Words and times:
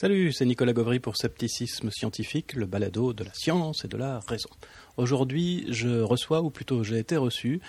Salut, 0.00 0.32
c'est 0.32 0.46
Nicolas 0.46 0.72
Gauvry 0.72 0.98
pour 0.98 1.18
Scepticisme 1.18 1.90
Scientifique, 1.90 2.54
le 2.54 2.64
balado 2.64 3.12
de 3.12 3.22
la 3.22 3.34
science 3.34 3.84
et 3.84 3.88
de 3.88 3.98
la 3.98 4.20
raison. 4.20 4.48
Aujourd'hui, 4.96 5.66
je 5.68 6.00
reçois, 6.00 6.40
ou 6.40 6.48
plutôt 6.48 6.82
j'ai 6.82 6.98
été 6.98 7.18
reçu, 7.18 7.60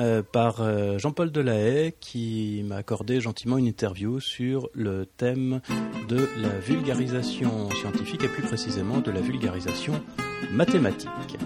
euh, 0.00 0.20
par 0.20 0.62
euh, 0.62 0.98
Jean-Paul 0.98 1.30
Delahaye 1.30 1.92
qui 2.00 2.64
m'a 2.66 2.78
accordé 2.78 3.20
gentiment 3.20 3.56
une 3.56 3.68
interview 3.68 4.18
sur 4.18 4.68
le 4.72 5.06
thème 5.06 5.60
de 6.08 6.28
la 6.38 6.58
vulgarisation 6.58 7.70
scientifique 7.70 8.24
et 8.24 8.28
plus 8.28 8.42
précisément 8.42 8.98
de 8.98 9.12
la 9.12 9.20
vulgarisation 9.20 10.02
mathématique. 10.50 11.38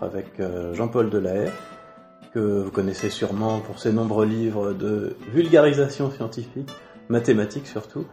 Avec 0.00 0.40
euh, 0.40 0.74
Jean-Paul 0.74 1.10
Delahaye, 1.10 1.50
que 2.32 2.62
vous 2.62 2.70
connaissez 2.70 3.10
sûrement 3.10 3.60
pour 3.60 3.78
ses 3.78 3.92
nombreux 3.92 4.26
livres 4.26 4.72
de 4.72 5.16
vulgarisation 5.32 6.10
scientifique, 6.10 6.70
mathématique 7.08 7.66
surtout. 7.66 8.04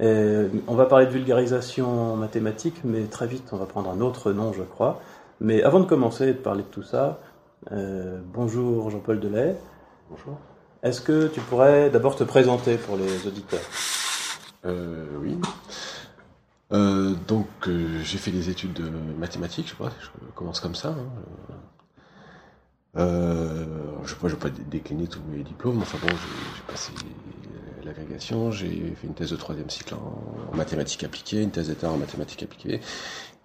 Et 0.00 0.46
on 0.66 0.74
va 0.74 0.86
parler 0.86 1.06
de 1.06 1.10
vulgarisation 1.10 2.16
mathématique, 2.16 2.80
mais 2.84 3.04
très 3.04 3.26
vite 3.26 3.48
on 3.52 3.56
va 3.56 3.66
prendre 3.66 3.90
un 3.90 4.00
autre 4.00 4.32
nom, 4.32 4.52
je 4.52 4.62
crois. 4.62 5.00
Mais 5.40 5.62
avant 5.62 5.80
de 5.80 5.86
commencer 5.86 6.28
et 6.28 6.32
de 6.32 6.38
parler 6.38 6.62
de 6.62 6.68
tout 6.68 6.82
ça, 6.82 7.20
euh, 7.72 8.20
bonjour 8.32 8.90
Jean-Paul 8.90 9.20
Delahaye. 9.20 9.56
Bonjour. 10.10 10.38
Est-ce 10.82 11.00
que 11.00 11.28
tu 11.28 11.40
pourrais 11.40 11.90
d'abord 11.90 12.16
te 12.16 12.24
présenter 12.24 12.76
pour 12.76 12.96
les 12.96 13.26
auditeurs? 13.26 13.60
Euh, 14.64 15.06
oui. 15.20 15.38
Euh, 16.72 17.14
donc 17.28 17.48
euh, 17.68 18.00
j'ai 18.02 18.18
fait 18.18 18.30
des 18.30 18.48
études 18.48 18.72
de 18.72 18.88
mathématiques, 19.18 19.68
je 19.68 19.74
crois, 19.74 19.92
je 20.00 20.08
commence 20.34 20.60
comme 20.60 20.74
ça. 20.74 20.88
hein. 20.90 21.54
Euh, 22.96 23.64
je 24.04 24.14
ne 24.22 24.28
vais 24.28 24.36
pas 24.36 24.50
décliner 24.50 25.06
tous 25.06 25.20
mes 25.30 25.42
diplômes, 25.42 25.80
enfin 25.80 25.98
bon, 26.02 26.08
j'ai 26.08 26.72
passé 26.72 26.92
l'agrégation, 27.84 28.50
j'ai 28.50 28.94
fait 28.94 29.06
une 29.06 29.14
thèse 29.14 29.30
de 29.30 29.36
troisième 29.36 29.70
cycle 29.70 29.94
en, 29.94 30.54
mathématiques 30.54 31.02
appliquées, 31.02 31.42
une 31.42 31.50
thèse 31.50 31.68
d'état 31.68 31.90
en 31.90 31.96
mathématiques 31.96 32.42
appliquées, 32.42 32.80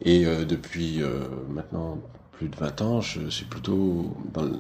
et 0.01 0.25
depuis 0.45 1.01
maintenant 1.49 1.97
plus 2.33 2.49
de 2.49 2.57
20 2.57 2.81
ans, 2.81 3.01
je 3.01 3.29
suis 3.29 3.45
plutôt, 3.45 4.17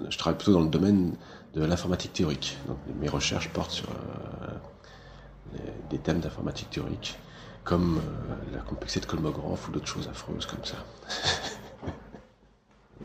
je 0.09 0.17
travaille 0.17 0.37
plutôt 0.37 0.53
dans 0.53 0.61
le 0.61 0.69
domaine 0.69 1.17
de 1.53 1.65
l'informatique 1.65 2.13
théorique. 2.13 2.57
Donc 2.67 2.77
mes 3.01 3.09
recherches 3.09 3.49
portent 3.49 3.71
sur 3.71 3.89
des 5.89 5.97
thèmes 5.97 6.21
d'informatique 6.21 6.69
théorique, 6.69 7.17
comme 7.67 7.97
euh, 7.97 8.55
la 8.55 8.59
complexité 8.61 9.05
de 9.05 9.11
Kolmogorov 9.11 9.59
ou 9.67 9.71
d'autres 9.73 9.87
choses 9.87 10.07
affreuses 10.07 10.45
comme 10.45 10.63
ça. 10.63 10.77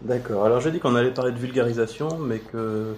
D'accord. 0.03 0.45
Alors 0.45 0.61
j'ai 0.61 0.71
dit 0.71 0.81
qu'on 0.81 0.95
allait 0.95 1.11
parler 1.13 1.33
de 1.33 1.39
vulgarisation, 1.39 2.19
mais 2.19 2.39
que 2.39 2.95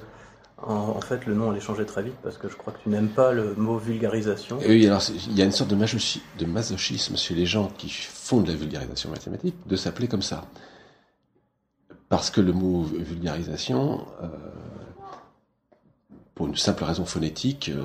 en, 0.63 0.73
en 0.75 1.01
fait 1.01 1.27
le 1.27 1.35
nom 1.35 1.51
allait 1.51 1.61
changer 1.61 1.85
très 1.85 2.03
vite 2.03 2.15
parce 2.23 2.39
que 2.39 2.49
je 2.49 2.57
crois 2.57 2.73
que 2.73 2.79
tu 2.83 2.89
n'aimes 2.89 3.09
pas 3.09 3.33
le 3.33 3.55
mot 3.55 3.77
vulgarisation. 3.79 4.61
Et 4.61 4.69
oui, 4.69 4.87
alors 4.87 5.03
il 5.27 5.37
y 5.37 5.43
a 5.43 5.45
une 5.45 5.53
sorte 5.53 5.71
de, 5.71 5.77
masochi- 5.77 6.21
de 6.39 6.47
masochisme 6.47 7.17
chez 7.17 7.35
les 7.35 7.47
gens 7.47 7.69
qui 7.77 7.89
font 7.91 8.41
de 8.41 8.49
la 8.51 8.57
vulgarisation 8.57 9.11
mathématique 9.11 9.57
de 9.67 9.77
s'appeler 9.77 10.09
comme 10.09 10.23
ça. 10.23 10.45
Parce 12.09 12.31
que 12.31 12.41
le 12.41 12.53
mot 12.53 12.83
vulgarisation, 12.83 14.07
euh, 14.23 14.29
pour 16.35 16.47
une 16.47 16.57
simple 16.57 16.85
raison 16.85 17.05
phonétique, 17.05 17.71
euh, 17.75 17.85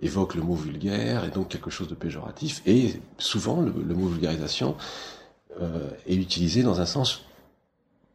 évoque 0.00 0.34
le 0.34 0.42
mot 0.42 0.54
vulgaire 0.54 1.24
et 1.24 1.30
donc 1.30 1.48
quelque 1.48 1.70
chose 1.70 1.88
de 1.88 1.94
péjoratif. 1.94 2.62
Et 2.66 3.00
souvent, 3.18 3.60
le, 3.60 3.94
mot 3.94 4.08
vulgarisation 4.08 4.76
euh, 5.60 5.90
est 6.06 6.16
utilisé 6.16 6.62
dans 6.62 6.80
un 6.80 6.86
sens 6.86 7.22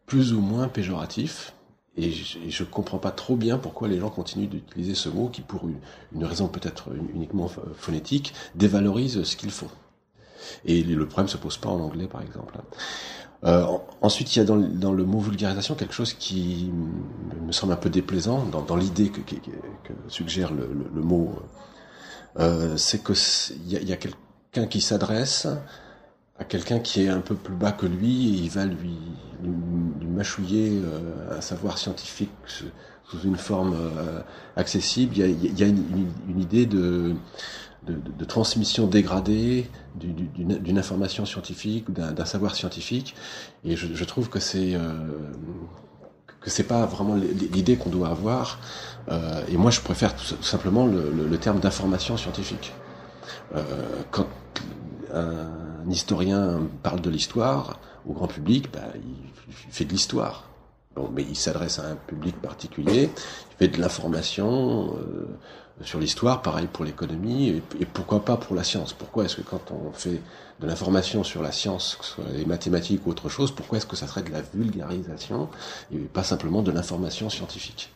plus 0.06 0.34
ou 0.34 0.42
moins 0.42 0.68
péjoratif. 0.68 1.54
Et 1.98 2.12
je 2.12 2.64
ne 2.64 2.70
comprends 2.70 2.98
pas 2.98 3.12
trop 3.12 3.36
bien 3.36 3.58
pourquoi 3.58 3.88
les 3.88 4.00
gens 4.00 4.10
continuent 4.10 4.48
d'utiliser 4.48 4.96
ce 4.96 5.10
mot 5.10 5.28
qui, 5.28 5.42
pour 5.42 5.68
une, 5.68 5.80
une 6.14 6.24
raison 6.24 6.48
peut-être 6.48 6.90
uniquement 7.14 7.48
ph- 7.48 7.66
phonétique, 7.76 8.34
dévalorise 8.56 9.24
ce 9.24 9.36
qu'ils 9.36 9.52
font. 9.52 9.70
Et 10.66 10.84
le 10.84 11.06
problème 11.08 11.28
se 11.28 11.38
pose 11.38 11.58
pas 11.58 11.70
en 11.70 11.80
anglais, 11.82 12.08
par 12.08 12.22
exemple. 12.22 12.58
Euh, 13.46 13.64
en- 13.64 13.86
ensuite, 14.02 14.36
il 14.36 14.40
y 14.40 14.42
a 14.42 14.46
dans, 14.46 14.56
le- 14.56 15.06
mot 15.06 15.20
vulgarisation 15.20 15.76
quelque 15.76 15.94
chose 15.94 16.14
qui 16.14 16.72
me- 17.46 17.52
semble 17.52 17.74
un 17.74 17.78
peu 17.78 17.90
déplaisant 17.90 18.46
dans, 18.46 18.76
l'idée 18.76 19.10
que, 19.10 19.22
suggère 20.08 20.52
le, 20.54 21.02
mot. 21.02 21.34
Euh, 22.38 22.78
c'est 22.78 23.02
que 23.04 23.14
il 23.66 23.90
y 23.90 23.94
a, 23.94 23.98
quelqu'un 23.98 24.68
qui 24.70 24.82
s'adresse 24.82 25.48
à 26.38 26.44
quelqu'un 26.44 26.80
qui 26.80 27.04
est 27.04 27.10
un 27.10 27.22
peu 27.22 27.36
plus 27.36 27.56
bas 27.56 27.72
que 27.72 27.86
lui 27.86 28.30
et 28.30 28.44
il 28.44 28.50
va 28.50 28.66
lui, 28.66 28.98
mâchouiller 30.08 30.82
euh, 30.84 31.38
un 31.38 31.42
savoir 31.42 31.78
scientifique 31.78 32.30
sous 33.06 33.20
une 33.24 33.38
forme 33.38 33.76
accessible. 34.56 35.16
Il 35.18 35.60
y 35.60 35.64
a, 35.64 35.68
une 35.68 36.42
idée 36.42 36.66
de, 36.66 37.16
de, 37.88 38.26
transmission 38.26 38.88
dégradée 38.88 39.70
du- 39.96 40.14
du- 40.14 40.28
d'une 40.44 40.78
information 40.78 41.26
scientifique 41.26 41.90
ou 41.90 41.92
d'un 41.92 42.26
savoir 42.26 42.56
scientifique. 42.56 43.16
Et 43.66 43.76
je, 43.76 44.04
trouve 44.04 44.30
que 44.30 44.40
c'est 44.40 44.76
euh, 44.76 44.92
que 46.42 46.50
c'est 46.50 46.64
pas 46.64 46.86
vraiment 46.86 47.16
l'idée 47.16 47.76
qu'on 47.78 47.90
doit 47.90 48.10
avoir. 48.10 48.60
Euh, 49.10 49.42
et 49.50 49.58
moi, 49.58 49.72
je 49.72 49.82
préfère 49.82 50.16
tout, 50.16 50.42
simplement 50.42 50.86
le, 50.86 51.38
terme 51.38 51.60
d'information 51.60 52.18
scientifique. 52.18 52.74
Euh, 53.56 53.64
quand 54.12 54.28
un 55.14 55.90
historien 55.90 56.62
parle 56.84 57.02
de 57.02 57.10
l'histoire 57.10 57.80
au 58.08 58.14
grand 58.14 58.28
public, 58.28 58.72
bah, 58.72 58.80
il, 58.96 59.30
il 59.50 59.72
fait 59.74 59.86
de 59.86 59.92
l'histoire. 59.92 60.50
Bon, 60.96 61.10
mais 61.14 61.24
il 61.24 61.36
s'adresse 61.36 61.80
à 61.80 61.88
un 61.88 61.96
public 61.96 62.36
particulier, 62.42 63.10
il 63.52 63.58
fait 63.58 63.68
de 63.68 63.80
l'information 63.80 64.96
euh, 64.96 65.28
sur 65.84 66.00
l'histoire, 66.00 66.42
pareil 66.42 66.68
pour 66.72 66.86
l'économie, 66.86 67.62
et, 67.80 67.86
pourquoi 67.86 68.24
pas 68.26 68.38
pour 68.38 68.56
la 68.56 68.64
science. 68.64 68.94
Pourquoi 68.94 69.26
est-ce 69.26 69.38
que 69.38 69.42
quand 69.42 69.72
on 69.72 69.92
fait 69.92 70.22
de 70.60 70.68
l'information 70.68 71.24
sur 71.24 71.42
la 71.42 71.52
science, 71.52 71.96
que 72.00 72.06
ce 72.06 72.12
soit 72.14 72.26
les 72.36 72.46
mathématiques 72.46 73.06
ou 73.06 73.12
autre 73.12 73.30
chose, 73.30 73.52
pourquoi 73.52 73.78
est-ce 73.78 73.86
que 73.86 73.96
ça 73.96 74.08
serait 74.08 74.24
de 74.24 74.32
la 74.32 74.42
vulgarisation 74.42 75.48
et 75.94 75.98
pas 75.98 76.24
simplement 76.24 76.62
de 76.62 76.72
l'information 76.72 77.30
scientifique? 77.30 77.92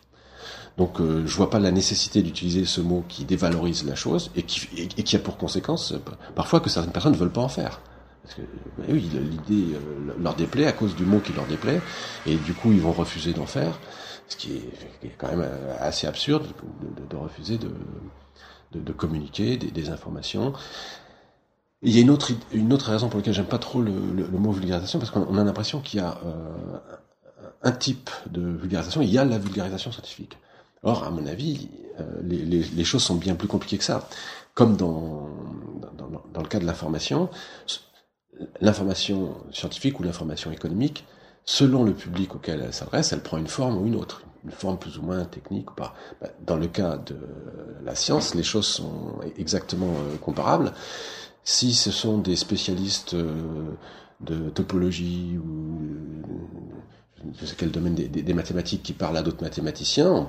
Donc 0.76 1.00
euh, 1.00 1.24
je 1.26 1.36
vois 1.36 1.50
pas 1.50 1.60
la 1.60 1.70
nécessité 1.70 2.22
d'utiliser 2.22 2.64
ce 2.64 2.80
mot 2.80 3.04
qui 3.08 3.24
dévalorise 3.24 3.84
la 3.84 3.94
chose 3.94 4.30
et 4.34 4.42
qui, 4.42 4.68
et 4.76 5.02
qui 5.02 5.14
a 5.14 5.20
pour 5.20 5.36
conséquence 5.36 5.92
euh, 5.92 6.00
parfois 6.34 6.60
que 6.60 6.68
certaines 6.68 6.92
personnes 6.92 7.12
ne 7.12 7.18
veulent 7.18 7.30
pas 7.30 7.42
en 7.42 7.48
faire. 7.48 7.80
Parce 8.24 8.36
que 8.36 8.40
bah 8.78 8.84
oui, 8.88 9.08
l'idée 9.12 9.74
euh, 9.74 10.14
leur 10.20 10.34
déplaît 10.34 10.66
à 10.66 10.72
cause 10.72 10.96
du 10.96 11.04
mot 11.04 11.20
qui 11.20 11.32
leur 11.32 11.46
déplaît, 11.46 11.80
et 12.26 12.36
du 12.36 12.54
coup 12.54 12.72
ils 12.72 12.80
vont 12.80 12.92
refuser 12.92 13.34
d'en 13.34 13.46
faire, 13.46 13.78
ce 14.28 14.36
qui 14.36 14.56
est, 15.02 15.08
quand 15.18 15.28
même 15.28 15.42
euh, 15.42 15.76
assez 15.78 16.06
absurde 16.06 16.46
de, 17.10 17.16
refuser 17.16 17.58
de, 17.58 18.92
communiquer 18.92 19.56
des, 19.56 19.90
informations. 19.90 20.52
Il 21.82 21.94
y 21.94 21.98
a 21.98 22.00
une 22.00 22.10
autre, 22.10 22.90
raison 22.90 23.08
pour 23.08 23.18
laquelle 23.18 23.34
j'aime 23.34 23.46
pas 23.46 23.58
trop 23.58 23.82
le, 23.82 23.92
mot 23.92 24.52
vulgarisation, 24.52 24.98
parce 24.98 25.10
qu'on 25.10 25.36
a 25.36 25.44
l'impression 25.44 25.80
qu'il 25.80 26.00
y 26.00 26.02
a 26.02 26.18
euh, 26.24 26.78
un 27.62 27.72
type 27.72 28.10
de 28.30 28.40
vulgarisation, 28.40 29.02
il 29.02 29.10
y 29.10 29.18
a 29.18 29.24
la 29.24 29.38
vulgarisation 29.38 29.92
scientifique. 29.92 30.38
Or, 30.82 31.04
à 31.04 31.10
mon 31.10 31.26
avis, 31.26 31.68
euh, 32.00 32.04
les, 32.22 32.84
choses 32.84 33.02
sont 33.02 33.14
bien 33.14 33.34
plus 33.34 33.48
compliquées 33.48 33.78
que 33.78 33.84
ça. 33.84 34.08
Comme 34.54 34.76
dans 34.76 35.28
le 36.36 36.46
cas 36.48 36.58
de 36.60 36.64
l'information, 36.64 37.28
l'information 38.60 39.34
scientifique 39.52 39.98
ou 40.00 40.02
l'information 40.02 40.52
économique, 40.52 41.04
selon 41.44 41.84
le 41.84 41.92
public 41.92 42.34
auquel 42.34 42.62
elle 42.64 42.72
s'adresse, 42.72 43.12
elle 43.12 43.20
prend 43.20 43.38
une 43.38 43.48
forme 43.48 43.78
ou 43.78 43.86
une 43.86 43.96
autre, 43.96 44.22
une 44.44 44.50
forme 44.50 44.78
plus 44.78 44.98
ou 44.98 45.02
moins 45.02 45.24
technique 45.24 45.70
ou 45.70 45.74
pas. 45.74 45.94
Bah, 46.20 46.28
Dans 46.46 46.56
le 46.56 46.66
cas 46.66 46.96
de 46.96 47.16
la 47.84 47.94
science, 47.94 48.34
les 48.34 48.42
choses 48.42 48.66
sont 48.66 49.14
exactement 49.38 49.90
euh, 49.92 50.16
comparables. 50.16 50.72
Si 51.44 51.74
ce 51.74 51.90
sont 51.90 52.18
des 52.18 52.36
spécialistes 52.36 53.14
euh, 53.14 53.76
de 54.20 54.48
topologie 54.50 55.38
ou 55.38 55.82
euh, 55.82 57.34
je 57.36 57.42
ne 57.42 57.46
sais 57.46 57.54
quel 57.56 57.70
domaine 57.70 57.94
des, 57.94 58.34
mathématiques 58.34 58.82
qui 58.82 58.92
parlent 58.92 59.16
à 59.16 59.22
d'autres 59.22 59.42
mathématiciens, 59.42 60.28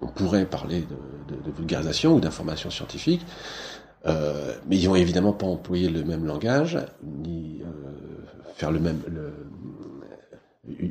on, 0.00 0.06
pourrait 0.06 0.46
parler 0.46 0.82
de, 1.28 1.52
vulgarisation 1.56 2.14
ou 2.14 2.20
d'information 2.20 2.70
scientifique, 2.70 3.24
euh, 4.06 4.54
mais 4.68 4.76
ils 4.76 4.86
vont 4.86 4.94
évidemment 4.94 5.32
pas 5.32 5.46
employer 5.46 5.88
le 5.88 6.04
même 6.04 6.24
langage, 6.24 6.78
ni 7.02 7.62
euh, 7.62 7.66
faire 8.56 8.70
le 8.70 8.80
même, 8.80 9.00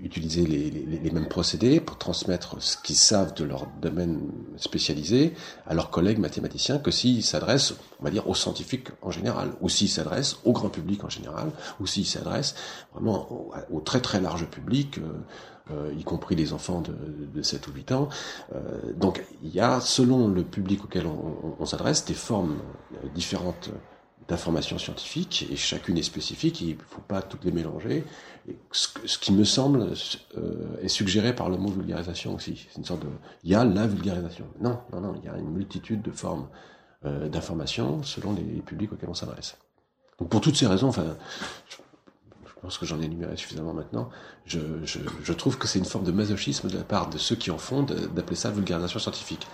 utiliser 0.03 0.45
les, 0.45 1.11
mêmes 1.11 1.27
procédés 1.27 1.79
pour 1.79 1.97
transmettre 1.97 2.61
ce 2.61 2.77
qu'ils 2.77 2.95
savent 2.95 3.33
de 3.33 3.43
leur 3.43 3.67
domaine 3.81 4.19
spécialisé 4.57 5.33
à 5.65 5.73
leurs 5.73 5.89
collègues 5.89 6.19
mathématiciens 6.19 6.79
que 6.79 6.91
s'ils 6.91 7.23
s'adressent, 7.23 7.73
on 7.99 8.03
va 8.03 8.09
dire, 8.11 8.27
aux 8.29 8.35
scientifiques 8.35 8.89
en 9.01 9.11
général, 9.11 9.51
ou 9.61 9.69
s'ils 9.69 9.89
s'adressent 9.89 10.37
au 10.45 10.51
grand 10.51 10.69
public 10.69 11.03
en 11.03 11.09
général, 11.09 11.51
ou 11.79 11.87
s'ils 11.87 12.05
s'adressent 12.05 12.55
vraiment 12.93 13.51
au, 13.71 13.79
très 13.81 14.01
très 14.01 14.19
large 14.21 14.45
public, 14.47 14.97
euh, 14.97 15.01
euh, 15.71 15.91
y 15.97 16.03
compris 16.03 16.35
les 16.35 16.53
enfants 16.53 16.81
de, 16.81 16.95
de 17.33 17.41
7 17.41 17.67
ou 17.67 17.71
8 17.73 17.91
ans. 17.91 18.09
Euh, 18.55 18.93
donc 18.95 19.23
il 19.43 19.53
y 19.53 19.59
a, 19.59 19.79
selon 19.81 20.27
le 20.27 20.43
public 20.43 20.83
auquel 20.85 21.05
on, 21.07 21.55
on- 21.59 21.65
s'adresse, 21.65 22.05
des 22.05 22.13
formes 22.13 22.57
différentes 23.13 23.69
d'informations 24.27 24.77
scientifiques 24.77 25.47
et 25.51 25.55
chacune 25.55 25.97
est 25.97 26.03
spécifique, 26.03 26.59
il 26.61 26.75
ne 26.75 26.81
faut 26.87 27.01
pas 27.01 27.21
toutes 27.21 27.45
les 27.45 27.51
mélanger. 27.51 28.03
Ce, 28.71 29.17
qui 29.17 29.31
me 29.31 29.43
semble 29.43 29.93
euh, 30.37 30.81
est 30.81 30.87
suggéré 30.87 31.35
par 31.35 31.49
le 31.49 31.57
mot 31.57 31.69
vulgarisation 31.69 32.35
aussi. 32.35 32.67
C'est 32.69 32.77
une 32.77 32.85
sorte 32.85 33.01
de, 33.01 33.07
il 33.43 33.51
y 33.51 33.55
a 33.55 33.63
la 33.63 33.87
vulgarisation. 33.87 34.45
Non, 34.59 34.79
non, 34.91 35.01
non, 35.01 35.15
il 35.21 35.25
y 35.25 35.29
a 35.29 35.37
une 35.37 35.51
multitude 35.51 36.01
de 36.01 36.11
formes 36.11 36.47
euh, 37.05 37.29
d'informations 37.29 38.03
selon 38.03 38.33
les 38.33 38.61
publics 38.61 38.91
auxquels 38.91 39.09
on 39.09 39.13
s'adresse. 39.13 39.57
Donc 40.19 40.29
pour 40.29 40.41
toutes 40.41 40.55
ces 40.55 40.67
raisons, 40.67 40.87
enfin, 40.87 41.15
pense 42.67 42.77
que 42.77 42.85
j'en 42.85 42.99
ai 42.99 43.05
énuméré 43.05 43.37
suffisamment 43.37 43.73
maintenant, 43.73 44.09
je, 44.45 45.31
trouve 45.31 45.57
que 45.57 45.67
c'est 45.69 45.79
une 45.79 45.85
forme 45.85 46.03
de 46.03 46.11
masochisme 46.11 46.69
de 46.69 46.77
la 46.77 46.83
part 46.83 47.09
de 47.09 47.17
ceux 47.17 47.37
qui 47.37 47.49
en 47.49 47.57
font 47.57 47.81
d'appeler 47.81 48.35
ça 48.35 48.51
vulgarisation 48.51 48.99
scientifique. 48.99 49.47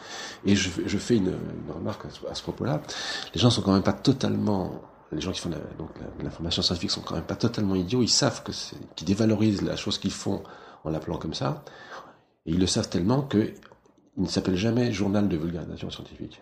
Et 0.45 0.55
je, 0.55 0.97
fais 0.97 1.17
une, 1.17 1.35
remarque 1.71 2.05
à 2.27 2.33
ce, 2.33 2.41
propos-là. 2.41 2.81
Les 3.35 3.39
gens 3.39 3.51
sont 3.51 3.61
quand 3.61 3.73
même 3.73 3.83
pas 3.83 3.93
totalement, 3.93 4.81
les 5.11 5.21
gens 5.21 5.31
qui 5.31 5.41
font 5.41 5.51
donc 5.77 5.91
l'information 6.23 6.63
scientifique 6.63 6.89
sont 6.89 7.01
quand 7.01 7.13
même 7.13 7.23
pas 7.23 7.35
totalement 7.35 7.75
idiots. 7.75 8.01
Ils 8.01 8.09
savent 8.09 8.41
que 8.41 8.51
c'est, 8.51 8.77
qu'ils 8.95 9.05
dévalorisent 9.05 9.61
la 9.61 9.75
chose 9.75 9.99
qu'ils 9.99 10.09
font 10.11 10.41
en 10.83 10.89
l'appelant 10.89 11.17
comme 11.19 11.35
ça. 11.35 11.63
Et 12.47 12.53
ils 12.53 12.59
le 12.59 12.65
savent 12.65 12.89
tellement 12.89 13.21
que 13.21 13.53
il 14.17 14.23
ne 14.23 14.27
s'appelle 14.27 14.55
jamais 14.55 14.91
journal 14.91 15.27
de 15.27 15.37
vulgarisation 15.37 15.91
scientifique. 15.91 16.41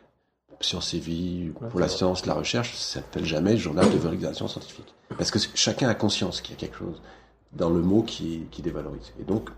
Science 0.62 0.94
et 0.94 1.00
vie, 1.00 1.52
pour 1.69 1.80
la 1.80 1.88
science, 1.88 2.25
la 2.25 2.34
recherche, 2.34 2.75
ça 2.75 3.00
s'appelle 3.00 3.25
jamais 3.25 3.58
journal 3.58 3.86
de 3.86 3.98
vulgarisation 3.98 4.48
scientifique. 4.48 4.94
Parce 5.18 5.31
que 5.31 5.40
chacun 5.56 5.90
a 5.90 5.96
conscience 5.96 6.42
qu'il 6.42 6.56
y 6.56 6.58
a 6.58 6.60
quelque 6.60 6.78
chose 6.78 7.02
dans 7.54 7.69
le 7.69 7.81
mot 7.81 8.04
qui, 8.04 8.48
qui 8.52 8.62
dévalorise. 8.62 9.13
Et 9.19 9.24
donc, 9.24 9.50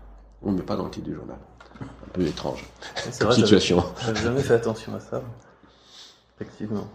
on 0.42 0.52
ne 0.52 0.56
met 0.56 0.62
pas 0.62 0.76
dans 0.76 0.84
le 0.84 0.90
titre 0.90 1.06
du 1.06 1.14
journal. 1.14 1.38
Un 1.80 2.10
peu 2.12 2.22
étrange. 2.22 2.64
C'est 3.10 3.24
vrai, 3.24 3.34
situation. 3.34 3.84
J'avais 4.04 4.20
jamais 4.20 4.42
fait 4.42 4.54
attention 4.54 4.94
à 4.94 5.00
ça. 5.00 5.22
Effectivement. 6.36 6.86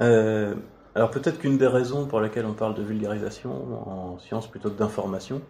Euh, 0.00 0.54
alors 0.94 1.10
peut-être 1.10 1.38
qu'une 1.38 1.58
des 1.58 1.66
raisons 1.66 2.06
pour 2.06 2.20
lesquelles 2.20 2.46
on 2.46 2.54
parle 2.54 2.74
de 2.74 2.82
vulgarisation 2.82 3.50
en 3.88 4.18
science 4.18 4.48
plutôt 4.48 4.70
que 4.70 4.78
d'information, 4.78 5.40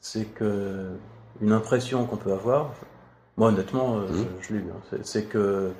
c'est 0.00 0.24
que 0.24 0.90
une 1.40 1.52
impression 1.52 2.06
qu'on 2.06 2.16
peut 2.16 2.32
avoir, 2.32 2.72
moi 3.36 3.48
honnêtement, 3.48 3.98
euh, 3.98 4.06
mmh. 4.06 4.26
je, 4.40 4.54
l'ai 4.54 4.60
eu, 4.60 4.70
hein, 4.70 4.98
c'est 5.02 5.24
que 5.24 5.72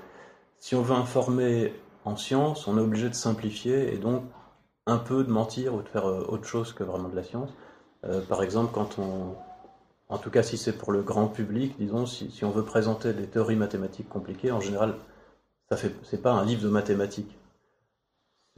si 0.64 0.74
on 0.74 0.80
veut 0.80 0.94
informer 0.94 1.74
en 2.06 2.16
science, 2.16 2.66
on 2.66 2.78
est 2.78 2.80
obligé 2.80 3.10
de 3.10 3.14
simplifier 3.14 3.92
et 3.92 3.98
donc 3.98 4.22
un 4.86 4.96
peu 4.96 5.22
de 5.22 5.30
mentir 5.30 5.74
ou 5.74 5.82
de 5.82 5.88
faire 5.88 6.06
euh, 6.06 6.24
autre 6.26 6.46
chose 6.46 6.72
que 6.72 6.82
vraiment 6.82 7.10
de 7.10 7.16
la 7.16 7.22
science. 7.22 7.50
Euh, 8.06 8.22
par 8.22 8.42
exemple, 8.42 8.72
quand 8.72 8.98
on, 8.98 9.34
en 10.08 10.16
tout 10.16 10.30
cas 10.30 10.42
si 10.42 10.56
c'est 10.56 10.72
pour 10.72 10.90
le 10.90 11.02
grand 11.02 11.26
public, 11.26 11.74
disons, 11.78 12.06
si, 12.06 12.32
on 12.44 12.50
veut 12.50 12.64
présenter 12.64 13.12
des 13.12 13.26
théories 13.26 13.56
mathématiques 13.56 14.08
compliquées, 14.08 14.52
en 14.52 14.60
général, 14.60 14.94
ça 15.68 15.76
fait, 15.76 15.94
c'est 16.02 16.22
pas 16.22 16.32
un 16.32 16.46
livre 16.46 16.62
de 16.62 16.70
mathématiques. 16.70 17.36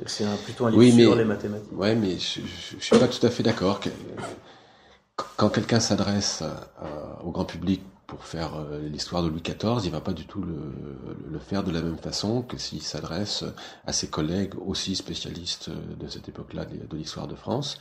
C'est 0.06 0.26
plutôt 0.44 0.66
un 0.66 0.70
livre 0.70 0.96
sur 0.96 1.16
les 1.16 1.24
mathématiques. 1.24 1.72
Ouais, 1.72 1.96
mais 1.96 2.18
je, 2.18 2.40
je, 2.40 2.78
suis 2.78 2.96
pas 2.96 3.08
tout 3.08 3.26
à 3.26 3.30
fait 3.30 3.42
d'accord. 3.42 3.80
Quand 5.36 5.48
quelqu'un 5.48 5.80
s'adresse 5.80 6.44
au 7.24 7.32
grand 7.32 7.46
public 7.46 7.82
pour 8.06 8.24
faire 8.24 8.54
euh, 8.56 8.88
l'histoire 8.88 9.22
de 9.22 9.28
Louis 9.28 9.42
XIV, 9.42 9.84
il 9.84 9.90
va 9.90 10.00
pas 10.00 10.12
du 10.12 10.26
tout 10.26 10.40
le, 10.40 10.72
le 11.28 11.38
faire 11.38 11.64
de 11.64 11.72
la 11.72 11.82
même 11.82 11.98
façon 11.98 12.42
que 12.42 12.56
s'il 12.56 12.82
s'adresse 12.82 13.44
à 13.86 13.92
ses 13.92 14.08
collègues 14.08 14.54
aussi 14.64 14.94
spécialistes 14.94 15.70
de 15.70 16.08
cette 16.08 16.28
époque-là 16.28 16.64
de 16.64 16.96
l'histoire 16.96 17.26
de 17.26 17.34
France. 17.34 17.78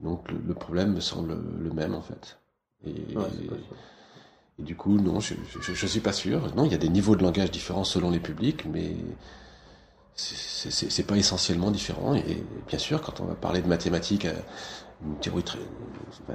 Donc 0.00 0.30
le, 0.30 0.54
problème 0.54 0.92
me 0.92 1.00
semble 1.00 1.36
le 1.58 1.70
même 1.70 1.94
en 1.94 2.02
fait. 2.02 2.38
Et, 2.86 2.94
et 4.58 4.62
du 4.62 4.76
coup, 4.76 4.98
non, 4.98 5.20
je, 5.20 5.34
je, 5.60 5.72
je, 5.72 5.86
suis 5.86 6.00
pas 6.00 6.12
sûr. 6.12 6.54
Non, 6.54 6.64
il 6.64 6.72
y 6.72 6.74
a 6.74 6.78
des 6.78 6.88
niveaux 6.88 7.16
de 7.16 7.22
langage 7.22 7.50
différents 7.50 7.84
selon 7.84 8.10
les 8.10 8.20
publics, 8.20 8.64
mais 8.66 8.96
c'est 10.14 11.06
pas 11.06 11.16
essentiellement 11.16 11.70
différent. 11.70 12.14
Et 12.14 12.42
bien 12.68 12.78
sûr, 12.78 13.02
quand 13.02 13.20
on 13.20 13.24
va 13.24 13.34
parler 13.34 13.60
de 13.60 13.68
mathématiques 13.68 14.26
une 15.04 15.16
théorie 15.18 15.44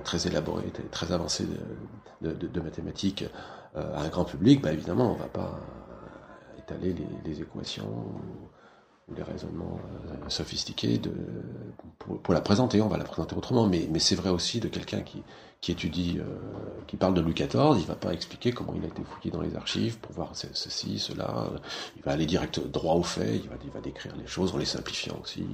très, 0.04 0.28
élaborée, 0.28 0.72
très 0.92 1.12
avancée 1.12 1.48
de, 2.22 2.62
mathématiques 2.62 3.26
euh, 3.76 3.96
à 3.96 4.02
un 4.02 4.10
grand 4.10 4.26
public, 4.26 4.62
bah 4.62 4.72
évidemment, 4.72 5.12
on 5.12 5.16
va 5.16 5.28
pas 5.28 5.60
étaler 6.60 6.96
les, 7.26 7.42
équations 7.42 7.88
ou, 7.88 9.16
les 9.16 9.24
raisonnements 9.24 9.80
euh, 10.06 10.30
sophistiqués 10.30 11.02
pour, 11.98 12.34
la 12.34 12.42
présenter. 12.42 12.82
On 12.82 12.88
va 12.88 12.98
la 12.98 13.04
présenter 13.04 13.36
autrement, 13.36 13.68
mais, 13.68 13.88
c'est 14.00 14.16
vrai 14.16 14.30
aussi 14.30 14.60
de 14.60 14.68
quelqu'un 14.68 15.02
qui, 15.02 15.24
étudie, 15.68 16.20
euh, 16.20 16.38
qui 16.88 16.98
parle 16.98 17.14
de 17.14 17.22
Louis 17.22 17.34
XIV, 17.34 17.78
il 17.78 17.86
va 17.86 17.96
pas 17.96 18.14
expliquer 18.14 18.52
comment 18.52 18.74
il 18.76 18.84
a 18.84 18.88
été 18.88 19.04
fouillé 19.04 19.32
dans 19.32 19.42
les 19.42 19.56
archives 19.56 19.98
pour 20.00 20.14
voir 20.14 20.32
ceci, 20.34 21.00
cela. 21.00 21.50
Il 21.98 22.04
va 22.04 22.12
aller 22.12 22.26
direct 22.26 22.60
droit 22.60 22.96
au 22.96 23.04
fait. 23.04 23.42
Il 23.64 23.72
va 23.72 23.82
décrire 23.82 24.16
les 24.16 24.28
choses 24.28 24.54
en 24.54 24.58
les 24.58 24.66
simplifiant 24.66 25.20
aussi. 25.22 25.46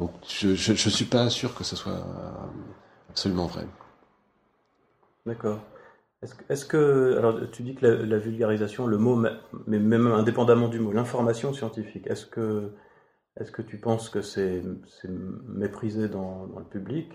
Donc 0.00 0.10
je 0.26 0.48
ne 0.48 0.76
suis 0.76 1.04
pas 1.04 1.28
sûr 1.28 1.54
que 1.54 1.62
ce 1.62 1.76
soit 1.76 2.02
absolument 3.10 3.46
vrai. 3.46 3.66
D'accord. 5.26 5.60
Est-ce 6.50 6.64
que, 6.66 7.16
alors 7.16 7.38
tu 7.50 7.62
dis 7.62 7.74
que 7.74 7.86
la, 7.86 8.18
vulgarisation, 8.18 8.86
le 8.86 8.98
mot, 8.98 9.16
mais 9.66 9.78
même 9.78 10.06
indépendamment 10.06 10.68
du 10.68 10.78
mot, 10.78 10.92
l'information 10.92 11.52
scientifique, 11.54 12.06
est-ce 12.08 12.26
que, 12.26 12.72
est 13.38 13.50
que 13.50 13.62
tu 13.62 13.78
penses 13.78 14.10
que 14.10 14.20
c'est 14.20 14.62
méprisé 15.48 16.08
dans, 16.08 16.46
le 16.58 16.64
public 16.64 17.10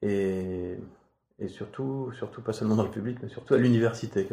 et, 0.00 0.76
et 1.38 1.48
surtout, 1.48 2.12
surtout 2.16 2.40
pas 2.40 2.54
seulement 2.54 2.76
dans 2.76 2.84
le 2.84 2.90
public, 2.90 3.18
mais 3.22 3.28
surtout 3.28 3.54
à 3.54 3.58
l'université? 3.58 4.26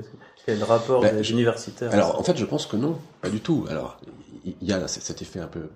Quel 0.46 0.56
est 0.56 0.60
le 0.60 0.66
rapport 0.66 1.02
ben, 1.02 1.14
des 1.14 1.32
universitaires 1.32 1.94
Alors 1.94 2.18
en 2.18 2.24
fait, 2.24 2.38
je 2.38 2.46
pense 2.46 2.66
que 2.66 2.78
non, 2.78 3.00
pas 3.22 3.30
du 3.30 3.42
tout. 3.42 3.66
Alors 3.70 4.00
il 4.46 4.68
y 4.68 4.72
a 4.72 4.88
cet 4.88 5.22
effet 5.22 5.42
un 5.42 5.48
peu 5.48 5.60
euh, 5.60 5.70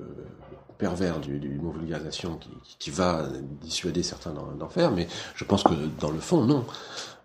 pervers 0.81 1.19
du, 1.19 1.37
du 1.37 1.59
mot 1.59 1.71
vulgarisation 1.71 2.39
qui, 2.79 2.89
va 2.89 3.27
dissuader 3.61 4.01
certains 4.01 4.33
d'en 4.33 4.67
faire, 4.67 4.89
mais 4.91 5.07
je 5.35 5.45
pense 5.45 5.63
que 5.63 5.75
dans 5.99 6.09
le 6.09 6.19
fond, 6.19 6.43
non. 6.43 6.65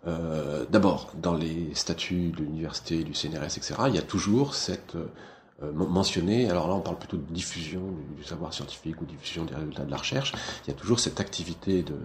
Euh, 0.05 0.65
D'abord, 0.69 1.11
dans 1.19 1.33
les 1.33 1.73
statuts 1.73 2.29
de 2.37 2.43
l'université, 2.43 3.03
du 3.03 3.15
CNRS, 3.15 3.57
etc., 3.57 3.73
il 3.87 3.95
y 3.95 3.97
a 3.97 4.03
toujours 4.03 4.53
cette 4.53 4.95
euh, 4.95 5.73
mentionné, 5.73 6.47
alors 6.51 6.67
là 6.67 6.75
on 6.75 6.81
parle 6.81 6.99
plutôt 6.99 7.17
de 7.17 7.33
diffusion 7.33 7.81
du, 8.15 8.23
savoir 8.23 8.53
scientifique 8.53 9.01
ou 9.01 9.05
diffusion 9.05 9.43
des 9.43 9.55
résultats 9.55 9.85
de 9.85 9.91
la 9.91 9.97
recherche, 9.97 10.33
il 10.65 10.69
y 10.69 10.73
a 10.75 10.77
toujours 10.77 10.99
cette 10.99 11.19
activité 11.19 11.83
de, 11.83 11.95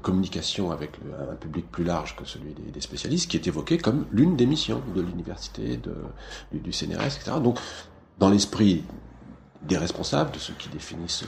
communication 0.00 0.70
avec 0.70 0.92
un 1.32 1.34
public 1.34 1.70
plus 1.70 1.84
large 1.84 2.16
que 2.16 2.24
celui 2.24 2.54
des, 2.54 2.80
spécialistes 2.80 3.30
qui 3.30 3.36
est 3.36 3.46
évoquée 3.46 3.76
comme 3.76 4.06
l'une 4.10 4.36
des 4.36 4.46
missions 4.46 4.80
de 4.96 5.02
l'université, 5.02 5.78
du, 6.50 6.60
du 6.60 6.72
CNRS, 6.72 7.16
etc. 7.16 7.32
Donc 7.42 7.58
dans 8.18 8.30
l'esprit 8.30 8.84
des 9.62 9.76
responsables, 9.76 10.32
de 10.32 10.38
ceux 10.38 10.54
qui 10.54 10.68
définissent 10.68 11.24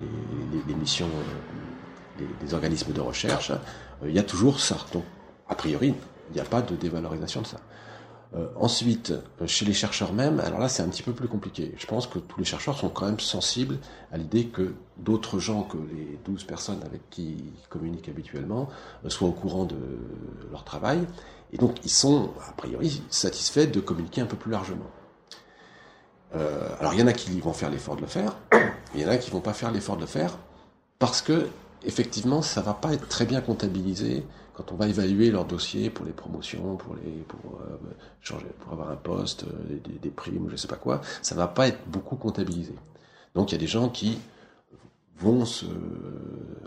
les, 0.00 0.08
les, 0.66 0.74
missions 0.74 1.08
des, 2.18 2.26
des, 2.44 2.54
organismes 2.54 2.92
de 2.92 3.00
recherche, 3.00 3.50
euh, 3.50 4.08
il 4.08 4.14
y 4.14 4.18
a 4.18 4.22
toujours 4.22 4.60
ça. 4.60 4.76
Donc, 4.92 5.04
a 5.48 5.54
priori, 5.54 5.94
il 6.30 6.34
n'y 6.34 6.40
a 6.40 6.44
pas 6.44 6.62
de 6.62 6.76
dévalorisation 6.76 7.42
de 7.42 7.46
ça. 7.46 7.58
Euh, 8.36 8.46
ensuite, 8.54 9.10
euh, 9.10 9.46
chez 9.46 9.64
les 9.64 9.72
chercheurs 9.72 10.12
même, 10.12 10.38
alors 10.38 10.60
là 10.60 10.68
c'est 10.68 10.84
un 10.84 10.88
petit 10.88 11.02
peu 11.02 11.12
plus 11.12 11.26
compliqué. 11.26 11.74
Je 11.76 11.86
pense 11.86 12.06
que 12.06 12.20
tous 12.20 12.38
les 12.38 12.44
chercheurs 12.44 12.78
sont 12.78 12.88
quand 12.88 13.06
même 13.06 13.18
sensibles 13.18 13.78
à 14.12 14.18
l'idée 14.18 14.46
que 14.46 14.74
d'autres 14.98 15.40
gens 15.40 15.64
que 15.64 15.76
les 15.76 16.16
12 16.24 16.44
personnes 16.44 16.80
avec 16.84 17.10
qui 17.10 17.24
ils 17.24 17.68
communiquent 17.68 18.08
habituellement 18.08 18.68
soient 19.08 19.28
au 19.28 19.32
courant 19.32 19.64
de 19.64 19.76
leur 20.52 20.62
travail. 20.62 21.08
Et 21.52 21.56
donc 21.56 21.84
ils 21.84 21.90
sont, 21.90 22.30
a 22.48 22.52
priori, 22.52 23.02
satisfaits 23.10 23.66
de 23.66 23.80
communiquer 23.80 24.20
un 24.20 24.26
peu 24.26 24.36
plus 24.36 24.52
largement. 24.52 24.86
Euh, 26.34 26.68
alors 26.78 26.94
il 26.94 27.00
y 27.00 27.02
en 27.02 27.06
a 27.06 27.12
qui 27.12 27.40
vont 27.40 27.52
faire 27.52 27.70
l'effort 27.70 27.96
de 27.96 28.02
le 28.02 28.06
faire, 28.06 28.36
il 28.94 29.00
y 29.00 29.04
en 29.04 29.08
a 29.08 29.16
qui 29.16 29.30
vont 29.30 29.40
pas 29.40 29.52
faire 29.52 29.72
l'effort 29.72 29.96
de 29.96 30.02
le 30.02 30.06
faire 30.06 30.38
parce 30.98 31.22
que 31.22 31.48
effectivement 31.84 32.40
ça 32.40 32.60
va 32.60 32.74
pas 32.74 32.92
être 32.92 33.08
très 33.08 33.26
bien 33.26 33.40
comptabilisé 33.40 34.24
quand 34.54 34.72
on 34.72 34.76
va 34.76 34.86
évaluer 34.86 35.30
leur 35.30 35.44
dossier 35.44 35.90
pour 35.90 36.04
les 36.06 36.12
promotions, 36.12 36.76
pour 36.76 36.94
les 36.94 37.10
pour 37.22 37.60
euh, 37.62 37.76
changer, 38.20 38.46
pour 38.60 38.72
avoir 38.72 38.90
un 38.90 38.96
poste, 38.96 39.44
euh, 39.44 39.78
des, 40.00 40.10
primes, 40.10 40.48
je 40.50 40.56
sais 40.56 40.68
pas 40.68 40.76
quoi, 40.76 41.00
ça 41.22 41.34
va 41.34 41.48
pas 41.48 41.66
être 41.66 41.80
beaucoup 41.88 42.16
comptabilisé. 42.16 42.74
Donc 43.34 43.50
il 43.50 43.54
y 43.54 43.58
a 43.58 43.60
des 43.60 43.66
gens 43.66 43.88
qui 43.88 44.18
vont 45.16 45.44
se, 45.44 45.66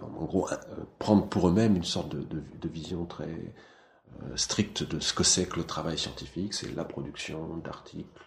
en 0.02 0.26
gros, 0.26 0.48
prendre 1.00 1.26
pour 1.26 1.48
eux-mêmes 1.48 1.76
une 1.76 1.84
sorte 1.84 2.16
de 2.16 2.70
vision 2.70 3.06
très 3.06 3.54
stricte 4.36 4.84
de 4.84 5.00
ce 5.00 5.14
que 5.14 5.24
c'est 5.24 5.46
que 5.46 5.58
le 5.58 5.64
travail 5.64 5.98
scientifique, 5.98 6.54
c'est 6.54 6.74
la 6.76 6.84
production 6.84 7.58
d'articles, 7.58 8.22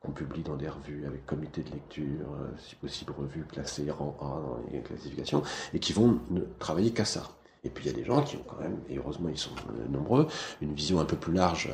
qu'on 0.00 0.12
publie 0.12 0.42
dans 0.42 0.56
des 0.56 0.68
revues 0.68 1.06
avec 1.06 1.26
comité 1.26 1.62
de 1.62 1.70
lecture, 1.70 2.04
euh, 2.40 2.48
si 2.58 2.76
possible 2.76 3.12
revues 3.18 3.44
classées 3.44 3.90
rang 3.90 4.16
A 4.20 4.24
dans 4.24 4.60
les 4.70 4.80
classifications, 4.80 5.42
et 5.74 5.80
qui 5.80 5.92
vont 5.92 6.20
ne 6.30 6.40
travailler 6.58 6.92
qu'à 6.92 7.04
ça. 7.04 7.28
Et 7.64 7.70
puis 7.70 7.84
il 7.84 7.88
y 7.88 7.94
a 7.94 7.96
des 7.96 8.04
gens 8.04 8.22
qui 8.22 8.36
ont 8.36 8.44
quand 8.46 8.60
même, 8.60 8.78
et 8.88 8.98
heureusement 8.98 9.28
ils 9.28 9.38
sont 9.38 9.50
euh, 9.70 9.88
nombreux, 9.88 10.28
une 10.60 10.72
vision 10.72 11.00
un 11.00 11.04
peu 11.04 11.16
plus 11.16 11.32
large 11.32 11.70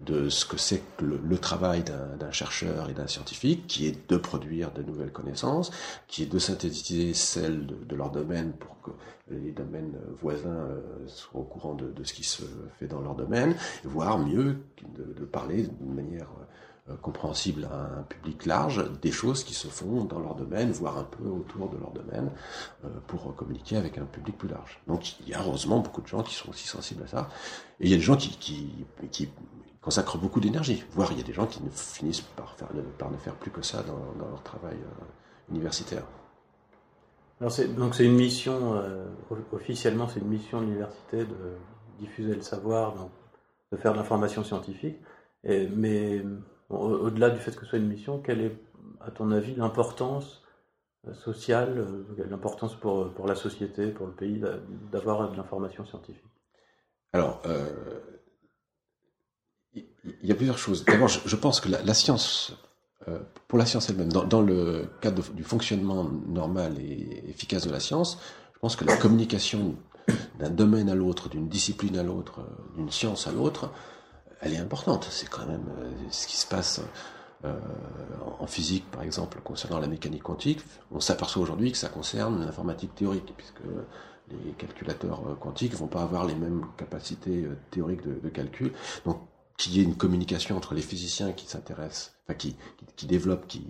de 0.00 0.28
ce 0.28 0.44
que 0.44 0.56
c'est 0.56 0.82
que 0.96 1.04
le, 1.04 1.38
travail 1.38 1.82
d'un 1.82 2.30
chercheur 2.30 2.88
et 2.88 2.92
d'un 2.92 3.08
scientifique, 3.08 3.66
qui 3.66 3.86
est 3.86 4.08
de 4.08 4.16
produire 4.16 4.70
de 4.72 4.82
nouvelles 4.82 5.10
connaissances, 5.10 5.72
qui 6.06 6.22
est 6.22 6.26
de 6.26 6.38
synthétiser 6.38 7.14
celles 7.14 7.66
de, 7.66 7.96
leur 7.96 8.10
domaine 8.10 8.52
pour 8.52 8.80
que 8.80 8.90
les 9.30 9.50
domaines 9.50 9.96
voisins 10.20 10.50
euh, 10.50 10.80
soient 11.06 11.40
au 11.40 11.44
courant 11.44 11.74
de, 11.74 11.92
ce 12.04 12.12
qui 12.12 12.24
se 12.24 12.42
fait 12.78 12.86
dans 12.86 13.00
leur 13.00 13.14
domaine, 13.14 13.56
voire 13.84 14.18
mieux 14.18 14.58
de 14.96 15.24
parler 15.24 15.64
d'une 15.64 15.94
manière 15.94 16.28
compréhensibles 17.02 17.68
à 17.70 17.98
un 17.98 18.02
public 18.02 18.46
large, 18.46 18.84
des 19.00 19.12
choses 19.12 19.44
qui 19.44 19.54
se 19.54 19.68
font 19.68 20.04
dans 20.04 20.18
leur 20.18 20.34
domaine, 20.34 20.70
voire 20.70 20.98
un 20.98 21.04
peu 21.04 21.24
autour 21.24 21.68
de 21.68 21.76
leur 21.76 21.92
domaine, 21.92 22.30
pour 23.06 23.34
communiquer 23.34 23.76
avec 23.76 23.98
un 23.98 24.04
public 24.04 24.36
plus 24.38 24.48
large. 24.48 24.80
Donc 24.86 25.18
il 25.20 25.28
y 25.28 25.34
a 25.34 25.40
heureusement 25.40 25.80
beaucoup 25.80 26.00
de 26.00 26.06
gens 26.06 26.22
qui 26.22 26.34
sont 26.34 26.50
aussi 26.50 26.66
sensibles 26.66 27.02
à 27.04 27.06
ça, 27.06 27.28
et 27.80 27.86
il 27.86 27.90
y 27.90 27.94
a 27.94 27.96
des 27.96 28.02
gens 28.02 28.16
qui, 28.16 28.36
qui, 29.10 29.28
consacrent 29.80 30.18
beaucoup 30.18 30.40
d'énergie, 30.40 30.84
voire 30.92 31.12
il 31.12 31.18
y 31.18 31.20
a 31.20 31.24
des 31.24 31.32
gens 31.32 31.46
qui 31.46 31.60
finissent 31.72 32.20
par, 32.20 32.54
faire, 32.56 32.68
par 32.98 33.10
ne 33.10 33.16
faire 33.16 33.34
plus 33.34 33.50
que 33.50 33.62
ça 33.62 33.82
dans, 33.82 34.28
leur 34.28 34.42
travail 34.42 34.76
universitaire. 35.50 36.04
Alors 37.40 37.52
donc 37.76 37.94
c'est 37.94 38.04
une 38.04 38.16
mission, 38.16 38.74
euh, 38.74 39.06
officiellement 39.52 40.08
c'est 40.08 40.20
une 40.20 40.28
mission 40.28 40.60
de 40.60 40.66
l'université 40.66 41.18
de 41.18 41.56
diffuser 42.00 42.34
le 42.34 42.42
savoir, 42.42 42.94
de 43.70 43.76
faire 43.76 43.92
de 43.92 43.98
l'information 43.98 44.42
scientifique. 44.42 44.96
Mais 45.44 46.22
au-delà 46.68 47.30
du 47.30 47.38
fait 47.38 47.54
que 47.54 47.62
ce 47.62 47.70
soit 47.70 47.78
une 47.78 47.88
mission, 47.88 48.18
quelle 48.20 48.40
est, 48.40 48.56
à 49.00 49.10
ton 49.10 49.30
avis, 49.30 49.54
l'importance 49.54 50.42
euh, 51.06 51.14
sociale, 51.14 51.78
euh, 51.78 52.26
l'importance 52.28 52.74
pour, 52.74 53.12
pour 53.12 53.26
la 53.26 53.34
société, 53.34 53.88
pour 53.88 54.06
le 54.06 54.12
pays, 54.12 54.42
d'avoir 54.92 55.30
de 55.30 55.36
l'information 55.36 55.86
scientifique? 55.86 56.24
Alors, 57.14 57.42
il 59.74 59.86
y, 60.22 60.30
a 60.30 60.34
plusieurs 60.34 60.58
choses. 60.58 60.84
D'abord, 60.84 61.08
je, 61.08 61.36
pense 61.36 61.60
que 61.60 61.70
la 61.70 61.94
science 61.94 62.54
euh, 63.08 63.18
pour 63.46 63.58
la 63.58 63.66
science 63.66 63.88
elle-même, 63.88 64.12
dans, 64.12 64.42
le 64.42 64.88
cadre 65.00 65.22
du 65.32 65.44
fonctionnement 65.44 66.04
normal 66.26 66.78
et 66.78 67.24
efficace 67.28 67.66
de 67.66 67.70
la 67.70 67.80
science, 67.80 68.18
je 68.54 68.58
pense 68.58 68.76
que 68.76 68.84
la 68.84 68.96
communication 68.96 69.76
d'un 70.38 70.50
domaine 70.50 70.90
à 70.90 70.94
l'autre, 70.94 71.28
d'une 71.28 71.48
discipline 71.48 71.96
à 71.96 72.02
l'autre, 72.02 72.40
euh, 72.40 72.76
d'une 72.76 72.90
science 72.90 73.26
à 73.26 73.32
l'autre, 73.32 73.70
elle 74.40 74.54
est 74.54 74.58
importante. 74.58 75.06
C'est 75.10 75.28
quand 75.28 75.46
même 75.46 75.66
euh, 75.80 75.90
ce 76.10 76.26
qui 76.26 76.36
se 76.36 76.46
passe 76.46 76.80
en 78.40 78.48
physique, 78.48 78.90
par 78.90 79.02
exemple, 79.02 79.40
concernant 79.44 79.78
la 79.78 79.86
mécanique 79.86 80.24
quantique. 80.24 80.60
On 80.90 80.98
s'aperçoit 80.98 81.40
aujourd'hui 81.40 81.70
que 81.70 81.78
ça 81.78 81.88
concerne 81.88 82.44
l'informatique 82.44 82.96
théorique, 82.96 83.32
puisque 83.36 83.60
les 84.30 84.50
calculateurs 84.58 85.38
quantiques 85.38 85.74
vont 85.74 85.86
pas 85.86 86.02
avoir 86.02 86.26
les 86.26 86.34
mêmes 86.34 86.66
capacités 86.76 87.46
théoriques 87.70 88.02
de, 88.02 88.28
calcul. 88.28 88.72
Donc 89.04 89.20
qu'il 89.56 89.76
y 89.76 89.80
ait 89.80 89.84
une 89.84 89.96
communication 89.96 90.56
entre 90.56 90.74
les 90.74 90.82
physiciens 90.82 91.32
qui 91.32 91.46
s'intéressent, 91.46 92.12
enfin 92.24 92.34
qui, 92.34 92.56
qui, 92.96 93.06
développent, 93.06 93.46
qui, 93.46 93.64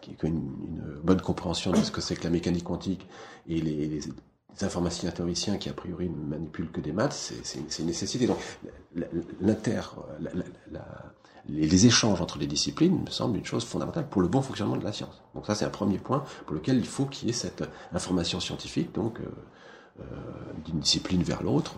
qui, 0.00 0.14
qui 0.14 0.24
ont 0.24 0.28
une, 0.28 1.00
bonne 1.02 1.20
compréhension 1.20 1.70
de 1.70 1.76
ce 1.76 1.90
que 1.90 2.00
c'est 2.00 2.16
que 2.16 2.24
la 2.24 2.30
mécanique 2.30 2.64
quantique 2.64 3.06
et 3.46 3.60
les, 3.60 3.86
les 3.86 4.00
informaticiens 4.64 5.56
qui 5.58 5.68
a 5.68 5.72
priori 5.72 6.08
ne 6.08 6.16
manipulent 6.16 6.70
que 6.70 6.80
des 6.80 6.92
maths, 6.92 7.32
c'est 7.42 7.78
une 7.78 7.86
nécessité. 7.86 8.26
Donc 8.26 8.38
l'inter, 9.40 9.80
les 11.48 11.86
échanges 11.86 12.20
entre 12.20 12.38
les 12.38 12.46
disciplines 12.46 13.02
me 13.04 13.10
semble 13.10 13.38
une 13.38 13.44
chose 13.44 13.64
fondamentale 13.64 14.08
pour 14.08 14.22
le 14.22 14.28
bon 14.28 14.42
fonctionnement 14.42 14.76
de 14.76 14.84
la 14.84 14.92
science. 14.92 15.22
Donc 15.34 15.46
ça 15.46 15.54
c'est 15.54 15.64
un 15.64 15.70
premier 15.70 15.98
point 15.98 16.24
pour 16.46 16.54
lequel 16.54 16.76
il 16.78 16.86
faut 16.86 17.04
qu'il 17.04 17.28
y 17.28 17.30
ait 17.30 17.34
cette 17.34 17.64
information 17.92 18.40
scientifique, 18.40 18.92
donc 18.92 19.20
euh, 19.20 19.24
euh, 20.00 20.04
d'une 20.64 20.80
discipline 20.80 21.22
vers 21.22 21.42
l'autre. 21.42 21.74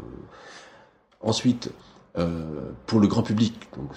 Ensuite, 1.20 1.70
euh, 2.16 2.70
pour 2.86 3.00
le 3.00 3.06
grand 3.06 3.22
public. 3.22 3.68
Donc, 3.76 3.92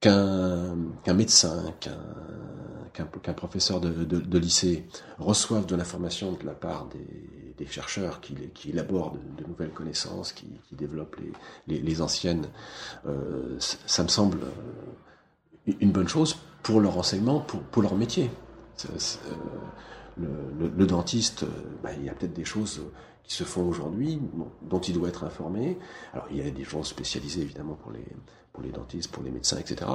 qu'un 0.00 1.14
médecin, 1.14 1.74
qu'un 1.80 3.32
professeur 3.34 3.80
de, 3.80 4.38
lycée 4.38 4.86
reçoive 5.18 5.66
de 5.66 5.74
l'information 5.76 6.32
de 6.32 6.46
la 6.46 6.54
part 6.54 6.88
des, 6.88 7.66
chercheurs 7.66 8.20
qui, 8.20 8.34
qui 8.54 8.70
élaborent 8.70 9.12
de, 9.36 9.46
nouvelles 9.46 9.72
connaissances, 9.72 10.32
qui, 10.32 10.46
développent 10.72 11.16
les, 11.66 12.00
anciennes, 12.00 12.48
euh, 13.06 13.56
ça 13.58 14.02
me 14.04 14.08
semble 14.08 14.38
une 15.66 15.90
bonne 15.90 16.08
chose 16.08 16.36
pour 16.62 16.80
leur 16.80 16.96
enseignement, 16.96 17.40
pour, 17.40 17.82
leur 17.82 17.94
métier. 17.96 18.30
le, 20.16 20.86
dentiste, 20.86 21.44
bah, 21.82 21.90
il 21.96 22.04
y 22.04 22.08
a 22.08 22.14
peut-être 22.14 22.32
des 22.34 22.44
choses 22.44 22.80
qui 23.28 23.34
se 23.34 23.44
font 23.44 23.68
aujourd'hui, 23.68 24.18
dont 24.62 24.80
il 24.80 24.94
doit 24.94 25.08
être 25.08 25.22
informé. 25.22 25.78
Alors 26.14 26.26
il 26.30 26.38
y 26.38 26.40
a 26.40 26.50
des 26.50 26.64
gens 26.64 26.82
spécialisés 26.82 27.42
évidemment 27.42 27.74
pour 27.74 27.92
les, 27.92 28.06
pour 28.52 28.62
les 28.62 28.70
dentistes, 28.70 29.12
pour 29.12 29.22
les 29.22 29.30
médecins, 29.30 29.58
etc. 29.58 29.90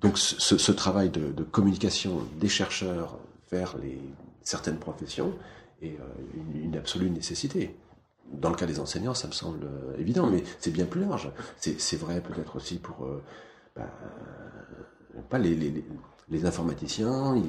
Donc 0.00 0.16
ce, 0.16 0.72
travail 0.72 1.10
de, 1.10 1.42
communication 1.42 2.22
des 2.36 2.48
chercheurs 2.48 3.18
vers 3.50 3.76
les, 3.78 4.00
certaines 4.42 4.78
professions 4.78 5.32
est 5.82 5.98
euh, 5.98 6.62
une, 6.62 6.76
absolue 6.76 7.10
nécessité. 7.10 7.74
Dans 8.32 8.50
le 8.50 8.56
cas 8.56 8.66
des 8.66 8.78
enseignants, 8.78 9.14
ça 9.14 9.26
me 9.26 9.32
semble 9.32 9.64
euh, 9.64 9.98
évident, 9.98 10.28
mais 10.30 10.44
c'est 10.60 10.70
bien 10.70 10.86
plus 10.86 11.00
large. 11.00 11.32
C'est 11.56 11.96
vrai 11.96 12.20
peut-être 12.20 12.54
aussi 12.54 12.78
pour 12.78 13.06
euh, 13.06 13.20
bah, 13.74 13.90
pas 15.28 15.38
les, 15.38 15.56
les, 15.56 15.84
les 16.28 16.46
informaticiens. 16.46 17.42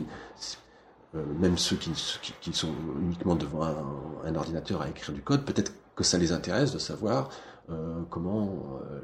Même 1.14 1.58
ceux 1.58 1.76
qui, 1.76 2.54
sont 2.54 2.74
uniquement 3.02 3.36
devant 3.36 3.64
un, 3.64 4.36
ordinateur 4.36 4.82
à 4.82 4.90
écrire 4.90 5.14
du 5.14 5.22
code, 5.22 5.44
peut-être 5.44 5.74
que 5.96 6.04
ça 6.04 6.18
les 6.18 6.32
intéresse 6.32 6.72
de 6.72 6.78
savoir 6.78 7.30
euh, 7.70 8.02
comment 8.10 8.80
euh, 8.92 9.02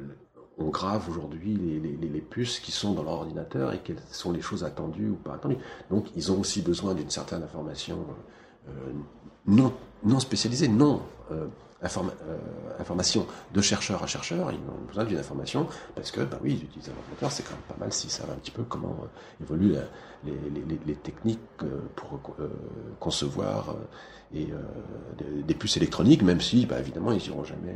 on 0.58 0.70
grave 0.70 1.10
aujourd'hui 1.10 1.56
les, 1.56 2.22
puces 2.22 2.60
qui 2.60 2.72
sont 2.72 2.94
dans 2.94 3.04
leur 3.04 3.14
ordinateur 3.14 3.74
et 3.74 3.80
quelles 3.80 4.02
sont 4.12 4.32
les 4.32 4.42
choses 4.42 4.64
attendues 4.64 5.10
ou 5.10 5.16
pas 5.16 5.34
attendues. 5.34 5.58
Donc 5.90 6.08
ils 6.16 6.32
ont 6.32 6.40
aussi 6.40 6.62
besoin 6.62 6.94
d'une 6.94 7.10
certaine 7.10 7.44
information 7.44 8.06
non, 9.46 9.74
non 10.04 10.20
spécialisée, 10.20 10.68
non 10.68 11.02
euh, 11.84 12.40
information 12.80 13.28
de 13.54 13.62
chercheur 13.62 14.02
à 14.02 14.08
chercheur, 14.08 14.52
ils 14.52 14.58
ont 14.58 14.86
besoin 14.88 15.04
d'une 15.04 15.18
information 15.18 15.68
parce 15.94 16.10
que, 16.10 16.22
bah 16.22 16.40
oui, 16.42 16.54
ils 16.54 16.64
utilisent 16.64 16.90
un 16.90 16.98
ordinateur, 16.98 17.32
c'est 17.32 17.44
quand 17.44 17.52
même 17.52 17.68
pas 17.68 17.76
mal 17.78 17.92
s'ils 17.92 18.10
savent 18.10 18.32
un 18.32 18.36
petit 18.36 18.52
peu 18.52 18.64
comment 18.64 18.98
euh, 19.04 19.44
évoluent 19.44 19.76
les, 20.24 20.34
les, 20.86 20.96
techniques 20.96 21.40
euh, 21.64 21.82
pour 21.96 22.20
concevoir 23.00 23.76
des, 24.32 25.54
puces 25.54 25.78
électroniques, 25.78 26.24
même 26.24 26.42
si, 26.42 26.66
bah, 26.66 26.80
évidemment, 26.80 27.12
ils 27.12 27.22
n'iront 27.22 27.44
jamais 27.44 27.76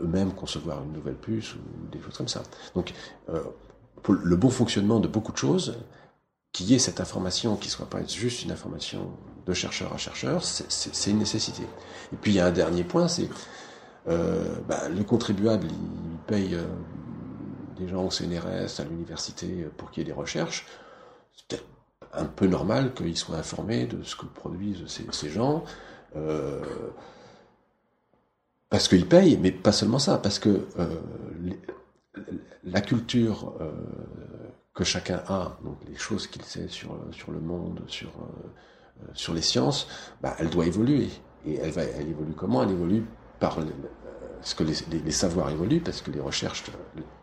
eux-mêmes 0.00 0.32
concevoir 0.32 0.82
une 0.84 0.92
nouvelle 0.92 1.16
puce 1.16 1.54
ou 1.54 1.58
des 1.90 2.00
choses 2.00 2.16
comme 2.16 2.28
ça. 2.28 2.42
Donc, 2.74 2.94
pour 4.02 4.14
le 4.14 4.36
bon 4.36 4.50
fonctionnement 4.50 5.00
de 5.00 5.08
beaucoup 5.08 5.32
de 5.32 5.36
choses, 5.36 5.76
qu'il 6.52 6.66
y 6.66 6.74
ait 6.74 6.78
cette 6.78 7.00
information 7.00 7.56
qui 7.56 7.68
soit 7.68 7.90
pas 7.90 8.04
juste 8.06 8.44
une 8.44 8.52
information 8.52 9.10
de 9.46 9.52
chercheur 9.52 9.92
à 9.92 9.96
chercheur, 9.96 10.42
c'est 10.44 11.10
une 11.10 11.18
nécessité. 11.18 11.62
Et 12.12 12.16
puis 12.16 12.32
il 12.32 12.34
y 12.34 12.40
a 12.40 12.46
un 12.46 12.52
dernier 12.52 12.84
point, 12.84 13.08
c'est 13.08 13.28
euh, 14.08 14.44
bah, 14.68 14.88
le 14.88 15.02
contribuable, 15.04 15.68
il 15.68 16.18
paye 16.26 16.54
euh, 16.54 16.64
des 17.78 17.88
gens 17.88 18.04
au 18.04 18.10
CNRS, 18.10 18.80
à 18.80 18.84
l'université 18.84 19.68
pour 19.76 19.90
qu'il 19.90 20.02
y 20.02 20.06
ait 20.06 20.12
des 20.12 20.18
recherches. 20.18 20.66
C'est 21.48 21.62
un 22.12 22.24
peu 22.24 22.46
normal 22.46 22.94
qu'ils 22.94 23.16
soient 23.16 23.36
informés 23.36 23.86
de 23.86 24.02
ce 24.02 24.16
que 24.16 24.26
produisent 24.26 24.84
ces, 24.86 25.30
gens. 25.30 25.64
Euh, 26.16 26.60
parce 28.68 28.88
qu'ils 28.88 29.06
payent, 29.06 29.38
mais 29.38 29.52
pas 29.52 29.72
seulement 29.72 29.98
ça, 29.98 30.18
parce 30.18 30.38
que 30.38 30.66
euh, 30.78 31.00
la 32.64 32.80
culture 32.80 33.54
euh, 33.60 33.70
que 34.74 34.84
chacun 34.84 35.22
a, 35.28 35.56
donc 35.64 35.78
les 35.88 35.96
choses 35.96 36.26
qu'il 36.26 36.42
sait 36.42 36.68
sur, 36.68 36.98
sur 37.12 37.30
le 37.30 37.40
monde, 37.40 37.82
sur, 37.86 38.08
euh, 38.08 38.48
sur 39.14 39.34
les 39.34 39.42
sciences, 39.42 39.88
bah, 40.22 40.34
elle 40.38 40.50
doit 40.50 40.66
évoluer. 40.66 41.08
Et 41.46 41.56
elle, 41.56 42.08
évolue 42.08 42.32
comment? 42.36 42.62
Elle 42.62 42.70
évolue 42.70 43.04
par 43.38 43.58
ce 44.42 44.54
que 44.54 44.64
les, 44.64 45.10
savoirs 45.10 45.50
évoluent, 45.50 45.80
parce 45.80 46.00
que 46.00 46.10
les 46.10 46.20
recherches 46.20 46.64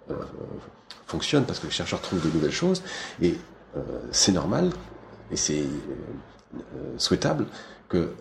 euh, 0.10 0.16
fonctionnent, 1.06 1.46
parce 1.46 1.60
que 1.60 1.66
les 1.66 1.72
chercheurs 1.72 2.02
trouvent 2.02 2.22
de 2.22 2.34
nouvelles 2.34 2.52
choses. 2.52 2.84
Et 3.22 3.38
euh, 3.76 3.82
c'est 4.12 4.32
normal, 4.32 4.72
et 5.32 5.36
c'est 5.36 5.66
souhaitable 6.98 7.48
que 7.90 8.14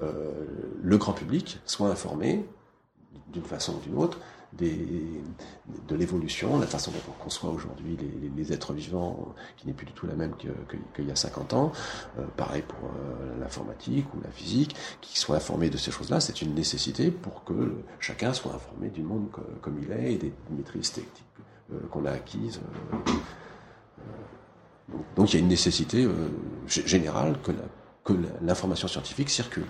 le 0.82 0.98
grand 0.98 1.12
public 1.12 1.60
soit 1.66 1.88
informé 1.88 2.46
d'une 3.32 3.44
façon 3.44 3.74
ou 3.74 3.80
d'une 3.80 3.96
autre 3.98 4.18
de 4.58 5.96
l'évolution, 5.96 6.58
la 6.58 6.66
façon 6.66 6.90
dont 6.90 6.98
on 7.08 7.22
conçoit 7.22 7.50
aujourd'hui 7.50 7.96
les, 8.36 8.52
êtres 8.52 8.72
vivants, 8.72 9.34
qui 9.56 9.66
n'est 9.66 9.72
plus 9.72 9.86
du 9.86 9.92
tout 9.92 10.06
la 10.06 10.14
même 10.14 10.36
qu'il 10.36 10.52
que, 10.92 11.02
y 11.02 11.10
a 11.10 11.16
50 11.16 11.54
ans. 11.54 11.72
Euh, 12.18 12.24
pareil 12.36 12.62
pour 12.62 12.78
euh, 12.78 13.40
l'informatique 13.40 14.06
ou 14.14 14.20
la 14.22 14.30
physique, 14.30 14.76
qui 15.00 15.18
soient 15.18 15.36
informés 15.36 15.70
de 15.70 15.76
ces 15.76 15.90
choses-là, 15.90 16.20
c'est 16.20 16.42
une 16.42 16.54
nécessité 16.54 17.10
pour 17.10 17.44
que 17.44 17.76
chacun 17.98 18.32
soit 18.32 18.52
informé 18.52 18.90
du 18.90 19.02
monde 19.02 19.28
comme 19.60 19.78
il 19.82 19.90
est 19.90 20.14
et 20.14 20.18
des 20.18 20.32
maîtrises 20.50 20.92
techniques 20.92 21.24
euh, 21.72 21.78
qu'on 21.90 22.04
a 22.04 22.10
acquises. 22.10 22.60
donc 25.16 25.32
il 25.32 25.36
y 25.36 25.36
a 25.36 25.42
une 25.42 25.48
nécessité 25.48 26.06
générale 26.66 27.38
que 28.04 28.12
l'information 28.42 28.88
scientifique 28.88 29.30
circule. 29.30 29.66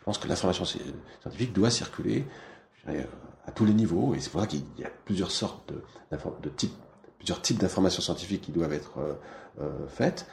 Je 0.00 0.04
pense 0.04 0.18
que 0.18 0.28
l'information 0.28 0.64
scientifique 0.64 1.52
doit 1.52 1.70
circuler 1.70 2.26
à 2.86 3.52
tous 3.52 3.64
les 3.64 3.74
niveaux, 3.74 4.14
et 4.14 4.20
c'est 4.20 4.30
pour 4.30 4.40
ça 4.40 4.46
qu'il 4.46 4.64
y 4.78 4.84
a 4.84 4.90
plusieurs 5.04 5.30
sortes 5.30 5.72
de, 5.72 6.48
types, 6.50 6.74
plusieurs 7.18 7.42
types 7.42 7.58
d'informations 7.58 8.02
scientifiques 8.02 8.42
qui 8.42 8.52
doivent 8.52 8.72
être 8.72 8.98
euh, 8.98 9.14
euh 9.60 9.86
faites, 9.88 10.26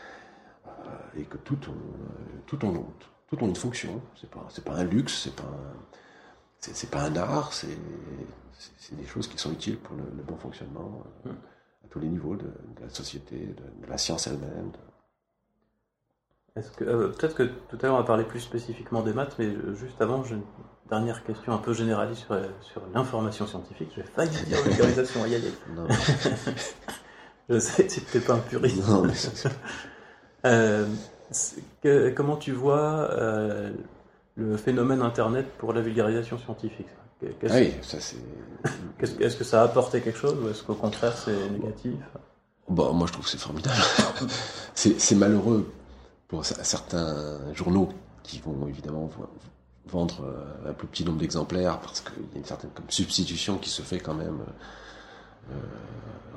euh, 0.67 1.19
et 1.19 1.23
que 1.23 1.37
toutes 1.37 1.67
ont, 1.67 1.75
toutes 2.45 2.63
ont, 2.63 2.85
toutes 3.27 3.43
ont 3.43 3.47
une 3.47 3.55
fonction. 3.55 4.01
C'est 4.19 4.29
pas, 4.29 4.45
c'est 4.49 4.63
pas 4.63 4.75
un 4.75 4.83
luxe, 4.83 5.23
c'est 5.23 5.35
pas, 5.35 5.51
c'est 6.59 6.89
pas 6.89 7.03
un 7.03 7.15
art, 7.15 7.53
c'est 7.53 7.77
des 8.91 9.05
choses 9.05 9.27
qui 9.27 9.37
sont 9.37 9.51
utiles 9.51 9.77
pour 9.77 9.95
le, 9.95 10.03
bon 10.23 10.37
fonctionnement 10.37 11.03
à 11.25 11.87
tous 11.89 11.99
les 11.99 12.07
niveaux 12.07 12.35
de, 12.35 12.51
la 12.81 12.89
société, 12.89 13.37
de, 13.37 13.87
la 13.87 13.97
science 13.97 14.27
elle-même. 14.27 14.71
Est-ce 16.55 16.71
que 16.71 16.83
peut-être 17.07 17.35
que 17.35 17.43
tout 17.43 17.77
à 17.81 17.85
l'heure 17.85 17.95
on 17.95 17.99
va 17.99 18.03
parler 18.03 18.25
plus 18.25 18.41
spécifiquement 18.41 19.01
des 19.01 19.13
maths, 19.13 19.35
mais 19.39 19.55
juste 19.73 20.01
avant, 20.01 20.23
une 20.23 20.43
dernière 20.91 21.23
question 21.23 21.53
un 21.53 21.57
peu 21.57 21.73
généraliste 21.73 22.25
sur, 22.25 22.35
sur 22.61 22.81
l'information 22.93 23.47
scientifique. 23.47 23.89
J'ai 23.95 24.03
failli 24.03 24.29
dire 24.45 24.61
vulgarisation, 24.61 25.23
aïe 25.23 25.35
aïe. 25.35 25.51
Je 27.49 27.59
sais 27.59 27.85
que 27.85 27.91
c'était 27.91 28.19
pas 28.19 28.33
un 28.33 28.39
puriste. 28.39 28.87
Non, 28.87 29.03
mais 29.03 29.13
euh, 31.85 32.11
comment 32.13 32.35
tu 32.35 32.51
vois 32.51 33.09
euh, 33.11 33.71
le 34.35 34.57
phénomène 34.57 35.01
Internet 35.01 35.47
pour 35.57 35.73
la 35.73 35.81
vulgarisation 35.81 36.37
scientifique 36.37 36.87
ah 37.23 37.53
oui, 37.53 37.71
ça 37.83 37.97
c'est. 37.99 38.17
Est-ce 39.19 39.37
que 39.37 39.43
ça 39.43 39.61
a 39.61 39.65
apporté 39.65 40.01
quelque 40.01 40.17
chose 40.17 40.37
ou 40.43 40.49
est-ce 40.49 40.63
qu'au 40.63 40.73
contraire 40.73 41.15
c'est 41.15 41.49
négatif? 41.51 41.93
Bon, 42.67 42.93
Moi 42.93 43.05
je 43.05 43.13
trouve 43.13 43.25
que 43.25 43.31
c'est 43.31 43.39
formidable. 43.39 43.75
c'est 44.73 45.15
malheureux 45.15 45.71
pour 46.27 46.43
certains 46.43 47.53
journaux 47.53 47.89
qui 48.23 48.39
vont 48.39 48.67
évidemment 48.67 49.07
vendre 49.87 50.23
euh, 50.23 50.69
un 50.69 50.73
plus 50.73 50.87
petit 50.87 51.03
nombre 51.03 51.19
d'exemplaires 51.19 51.79
parce 51.79 52.01
qu'il 52.01 52.23
y 52.31 52.35
a 52.35 52.37
une 52.37 52.45
certaine 52.45 52.71
substitution 52.89 53.57
qui 53.57 53.69
se 53.69 53.81
fait 53.81 53.99
quand 53.99 54.13
même 54.13 54.39
euh, 55.49 55.55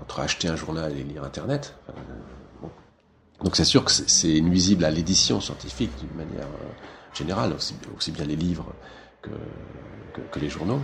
entre 0.01 0.21
acheter 0.21 0.49
un 0.49 0.57
journal 0.57 0.97
et 0.99 1.03
lire 1.03 1.23
Internet. 1.25 1.75
Donc 3.43 3.57
c'est 3.57 3.65
sûr 3.65 3.85
que 3.85 3.91
c'est 3.91 4.41
nuisible 4.41 4.85
à 4.85 4.91
l'édition 4.91 5.41
scientifique 5.41 5.91
d'une 5.99 6.15
manière 6.17 6.47
euh, 6.47 7.15
générale, 7.15 7.55
aussi, 7.55 8.13
bien 8.13 8.25
les 8.25 8.37
livres 8.37 8.75
que, 9.23 9.31
les 10.39 10.49
journaux. 10.49 10.81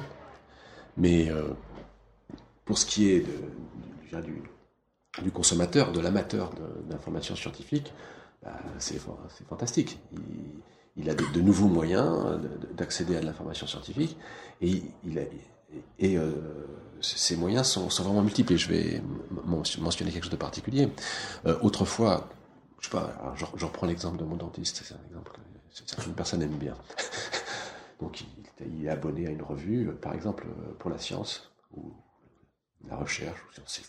Mais 0.96 1.28
euh, 1.28 1.48
pour 2.64 2.78
ce 2.78 2.86
qui 2.86 3.10
est 3.10 3.26
du, 5.22 5.30
consommateur, 5.32 5.92
de 5.92 6.00
l'amateur 6.00 6.52
d'informations 6.88 7.36
scientifiques, 7.36 7.92
bah, 8.42 8.58
c'est 8.78 9.00
fantastique. 9.48 9.98
Il 11.00 11.10
a 11.10 11.14
de, 11.14 11.40
nouveaux 11.40 11.68
moyens 11.68 12.40
d'accéder 12.74 13.16
à 13.16 13.22
l'information 13.22 13.66
scientifique 13.66 14.16
et, 14.60 14.82
il 15.04 15.18
a, 15.18 15.22
et 15.98 16.16
euh, 16.16 16.32
ces 17.00 17.36
moyens 17.36 17.66
sont, 17.66 17.88
vraiment 17.88 18.22
multiples 18.22 18.52
et 18.52 18.58
je 18.58 18.68
vais 18.68 19.02
mentionner 19.78 20.10
quelque 20.12 20.24
chose 20.24 20.30
de 20.30 20.36
particulier. 20.36 20.88
Euh, 21.46 21.58
autrefois, 21.62 22.28
je 22.80 22.86
sais 22.86 22.92
pas, 22.92 23.34
je, 23.36 23.64
reprends 23.64 23.86
l'exemple 23.86 24.18
de 24.18 24.24
mon 24.24 24.36
dentiste, 24.36 24.82
c'est 24.84 24.94
un 24.94 25.08
exemple 25.08 25.32
que 25.32 25.40
certaines 25.86 26.14
personnes 26.14 26.42
aiment 26.42 26.58
bien. 26.58 26.76
Donc 28.00 28.22
il, 28.60 28.86
est 28.86 28.88
abonné 28.88 29.26
à 29.26 29.30
une 29.30 29.42
revue, 29.42 29.88
euh, 29.88 29.92
par 29.92 30.14
exemple 30.14 30.46
pour 30.78 30.90
la 30.90 30.98
science 30.98 31.50
ou 31.74 31.92
la 32.88 32.96
recherche 32.96 33.38
ou 33.48 33.54
sciences 33.54 33.80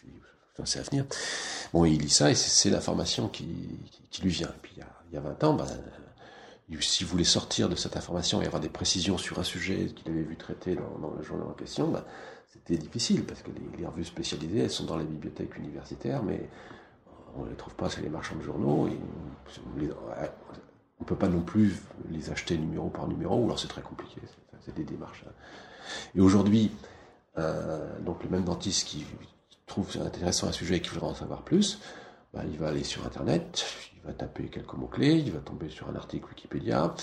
c'est 0.64 0.80
à 0.80 0.84
venir. 0.84 1.06
Bon, 1.74 1.86
il 1.86 2.00
lit 2.00 2.10
ça 2.10 2.30
et 2.30 2.36
c'est 2.36 2.70
l'information 2.70 3.30
qui, 3.30 3.48
lui 4.22 4.30
vient. 4.30 4.50
Et 4.50 4.60
puis 4.62 4.74
il 4.76 4.80
y 4.80 4.84
a, 4.84 4.90
il 5.10 5.16
y 5.16 5.18
a 5.18 5.22
20 5.22 5.44
ans, 5.44 5.54
ben, 5.54 5.66
s'il 6.80 7.08
voulait 7.08 7.24
sortir 7.24 7.70
de 7.70 7.76
cette 7.76 7.98
information 7.98 8.42
et 8.42 8.46
avoir 8.46 8.62
des 8.62 8.70
précisions 8.70 9.18
sur 9.18 9.40
un 9.40 9.44
sujet 9.44 9.88
qu'il 9.88 10.12
avait 10.12 10.24
vu 10.24 10.38
traiter 10.38 10.76
dans, 10.76 11.14
le 11.18 11.24
journal 11.24 11.48
en 11.48 11.54
question, 11.54 11.90
bah, 11.90 12.06
c'était 12.48 12.78
difficile 12.78 13.26
parce 13.26 13.42
que 13.42 13.50
les, 13.78 13.86
revues 13.86 14.06
spécialisées, 14.06 14.60
elles 14.60 14.72
sont 14.72 14.86
dans 14.86 14.98
les 14.98 15.06
bibliothèques 15.06 15.58
universitaires, 15.58 16.24
mais 16.24 16.50
on 17.36 17.44
ne 17.44 17.50
les 17.50 17.56
trouve 17.56 17.76
pas 17.76 17.90
chez 17.90 18.02
les 18.02 18.10
marchands 18.10 18.36
de 18.36 18.44
journaux. 18.44 18.88
On 18.88 21.04
ne 21.04 21.06
peut 21.06 21.16
pas 21.16 21.30
non 21.30 21.42
plus 21.42 21.82
les 22.10 22.30
acheter 22.30 22.58
numéro 22.58 22.90
par 22.90 23.08
numéro, 23.08 23.38
ou 23.38 23.46
alors 23.46 23.60
c'est 23.60 23.68
très 23.68 23.82
compliqué, 23.82 24.22
c'est 24.66 24.76
des 24.76 24.84
démarches. 24.84 25.24
Hein. 25.28 25.32
Et 26.16 26.22
aujourd'hui, 26.22 26.72
euh, 27.38 28.00
donc 28.02 28.24
le 28.24 28.30
même 28.30 28.44
dentiste 28.44 28.88
qui 28.88 29.06
trouve 29.66 29.90
intéressant 30.06 30.48
un 30.48 30.52
sujet 30.52 30.78
et 30.78 30.82
qui 30.82 30.90
voudrait 30.90 31.10
en 31.10 31.16
savoir 31.16 31.44
plus, 31.44 31.80
bah, 32.34 32.44
il 32.50 32.58
va 32.58 32.70
aller 32.70 32.84
sur 32.84 33.06
Internet, 33.06 33.66
il 33.96 34.02
va 34.08 34.14
taper 34.14 34.48
quelques 34.48 34.74
mots-clés, 34.74 35.16
il 35.16 35.32
va 35.32 35.40
tomber 35.40 35.70
sur 35.70 35.90
un 35.90 35.96
article 35.96 36.28
Wikipédia. 36.30 36.94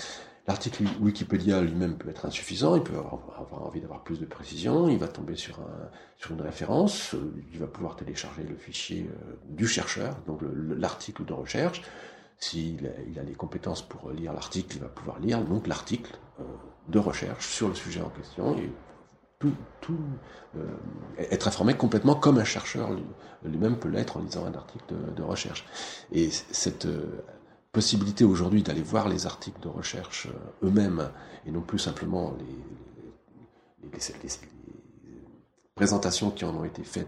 L'article 0.47 0.85
Wikipédia 0.99 1.61
lui-même 1.61 1.95
peut 1.97 2.09
être 2.09 2.25
insuffisant, 2.25 2.75
il 2.75 2.81
peut 2.81 2.97
avoir, 2.97 3.63
envie 3.63 3.81
d'avoir 3.81 4.03
plus 4.03 4.19
de 4.19 4.25
précision, 4.25 4.89
il 4.89 4.97
va 4.97 5.07
tomber 5.07 5.35
sur, 5.35 5.59
un, 5.59 5.89
sur 6.17 6.31
une 6.31 6.41
référence, 6.41 7.15
il 7.53 7.59
va 7.59 7.67
pouvoir 7.67 7.95
télécharger 7.95 8.41
le 8.43 8.55
fichier 8.55 9.07
euh, 9.07 9.35
du 9.47 9.67
chercheur, 9.67 10.15
donc 10.25 10.41
l'article 10.41 11.25
de 11.25 11.33
recherche. 11.33 11.83
S'il 12.39 12.87
a, 12.87 13.01
il 13.07 13.19
a 13.19 13.23
les 13.23 13.35
compétences 13.35 13.83
pour 13.83 14.09
lire 14.09 14.33
l'article, 14.33 14.77
il 14.77 14.81
va 14.81 14.87
pouvoir 14.87 15.19
lire 15.19 15.43
donc 15.43 15.67
l'article 15.67 16.17
euh, 16.39 16.43
de 16.87 16.97
recherche 16.97 17.47
sur 17.47 17.67
le 17.67 17.75
sujet 17.75 18.01
en 18.01 18.09
question 18.09 18.55
tout, 19.39 19.55
euh, 20.57 20.65
être 21.17 21.47
informé 21.47 21.73
complètement 21.73 22.15
comme 22.15 22.37
un 22.39 22.43
chercheur 22.43 22.91
lui-même 23.43 23.77
peut 23.77 23.87
l'être 23.87 24.17
en 24.17 24.21
lisant 24.21 24.45
un 24.45 24.53
article 24.53 24.93
de, 25.15 25.23
recherche. 25.23 25.65
Et 26.11 26.29
cette 26.29 26.85
euh, 26.85 27.23
possibilité 27.71 28.25
aujourd'hui 28.25 28.63
d'aller 28.63 28.81
voir 28.81 29.07
les 29.07 29.25
articles 29.25 29.61
de 29.61 29.69
recherche 29.69 30.27
euh, 30.27 30.67
eux-mêmes 30.67 31.09
et 31.45 31.51
non 31.51 31.61
plus 31.61 31.79
simplement 31.79 32.35
les, 32.37 32.45
présentations 35.75 36.31
qui 36.31 36.43
en 36.43 36.55
ont 36.55 36.65
été 36.65 36.83
faites 36.83 37.07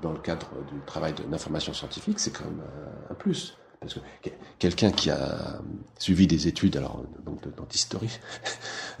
dans 0.00 0.12
le 0.12 0.18
cadre 0.18 0.48
du 0.72 0.80
travail 0.86 1.12
d'information 1.28 1.74
scientifique, 1.74 2.18
c'est 2.18 2.30
quand 2.30 2.44
même 2.44 2.62
un, 3.10 3.14
plus. 3.14 3.58
Parce 3.78 3.94
que 3.94 4.30
quelqu'un 4.58 4.90
qui 4.90 5.10
a 5.10 5.60
suivi 5.98 6.26
des 6.26 6.48
études, 6.48 6.76
alors 6.76 7.04
donc 7.26 7.40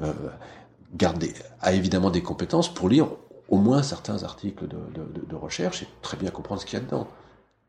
a 1.60 1.72
évidemment 1.72 2.10
des 2.10 2.22
compétences 2.22 2.72
pour 2.72 2.88
lire 2.88 3.08
au 3.48 3.58
moins 3.58 3.82
certains 3.82 4.22
articles 4.22 4.66
de, 4.68 5.36
recherche 5.36 5.82
et 5.82 5.88
très 6.00 6.16
bien 6.16 6.30
comprendre 6.30 6.60
ce 6.60 6.66
qu'il 6.66 6.78
y 6.78 6.82
a 6.82 6.84
dedans. 6.84 7.08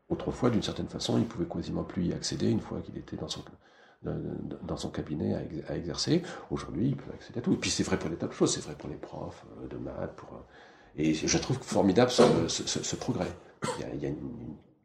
Autrefois, 0.08 0.50
d'une 0.50 0.62
certaine 0.62 0.88
façon, 0.88 1.18
il 1.18 1.24
pouvait 1.24 1.46
quasiment 1.46 1.82
plus 1.82 2.06
y 2.06 2.12
accéder 2.12 2.48
une 2.48 2.60
fois 2.60 2.80
qu'il 2.80 2.96
était 2.96 3.16
dans 3.16 3.28
son, 3.28 3.42
dans 4.02 4.76
son 4.76 4.90
cabinet 4.90 5.34
à, 5.68 5.76
exercer. 5.76 6.22
Aujourd'hui, 6.50 6.88
il 6.88 6.96
peut 6.96 7.10
accéder 7.12 7.38
à 7.38 7.42
tout. 7.42 7.52
Et 7.52 7.56
puis 7.56 7.70
c'est 7.70 7.82
vrai 7.82 7.98
pour 7.98 8.10
des 8.10 8.16
tas 8.16 8.28
de 8.28 8.32
choses, 8.32 8.54
c'est 8.54 8.62
vrai 8.62 8.74
pour 8.74 8.88
les 8.88 8.96
profs 8.96 9.44
euh, 9.62 9.68
de 9.68 9.76
maths. 9.76 10.14
Pour, 10.16 10.34
euh, 10.34 10.42
et 10.96 11.14
je 11.14 11.38
trouve 11.38 11.58
formidable 11.60 12.10
ce, 12.10 12.96
progrès. 12.96 13.26
Il 13.78 14.02
y 14.02 14.06
a, 14.06 14.08
une, 14.08 14.16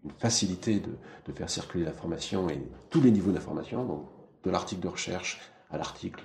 une, 0.04 0.12
facilité 0.18 0.80
de, 0.80 0.90
de 1.28 1.38
faire 1.38 1.50
circuler 1.50 1.84
l'information 1.84 2.50
et 2.50 2.60
tous 2.90 3.02
les 3.02 3.12
niveaux 3.12 3.32
d'information, 3.32 3.86
donc 3.86 4.08
de 4.44 4.50
l'article 4.50 4.82
de 4.82 4.88
recherche 4.88 5.40
à 5.70 5.78
l'article 5.78 6.24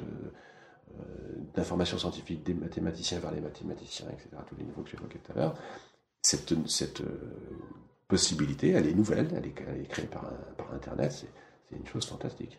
euh, 1.01 1.35
d'information 1.55 1.99
scientifique 1.99 2.45
des 2.45 2.55
mathématiciens 2.55 3.19
vers 3.21 3.33
les 3.33 3.41
mathématiciens, 3.41 4.07
etc., 4.09 4.31
tous 4.47 4.57
les 4.57 4.65
niveaux 4.65 4.83
que 4.83 4.91
j'évoquais 4.91 5.19
tout 5.19 5.33
à 5.33 5.37
l'heure, 5.37 5.55
cette, 6.23 6.55
cette 6.69 7.01
euh, 7.01 7.19
possibilité, 8.09 8.71
elle 8.71 8.87
est 8.87 8.95
nouvelle, 8.95 9.29
elle 9.37 9.47
est, 9.47 9.89
créée 9.89 10.07
par, 10.07 10.31
par 10.57 10.73
Internet, 10.73 11.13
c'est 11.13 11.77
une 11.77 11.87
chose 11.87 12.07
fantastique. 12.07 12.59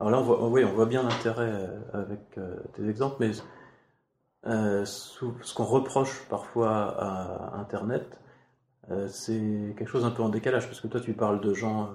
Alors 0.00 0.10
là, 0.10 0.20
on 0.20 0.22
voit, 0.22 0.48
oui, 0.48 0.64
on 0.64 0.72
voit 0.72 0.86
bien 0.86 1.02
l'intérêt 1.02 1.50
euh, 1.50 1.80
avec 1.92 2.38
tes 2.74 2.88
exemples, 2.88 3.16
mais 3.20 3.32
ce 4.84 5.54
qu'on 5.54 5.64
reproche 5.64 6.26
parfois 6.28 6.70
à 6.70 7.58
Internet, 7.58 8.20
c'est 9.08 9.74
quelque 9.76 9.88
chose 9.88 10.04
un 10.04 10.12
peu 10.12 10.22
en 10.22 10.28
décalage, 10.28 10.66
parce 10.66 10.80
que 10.80 10.86
toi 10.86 11.00
tu 11.00 11.12
parles 11.14 11.40
de 11.40 11.52
gens 11.52 11.90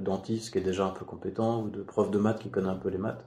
dentistes 0.00 0.52
qui 0.52 0.58
est 0.58 0.62
déjà 0.62 0.86
un 0.86 0.90
peu 0.90 1.04
compétent, 1.04 1.62
ou 1.62 1.68
de 1.68 1.82
profs 1.82 2.10
de 2.10 2.18
maths 2.18 2.40
qui 2.40 2.50
connaissent 2.50 2.72
un 2.72 2.76
peu 2.76 2.88
les 2.88 2.98
maths. 2.98 3.24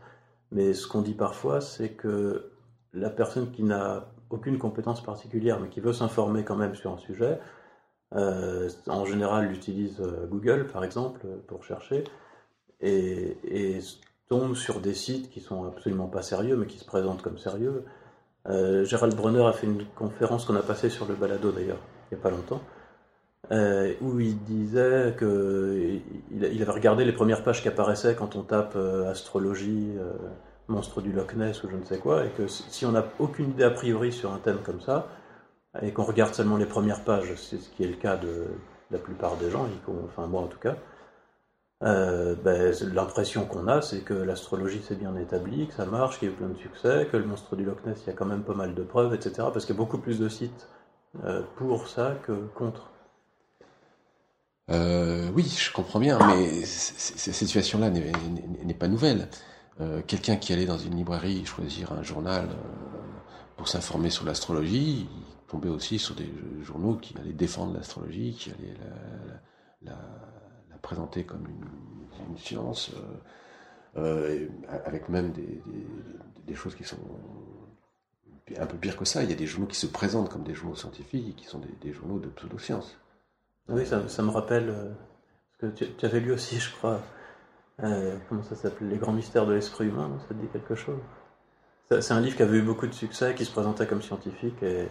Mais 0.51 0.73
ce 0.73 0.87
qu'on 0.87 1.01
dit 1.01 1.13
parfois, 1.13 1.61
c'est 1.61 1.89
que 1.89 2.51
la 2.93 3.09
personne 3.09 3.51
qui 3.51 3.63
n'a 3.63 4.07
aucune 4.29 4.57
compétence 4.57 5.03
particulière, 5.03 5.59
mais 5.59 5.69
qui 5.69 5.79
veut 5.79 5.93
s'informer 5.93 6.43
quand 6.43 6.55
même 6.55 6.75
sur 6.75 6.91
un 6.91 6.97
sujet, 6.97 7.39
euh, 8.15 8.69
en 8.87 9.05
général 9.05 9.51
utilise 9.51 9.99
euh, 9.99 10.27
Google, 10.27 10.67
par 10.71 10.83
exemple, 10.83 11.25
pour 11.47 11.63
chercher, 11.63 12.03
et, 12.81 13.79
tombe 14.27 14.55
sur 14.55 14.79
des 14.79 14.95
sites 14.95 15.29
qui 15.29 15.39
sont 15.39 15.65
absolument 15.65 16.07
pas 16.07 16.23
sérieux, 16.23 16.57
mais 16.57 16.65
qui 16.65 16.79
se 16.79 16.85
présentent 16.85 17.21
comme 17.21 17.37
sérieux. 17.37 17.85
Euh, 18.47 18.83
Gérald 18.83 19.15
Brunner 19.15 19.45
a 19.45 19.53
fait 19.53 19.67
une 19.67 19.85
conférence 19.95 20.45
qu'on 20.45 20.55
a 20.55 20.63
passée 20.63 20.89
sur 20.89 21.05
le 21.07 21.13
balado 21.13 21.51
d'ailleurs, 21.51 21.77
il 22.09 22.15
n'y 22.15 22.19
a 22.19 22.23
pas 22.23 22.31
longtemps, 22.31 22.61
euh, 23.51 23.93
où 24.01 24.19
il 24.19 24.41
disait 24.43 25.13
que 25.17 25.99
il, 26.31 26.61
avait 26.61 26.71
regardé 26.71 27.05
les 27.05 27.11
premières 27.11 27.43
pages 27.43 27.61
qui 27.61 27.67
apparaissaient 27.67 28.15
quand 28.15 28.35
on 28.35 28.41
tape 28.41 28.73
euh, 28.75 29.11
astrologie, 29.11 29.93
euh, 29.99 30.13
monstre 30.67 30.99
du 31.01 31.11
Loch 31.11 31.35
Ness 31.35 31.63
ou 31.63 31.69
je 31.69 31.75
ne 31.75 31.83
sais 31.83 31.99
quoi, 31.99 32.25
et 32.25 32.29
que 32.29 32.47
si 32.47 32.87
on 32.87 32.93
n'a 32.93 33.05
aucune 33.19 33.51
idée 33.51 33.63
a 33.63 33.69
priori 33.69 34.11
sur 34.11 34.33
un 34.33 34.39
thème 34.39 34.57
comme 34.65 34.81
ça, 34.81 35.07
et 35.83 35.91
qu'on 35.91 36.03
regarde 36.03 36.33
seulement 36.33 36.57
les 36.57 36.65
premières 36.65 37.03
pages, 37.03 37.35
c'est 37.35 37.59
ce 37.59 37.69
qui 37.69 37.83
est 37.83 37.87
le 37.87 37.97
cas 37.97 38.17
de, 38.17 38.45
la 38.89 38.97
plupart 38.97 39.35
des 39.37 39.51
gens, 39.51 39.67
enfin 40.05 40.25
moi 40.25 40.41
en 40.41 40.47
tout 40.47 40.59
cas, 40.59 40.75
ben, 41.81 42.73
l'impression 42.93 43.45
qu'on 43.45 43.67
a, 43.67 43.81
c'est 43.81 43.99
que 43.99 44.13
l'astrologie 44.13 44.81
c'est 44.87 44.97
bien 44.97 45.15
établi, 45.17 45.67
que 45.67 45.73
ça 45.73 45.85
marche, 45.85 46.17
qu'il 46.17 46.29
y 46.29 46.31
a 46.31 46.33
eu 46.33 46.37
plein 46.37 46.47
de 46.47 46.57
succès, 46.57 47.07
que 47.11 47.17
le 47.17 47.25
monstre 47.25 47.55
du 47.55 47.63
Loch 47.63 47.85
Ness, 47.85 48.01
il 48.05 48.07
y 48.07 48.09
a 48.09 48.13
quand 48.13 48.25
même 48.25 48.43
pas 48.43 48.55
mal 48.55 48.73
de 48.73 48.83
preuves, 48.83 49.13
etc. 49.13 49.33
Parce 49.53 49.65
qu'il 49.65 49.75
y 49.75 49.77
a 49.77 49.81
beaucoup 49.81 49.99
plus 49.99 50.19
de 50.19 50.29
sites 50.29 50.67
pour 51.57 51.87
ça 51.87 52.15
que 52.23 52.31
contre. 52.55 52.89
Euh, 54.71 55.29
oui, 55.35 55.43
je 55.43 55.71
comprends 55.71 55.99
bien, 55.99 56.17
mais 56.27 56.65
cette 56.65 57.33
situation-là 57.33 57.89
n'est 57.89 58.73
pas 58.73 58.87
nouvelle. 58.87 59.29
euh, 59.81 60.01
quelqu'un 60.07 60.37
qui 60.37 60.53
allait 60.53 60.65
dans 60.65 60.77
une 60.77 60.95
librairie 60.95 61.45
choisir 61.45 61.91
un 61.91 62.01
journal 62.01 62.47
pour 63.57 63.67
s'informer 63.67 64.09
sur 64.09 64.25
l'astrologie, 64.25 65.07
il 65.11 65.47
tombait 65.47 65.69
aussi 65.69 65.99
sur 65.99 66.15
des 66.15 66.31
journaux 66.63 66.95
qui 66.95 67.15
allaient 67.17 67.33
défendre 67.33 67.73
l'astrologie, 67.73 68.33
qui 68.33 68.51
allaient 68.51 68.77
la, 69.83 69.97
présenter 70.81 71.23
comme 71.23 71.45
une, 71.47 72.37
science, 72.37 72.91
avec 73.95 75.09
même 75.09 75.31
des, 75.31 76.55
choses 76.55 76.75
qui 76.75 76.83
sont 76.83 76.97
un 78.57 78.65
peu 78.65 78.77
pire 78.77 78.97
que 78.97 79.05
ça. 79.05 79.23
Il 79.23 79.29
y 79.29 79.33
a 79.33 79.35
des 79.35 79.47
journaux 79.47 79.67
qui 79.67 79.77
se 79.77 79.87
présentent 79.87 80.29
comme 80.29 80.43
des 80.43 80.53
journaux 80.53 80.75
scientifiques 80.75 81.35
qui 81.35 81.45
sont 81.45 81.61
des, 81.81 81.93
journaux 81.93 82.19
de 82.19 82.27
pseudosciences. 82.27 82.97
Oui, 83.69 83.85
ça, 83.85 84.21
me 84.21 84.29
rappelle 84.29 84.73
ce 85.59 85.65
que 85.65 85.71
tu, 85.71 86.05
avais 86.05 86.19
lu 86.19 86.31
aussi, 86.31 86.59
je 86.59 86.71
crois, 86.71 87.01
euh, 87.83 88.15
comment 88.29 88.43
ça 88.43 88.55
s'appelle 88.55 88.89
Les 88.89 88.97
grands 88.97 89.13
mystères 89.13 89.45
de 89.45 89.53
l'esprit 89.53 89.87
humain, 89.87 90.09
ça 90.27 90.33
te 90.33 90.39
dit 90.39 90.47
quelque 90.47 90.75
chose? 90.75 90.99
C'est 91.89 92.13
un 92.13 92.21
livre 92.21 92.35
qui 92.35 92.41
avait 92.41 92.57
eu 92.57 92.63
beaucoup 92.63 92.87
de 92.87 92.93
succès, 92.93 93.35
qui 93.35 93.45
se 93.45 93.51
présentait 93.51 93.85
comme 93.85 94.01
scientifique 94.01 94.63
et 94.63 94.87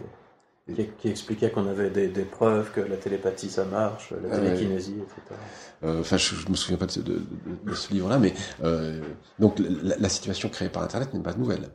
qui, 0.97 1.09
expliquait 1.09 1.51
qu'on 1.51 1.67
avait 1.67 1.89
des, 1.89 2.23
preuves 2.23 2.71
que 2.71 2.79
la 2.79 2.95
télépathie 2.95 3.49
ça 3.49 3.65
marche, 3.65 4.11
la 4.11 4.29
ah 4.31 4.39
télékinésie, 4.39 4.95
etc. 4.99 5.39
Euh, 5.83 5.99
enfin, 5.99 6.15
je, 6.15 6.45
ne 6.45 6.51
me 6.51 6.55
souviens 6.55 6.77
pas 6.77 6.85
de, 6.85 7.73
ce 7.73 7.93
livre-là, 7.93 8.17
mais 8.17 8.33
euh, 8.63 9.01
donc 9.39 9.59
la, 9.59 10.07
situation 10.07 10.47
créée 10.47 10.69
par 10.69 10.83
Internet 10.83 11.13
n'est 11.13 11.21
pas 11.21 11.33
nouvelle. 11.33 11.69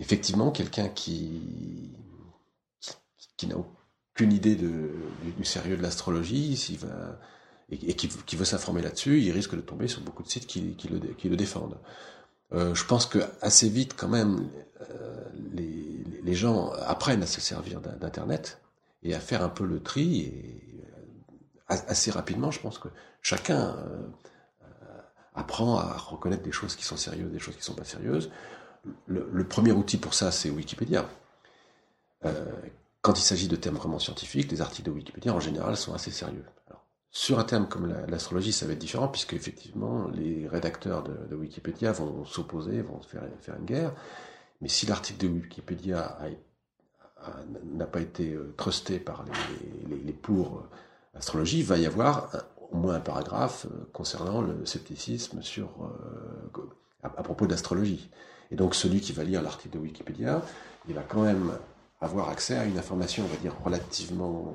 Effectivement, 0.00 0.50
quelqu'un 0.50 0.88
qui 0.88 1.96
qui, 3.36 3.46
n'a 3.46 3.56
aucune 4.14 4.32
idée 4.32 4.56
du, 4.56 4.90
du, 5.36 5.44
sérieux 5.44 5.76
de 5.76 5.82
l'astrologie, 5.82 6.56
s'il 6.56 6.78
et, 7.72 7.94
qui, 7.94 8.36
veut 8.36 8.44
s'informer 8.44 8.82
là-dessus, 8.82 9.20
il 9.20 9.30
risque 9.32 9.54
de 9.54 9.60
tomber 9.60 9.88
sur 9.88 10.02
beaucoup 10.02 10.22
de 10.22 10.28
sites 10.28 10.46
qui, 10.46 10.76
le, 10.88 11.36
défendent. 11.36 11.78
Euh, 12.52 12.74
je 12.74 12.84
pense 12.84 13.06
que 13.06 13.20
assez 13.40 13.68
vite, 13.68 13.94
quand 13.96 14.08
même, 14.08 14.50
euh, 14.90 15.24
les, 15.54 16.34
gens 16.34 16.70
apprennent 16.72 17.22
à 17.22 17.26
se 17.26 17.40
servir 17.40 17.80
d'Internet 17.80 18.60
et 19.02 19.14
à 19.14 19.20
faire 19.20 19.42
un 19.42 19.48
peu 19.48 19.64
le 19.64 19.80
tri. 19.80 20.20
Et 20.20 20.84
euh, 21.70 21.76
assez 21.88 22.10
rapidement, 22.10 22.50
je 22.50 22.60
pense 22.60 22.78
que 22.78 22.88
chacun 23.22 23.76
apprend 25.34 25.78
à 25.78 25.96
reconnaître 25.96 26.42
des 26.42 26.52
choses 26.52 26.76
qui 26.76 26.84
sont 26.84 26.96
sérieuses, 26.96 27.30
des 27.30 27.38
choses 27.38 27.54
qui 27.54 27.60
ne 27.60 27.64
sont 27.64 27.74
pas 27.74 27.84
sérieuses. 27.84 28.30
Le, 29.06 29.44
premier 29.44 29.72
outil 29.72 29.96
pour 29.96 30.12
ça, 30.12 30.30
c'est 30.30 30.50
Wikipédia. 30.50 31.08
Quand 33.02 33.18
il 33.18 33.22
s'agit 33.22 33.48
de 33.48 33.56
thèmes 33.56 33.74
vraiment 33.74 33.98
scientifiques, 33.98 34.50
les 34.50 34.62
articles 34.62 34.88
de 34.88 34.94
Wikipédia, 34.94 35.34
en 35.34 35.40
général, 35.40 35.76
sont 35.76 35.92
assez 35.92 36.12
sérieux. 36.12 36.44
Sur 37.10 37.38
un 37.38 37.44
thème 37.44 37.68
comme 37.68 37.92
l'astrologie, 38.08 38.52
ça 38.52 38.64
va 38.64 38.72
être 38.72 38.78
différent, 38.78 39.08
puisque 39.08 39.34
effectivement, 39.34 40.08
les 40.14 40.48
rédacteurs 40.48 41.02
de, 41.02 41.34
Wikipédia 41.34 41.92
vont 41.92 42.24
s'opposer, 42.24 42.80
vont 42.80 43.00
faire, 43.02 43.22
une 43.58 43.66
guerre. 43.66 43.92
Mais 44.62 44.68
si 44.68 44.86
l'article 44.86 45.26
de 45.26 45.32
Wikipédia 45.32 46.16
n'a 47.74 47.86
pas 47.86 48.00
été 48.00 48.32
euh, 48.32 48.54
trusté 48.56 48.98
par 48.98 49.24
les, 50.06 50.12
pour 50.12 50.58
euh, 50.58 51.18
astrologie, 51.18 51.58
il 51.58 51.64
va 51.64 51.78
y 51.78 51.86
avoir 51.86 52.30
au 52.70 52.76
moins 52.76 52.94
un 52.94 53.00
paragraphe 53.00 53.66
euh, 53.66 53.84
concernant 53.92 54.40
le 54.40 54.64
scepticisme 54.64 55.42
sur, 55.42 55.68
à, 57.02 57.08
à, 57.08 57.22
propos 57.22 57.46
d'astrologie. 57.46 58.10
Et 58.50 58.56
donc 58.56 58.74
celui 58.74 59.00
qui 59.00 59.12
va 59.12 59.24
lire 59.24 59.42
l'article 59.42 59.74
de 59.74 59.82
Wikipédia, 59.82 60.42
il 60.88 60.94
va 60.94 61.02
quand 61.02 61.22
même 61.22 61.52
avoir 62.02 62.28
accès 62.28 62.56
à 62.56 62.64
une 62.64 62.76
information, 62.78 63.24
on 63.24 63.28
va 63.28 63.36
dire, 63.36 63.54
relativement 63.64 64.52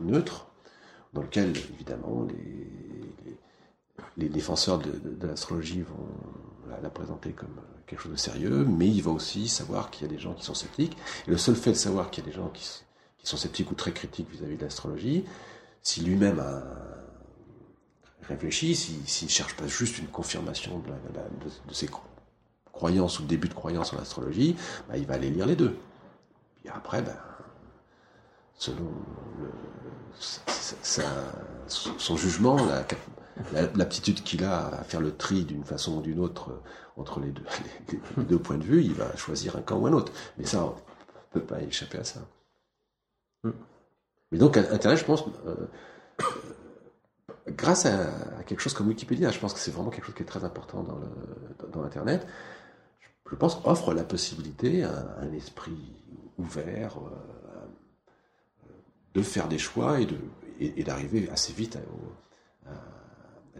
neutre, 0.00 0.46
dans 1.12 1.22
lequel, 1.22 1.50
évidemment, 1.74 2.26
les, 4.16 4.28
défenseurs 4.28 4.78
de, 4.78 5.26
l'astrologie 5.26 5.82
vont 5.82 6.08
la, 6.82 6.88
présenter 6.88 7.32
comme 7.32 7.60
quelque 7.86 8.00
chose 8.00 8.12
de 8.12 8.16
sérieux, 8.16 8.64
mais 8.64 8.88
il 8.88 9.02
va 9.02 9.10
aussi 9.10 9.46
savoir 9.46 9.90
qu'il 9.90 10.06
y 10.06 10.10
a 10.10 10.12
des 10.12 10.18
gens 10.18 10.32
qui 10.32 10.44
sont 10.44 10.54
sceptiques. 10.54 10.96
Et 11.28 11.30
le 11.30 11.36
seul 11.36 11.54
fait 11.54 11.72
de 11.72 11.76
savoir 11.76 12.10
qu'il 12.10 12.24
y 12.24 12.26
a 12.26 12.30
des 12.30 12.36
gens 12.36 12.48
qui, 12.48 12.66
sont 13.22 13.36
sceptiques 13.36 13.70
ou 13.72 13.74
très 13.74 13.90
critiques 13.90 14.30
vis-à-vis 14.30 14.56
de 14.56 14.62
l'astrologie, 14.62 15.24
si 15.82 16.00
lui-même 16.00 16.38
a 16.38 16.62
réfléchi, 18.28 18.76
s'il 18.76 19.26
ne 19.26 19.30
cherche 19.30 19.56
pas 19.56 19.66
juste 19.66 19.98
une 19.98 20.06
confirmation 20.06 20.78
de, 20.78 21.74
ses 21.74 21.88
croyances 22.72 23.18
ou 23.18 23.24
début 23.24 23.48
de 23.48 23.54
croyance 23.54 23.92
en 23.92 23.96
l'astrologie, 23.96 24.54
bah, 24.88 24.96
il 24.96 25.06
va 25.06 25.14
aller 25.14 25.30
lire 25.30 25.46
les 25.46 25.56
deux. 25.56 25.76
Et 26.66 26.68
après, 26.68 27.00
ben, 27.00 27.16
selon 28.54 28.92
son 31.68 32.16
jugement, 32.16 32.58
l'aptitude 33.52 34.22
qu'il 34.22 34.44
a 34.44 34.66
à 34.66 34.84
faire 34.84 35.00
le 35.00 35.16
tri 35.16 35.44
d'une 35.44 35.64
façon 35.64 35.98
ou 35.98 36.02
d'une 36.02 36.18
autre 36.18 36.60
entre 36.96 37.20
les 37.20 37.32
deux, 38.24 38.38
points 38.38 38.58
de 38.58 38.64
vue, 38.64 38.82
il 38.82 38.94
va 38.94 39.14
choisir 39.16 39.56
un 39.56 39.62
camp 39.62 39.78
ou 39.78 39.86
un 39.86 39.92
autre. 39.92 40.12
Mais 40.38 40.46
ça, 40.46 40.64
on 40.64 40.70
ne 40.70 41.40
peut 41.40 41.46
pas 41.46 41.60
échapper 41.62 41.98
à 41.98 42.04
ça. 42.04 42.20
Hmm. 43.44 43.52
Mais 44.32 44.38
donc, 44.38 44.56
Internet, 44.56 44.98
je 44.98 45.04
pense, 45.04 45.24
euh, 45.46 45.68
grâce 47.48 47.86
à, 47.86 48.06
quelque 48.46 48.60
chose 48.60 48.74
comme 48.74 48.88
Wikipédia, 48.88 49.30
je 49.30 49.38
pense 49.38 49.52
que 49.52 49.60
c'est 49.60 49.70
vraiment 49.70 49.90
quelque 49.90 50.06
chose 50.06 50.14
qui 50.14 50.22
est 50.22 50.26
très 50.26 50.44
important 50.44 50.82
dans, 50.82 51.82
l'Internet, 51.82 52.26
je 53.30 53.36
pense, 53.36 53.60
offre 53.64 53.92
la 53.92 54.04
possibilité 54.04 54.84
à 54.84 55.16
un 55.20 55.32
esprit 55.32 55.92
ouvert, 56.38 56.98
euh, 56.98 57.66
de 59.14 59.22
faire 59.22 59.48
des 59.48 59.58
choix 59.58 60.00
et, 60.00 60.06
de, 60.06 60.16
et, 60.60 60.82
d'arriver 60.84 61.28
assez 61.30 61.52
vite 61.52 61.76
à, 61.76 61.80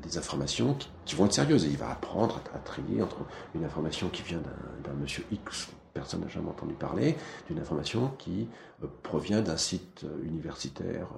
des 0.01 0.19
informations 0.19 0.77
qui, 1.07 1.17
vont 1.17 1.25
être 1.25 1.33
sérieuses. 1.33 1.65
Il 1.65 1.79
va 1.79 1.91
apprendre 1.91 2.43
à, 2.55 2.59
trier 2.59 3.01
entre 3.03 3.25
une 3.55 3.65
information 3.65 4.11
qui 4.11 4.23
vient 4.23 4.43
d'un 4.85 4.93
monsieur 4.93 5.25
X, 5.33 5.69
personne 5.95 6.21
n'a 6.21 6.29
jamais 6.29 6.51
entendu 6.51 6.75
parler, 6.75 7.17
d'une 7.49 7.59
information 7.59 8.13
qui 8.19 8.49
euh, 8.85 8.87
provient 9.03 9.41
d'un 9.41 9.57
site 9.57 10.05
euh, 10.05 10.23
universitaire, 10.25 11.09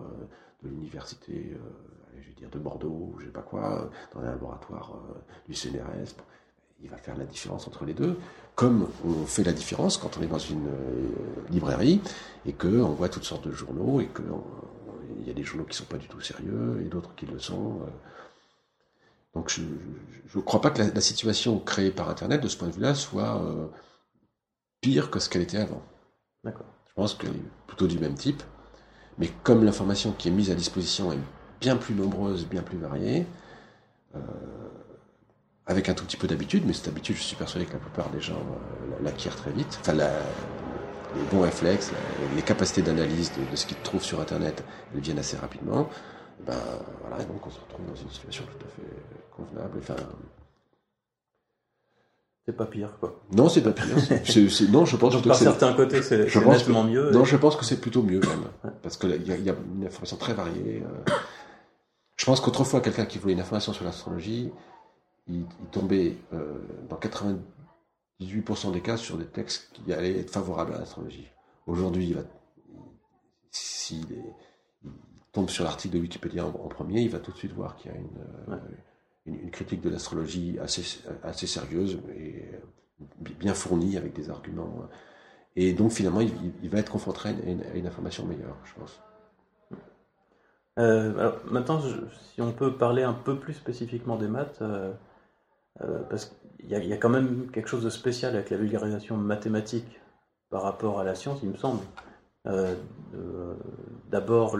de 0.62 0.68
l'université, 0.68 1.56
je 2.20 2.28
vais 2.28 2.34
dire 2.34 2.50
de 2.50 2.58
Bordeaux, 2.58 3.14
je 3.18 3.26
sais 3.26 3.30
pas 3.30 3.42
quoi, 3.42 3.90
dans 4.12 4.20
un 4.20 4.24
laboratoire 4.24 4.98
du 5.46 5.54
CNRS 5.54 6.16
il 6.82 6.90
va 6.90 6.96
faire 6.96 7.16
la 7.16 7.24
différence 7.24 7.66
entre 7.66 7.84
les 7.84 7.94
deux, 7.94 8.18
comme 8.58 8.88
on 9.04 9.24
fait 9.24 9.44
la 9.44 9.52
différence 9.52 9.98
quand 9.98 10.18
on 10.18 10.22
est 10.22 10.26
dans 10.26 10.36
une 10.36 10.66
euh, 10.66 11.08
librairie 11.48 12.00
et 12.44 12.52
qu'on 12.52 12.88
voit 12.88 13.08
toutes 13.08 13.22
sortes 13.22 13.46
de 13.46 13.52
journaux 13.52 14.00
et 14.00 14.08
qu'il 14.08 15.28
y 15.28 15.30
a 15.30 15.32
des 15.32 15.44
journaux 15.44 15.62
qui 15.62 15.70
ne 15.70 15.76
sont 15.76 15.84
pas 15.84 15.96
du 15.96 16.08
tout 16.08 16.20
sérieux 16.20 16.82
et 16.84 16.88
d'autres 16.88 17.14
qui 17.14 17.26
le 17.26 17.38
sont. 17.38 17.82
Euh. 17.82 17.90
Donc 19.32 19.48
je 19.48 19.62
ne 19.62 20.42
crois 20.42 20.60
pas 20.60 20.70
que 20.70 20.82
la, 20.82 21.00
situation 21.00 21.60
créée 21.60 21.92
par 21.92 22.08
Internet, 22.08 22.42
de 22.42 22.48
ce 22.48 22.56
point 22.56 22.66
de 22.66 22.72
vue-là, 22.72 22.96
soit 22.96 23.40
euh, 23.40 23.68
pire 24.80 25.12
que 25.12 25.20
ce 25.20 25.28
qu'elle 25.28 25.42
était 25.42 25.58
avant. 25.58 25.82
D'accord. 26.42 26.66
Je 26.88 26.94
pense 26.94 27.14
qu'elle 27.14 27.36
est 27.36 27.50
plutôt 27.68 27.86
du 27.86 28.00
même 28.00 28.14
type, 28.16 28.42
mais 29.18 29.30
comme 29.44 29.62
l'information 29.62 30.10
qui 30.10 30.26
est 30.26 30.32
mise 30.32 30.50
à 30.50 30.56
disposition 30.56 31.12
est 31.12 31.20
bien 31.60 31.76
plus 31.76 31.94
nombreuse, 31.94 32.44
bien 32.44 32.62
plus 32.62 32.78
variée, 32.78 33.24
avec 35.68 35.88
un 35.90 35.94
tout 35.94 36.04
petit 36.04 36.16
peu 36.16 36.26
d'habitude, 36.26 36.64
mais 36.66 36.72
cette 36.72 36.88
habitude, 36.88 37.16
je 37.16 37.22
suis 37.22 37.36
persuadé 37.36 37.66
que 37.66 37.74
la 37.74 37.78
plupart 37.78 38.08
des 38.08 38.20
gens 38.20 38.34
euh, 38.34 39.04
l'acquièrent 39.04 39.36
très 39.36 39.50
vite. 39.52 39.78
Enfin, 39.82 39.92
les 39.92 41.22
bons 41.30 41.42
réflexes, 41.42 41.92
les 42.34 42.42
capacités 42.42 42.82
d'analyse 42.82 43.30
de, 43.32 43.56
ce 43.56 43.66
qu'ils 43.66 43.76
trouvent 43.78 44.02
sur 44.02 44.20
Internet, 44.20 44.64
elles 44.94 45.00
viennent 45.00 45.18
assez 45.18 45.36
rapidement. 45.36 45.88
Ben 46.46 46.54
voilà, 47.02 47.22
donc 47.24 47.46
on 47.46 47.50
se 47.50 47.60
retrouve 47.60 47.86
dans 47.86 47.94
une 47.94 48.08
situation 48.08 48.44
tout 48.44 48.64
à 48.64 48.68
fait 48.68 48.88
convenable. 49.36 49.78
Enfin, 49.78 49.96
c'est 52.46 52.56
pas 52.56 52.64
pire, 52.64 52.96
quoi. 52.98 53.20
Non, 53.32 53.50
c'est 53.50 53.60
pas 53.60 53.72
pire. 53.72 53.94
non, 54.70 54.86
je 54.86 54.96
pense 54.96 55.16
que 55.16 55.28
par 55.28 55.36
certains 55.36 55.74
côtés, 55.74 56.00
c'est 56.00 56.34
nettement 56.34 56.84
mieux. 56.84 57.10
Non, 57.10 57.26
je 57.26 57.36
pense 57.36 57.56
que 57.56 57.64
c'est 57.66 57.80
plutôt 57.80 58.02
mieux 58.02 58.20
même, 58.20 58.72
parce 58.82 58.96
qu'il 58.96 59.10
y, 59.10 59.42
y, 59.42 59.50
a 59.50 59.54
une 59.76 59.86
information 59.86 60.16
très 60.16 60.32
variée. 60.32 60.82
Euh. 60.82 61.12
Je 62.16 62.24
pense 62.24 62.40
qu'autrefois, 62.40 62.80
quelqu'un 62.80 63.04
qui 63.04 63.18
voulait 63.18 63.34
une 63.34 63.40
information 63.40 63.74
sur 63.74 63.84
l'astrologie, 63.84 64.50
il, 65.28 65.44
tombait 65.70 66.16
euh, 66.32 66.54
dans 66.88 66.96
98% 66.96 68.72
des 68.72 68.80
cas 68.80 68.96
sur 68.96 69.16
des 69.16 69.26
textes 69.26 69.70
qui 69.72 69.92
allaient 69.92 70.18
être 70.18 70.30
favorables 70.30 70.74
à 70.74 70.78
l'astrologie. 70.78 71.28
Aujourd'hui, 71.66 72.16
s'il 73.50 74.06
tombe 75.32 75.50
sur 75.50 75.64
l'article 75.64 75.96
de 75.96 76.00
Wikipédia 76.00 76.46
en, 76.46 76.68
premier, 76.68 77.02
il 77.02 77.10
va 77.10 77.18
tout 77.18 77.32
de 77.32 77.36
suite 77.36 77.52
voir 77.52 77.76
qu'il 77.76 77.90
y 77.90 77.94
a 77.94 77.98
une, 77.98 78.54
euh, 78.54 79.50
critique 79.50 79.82
de 79.82 79.90
l'astrologie 79.90 80.58
assez, 80.58 81.02
assez 81.22 81.46
sérieuse 81.46 82.00
et 82.16 82.44
euh, 82.54 83.04
bien 83.38 83.52
fournie 83.52 83.98
avec 83.98 84.14
des 84.14 84.30
arguments. 84.30 84.88
Et 85.54 85.74
donc 85.74 85.92
finalement, 85.92 86.20
il, 86.20 86.70
va 86.70 86.78
être 86.78 86.90
confronté 86.90 87.28
à 87.28 87.32
une, 87.76 87.86
information 87.86 88.24
meilleure, 88.24 88.56
je 88.64 88.74
pense. 88.80 89.00
alors 90.76 91.36
maintenant, 91.50 91.80
si 91.80 92.40
on 92.40 92.52
peut 92.52 92.76
parler 92.76 93.02
un 93.02 93.12
peu 93.12 93.38
plus 93.38 93.54
spécifiquement 93.54 94.16
des 94.16 94.28
maths, 94.28 94.62
euh, 94.62 94.94
parce 96.10 96.34
qu'il 96.58 96.70
y, 96.70 96.92
a 96.92 96.96
quand 96.96 97.08
même 97.08 97.50
quelque 97.52 97.68
chose 97.68 97.84
de 97.84 97.90
spécial 97.90 98.34
avec 98.34 98.50
la 98.50 98.56
vulgarisation 98.56 99.16
mathématique 99.16 100.00
par 100.50 100.62
rapport 100.62 100.98
à 100.98 101.04
la 101.04 101.14
science, 101.14 101.40
il 101.42 101.50
me 101.50 101.56
semble. 101.56 101.82
Euh, 102.46 102.74
d'abord, 104.10 104.56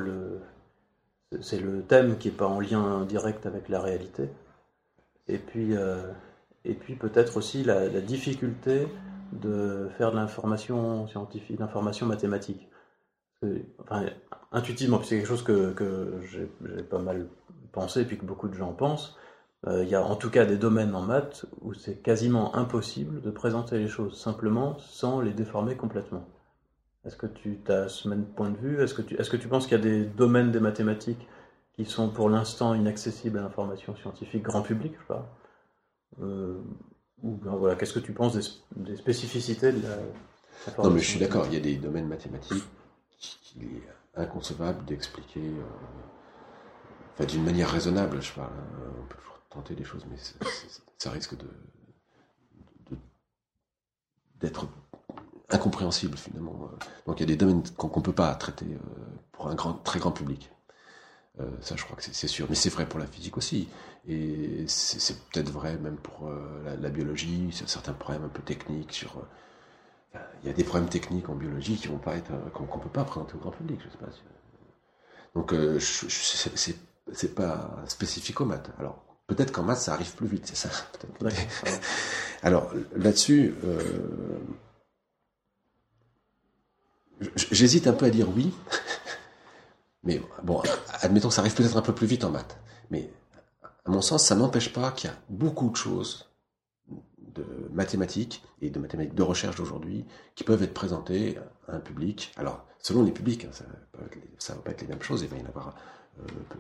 c'est 1.41 1.61
le 1.61 1.83
thème 1.83 2.19
qui 2.19 2.29
n'est 2.29 2.35
pas 2.35 2.47
en 2.47 2.61
lien 2.61 3.05
direct 3.05 3.47
avec 3.47 3.69
la 3.69 3.81
réalité. 3.81 4.29
Et 5.27 5.39
puis, 5.39 5.77
euh, 5.77 6.13
et 6.65 6.75
puis 6.75 6.95
peut-être 6.95 7.37
aussi 7.37 7.65
la, 7.65 7.89
difficulté 8.01 8.87
de 9.33 9.89
faire 9.99 10.11
de 10.11 10.17
l'information 10.17 11.07
scientifique, 11.07 11.59
l'information 11.59 12.07
mathématique. 12.07 12.69
Intuitivement, 14.51 15.03
c'est 15.03 15.17
quelque 15.17 15.29
chose 15.29 15.45
que, 15.45 15.75
j'ai 16.31 16.47
pas 16.83 16.99
mal 16.99 17.29
pensé, 17.73 18.05
puis 18.05 18.19
que 18.19 18.25
beaucoup 18.25 18.49
de 18.49 18.55
gens 18.55 18.73
pensent, 18.73 19.17
euh, 19.17 19.28
il 19.67 19.89
y 19.89 19.95
a 19.95 20.05
en 20.05 20.15
tout 20.15 20.31
cas 20.31 20.45
des 20.47 20.57
domaines 20.57 20.95
en 20.95 21.03
maths 21.03 21.45
où 21.61 21.75
c'est 21.75 22.01
quasiment 22.01 22.55
impossible 22.55 23.21
de 23.21 23.31
présenter 23.31 23.79
les 23.79 23.89
choses 23.89 24.19
simplement 24.19 24.79
sans 24.79 25.21
les 25.21 25.33
déformer 25.33 25.77
complètement. 25.77 26.27
Est-ce 27.05 27.17
que 27.17 27.27
tu 27.27 27.59
as 27.69 27.89
ce 27.89 28.09
même 28.09 28.25
point 28.25 28.51
de 28.51 28.57
vue? 28.59 28.83
Est-ce 28.83 28.95
que, 28.95 29.03
tu, 29.03 29.15
est-ce 29.17 29.31
que 29.31 29.37
tu 29.37 29.49
penses 29.49 29.67
qu'il 29.67 29.79
y 29.79 29.81
a 29.81 29.83
des 29.83 30.05
domaines 30.05 30.53
des 30.53 30.61
mathématiques 30.61 31.27
qui 31.75 31.85
sont 31.85 32.11
pour 32.11 32.29
l'instant 32.29 32.75
inaccessibles 32.75 33.39
à 33.39 33.43
l'information 33.43 33.97
scientifique 33.97 34.43
grand 34.43 34.63
public 34.63 34.93
je 34.95 34.99
sais 34.99 35.07
pas? 35.07 35.35
Euh, 36.23 36.59
ou 37.23 37.37
ben, 37.37 37.57
voilà, 37.57 37.77
Qu'est-ce 37.77 37.95
que 37.95 37.99
tu 38.01 38.13
penses 38.13 38.61
des, 38.77 38.97
spécificités 38.97 39.73
de 39.73 39.83
la 39.83 40.83
Non, 40.83 40.91
mais 40.91 41.01
je 41.01 41.09
suis 41.09 41.19
d'accord, 41.19 41.47
il 41.47 41.55
y 41.55 41.57
a 41.57 41.61
des 41.61 41.77
domaines 41.77 42.09
mathématiques 42.09 42.65
qu'il 43.19 43.65
est 43.65 43.89
inconcevable 44.15 44.85
d'expliquer 44.85 45.53
euh, 47.21 47.25
d'une 47.25 47.45
manière 47.45 47.71
raisonnable, 47.71 48.21
je 48.21 48.33
parle. 48.35 48.53
Hein. 48.53 48.93
On 49.03 49.07
peut 49.07 49.19
tenter 49.51 49.75
des 49.75 49.85
choses, 49.85 50.05
mais 50.11 50.17
ça 50.99 51.11
risque 51.11 51.37
de 51.37 51.49
d'être 54.41 54.69
incompréhensible 55.51 56.17
finalement. 56.17 56.71
Donc 57.07 57.19
il 57.19 57.21
y 57.21 57.23
a 57.25 57.27
des 57.27 57.37
domaines 57.37 57.63
qu'on 57.77 57.99
ne 57.99 58.05
peut 58.05 58.13
pas 58.13 58.35
traiter 58.35 58.67
euh, 58.67 58.79
pour 59.33 59.49
un 59.49 59.55
grand, 59.55 59.75
très 59.75 59.99
grand 59.99 60.13
public. 60.13 60.51
Euh, 61.41 61.45
ça, 61.61 61.77
je 61.77 61.85
crois 61.85 61.97
que 61.97 62.03
c'est 62.03 62.29
sûr. 62.29 62.47
Mais 62.49 62.55
c'est 62.55 62.71
vrai 62.71 62.87
pour 62.87 62.99
la 62.99 63.07
physique 63.07 63.37
aussi. 63.37 63.69
Et 64.07 64.65
c'est 64.67 65.19
peut-être 65.31 65.51
vrai 65.51 65.77
même 65.79 65.97
pour 65.97 66.29
euh, 66.29 66.77
la, 66.81 66.91
biologie, 66.91 67.53
sur 67.53 67.69
certains 67.69 67.93
problèmes 67.93 68.25
un 68.25 68.29
peu 68.29 68.43
techniques. 68.43 68.93
Sur, 68.93 69.23
il 70.43 70.49
y 70.49 70.51
a 70.51 70.53
des 70.53 70.65
problèmes 70.65 70.89
techniques 70.89 71.29
en 71.29 71.35
biologie 71.35 71.77
qui 71.77 71.89
vont 71.89 71.99
pas 71.99 72.17
être 72.17 72.33
qu'on 72.53 72.65
ne 72.65 72.83
peut 72.83 72.89
pas 72.89 73.05
présenter 73.05 73.35
au 73.35 73.39
grand 73.39 73.53
public. 73.53 73.81
Je 73.85 73.91
sais 73.91 73.99
pas. 73.99 74.07
Donc 75.35 75.55
c'est 77.13 77.35
pas 77.35 77.71
spécifique 77.87 78.41
aux 78.41 78.47
maths. 78.47 78.71
Alors 78.79 79.08
Peut-être 79.29 79.53
qu'en 79.53 79.63
maths, 79.63 79.83
ça 79.83 79.93
arrive 79.93 80.15
plus 80.15 80.27
vite, 80.27 80.47
c'est 80.47 80.57
ça. 80.57 80.71
Alors 82.43 82.73
là-dessus, 82.97 83.55
euh, 83.65 84.39
j'hésite 87.37 87.87
un 87.87 87.93
peu 87.93 88.07
à 88.07 88.11
dire 88.11 88.29
oui, 88.35 88.55
mais 90.03 90.21
bon, 90.43 90.63
admettons 91.01 91.29
que 91.29 91.35
ça 91.35 91.43
arrive 91.43 91.55
peut-être 91.55 91.77
un 91.77 91.83
peu 91.83 91.95
plus 91.95 92.07
vite 92.07 92.25
en 92.25 92.31
maths. 92.31 92.59
Mais 92.91 93.11
à 93.85 93.91
mon 93.91 94.01
sens, 94.01 94.25
ça 94.25 94.35
n'empêche 94.35 94.73
pas 94.73 94.93
qu'il 94.93 95.11
y 95.11 95.13
a 95.13 95.17
beaucoup 95.29 95.69
de 95.69 95.77
choses 95.77 96.31
de 97.19 97.45
mathématiques 97.71 98.43
et 98.63 98.71
de 98.71 98.79
mathématiques 98.79 99.15
de 99.15 99.23
recherche 99.23 99.57
d'aujourd'hui 99.57 100.07
qui 100.37 100.43
peuvent 100.45 100.63
être 100.63 100.73
présentées 100.73 101.39
à 101.69 101.77
un 101.77 101.81
public. 101.81 102.33
Alors, 102.37 102.67
selon 102.79 103.03
les 103.03 103.13
publics, 103.13 103.45
hein, 103.45 103.51
ça 104.39 104.55
ne 104.55 104.59
va 104.59 104.65
pas 104.65 104.71
être 104.71 104.81
les 104.81 104.89
mêmes 104.89 105.03
choses, 105.03 105.21
il 105.21 105.29
va 105.29 105.37
y 105.37 105.43
en 105.43 105.47
avoir 105.47 105.75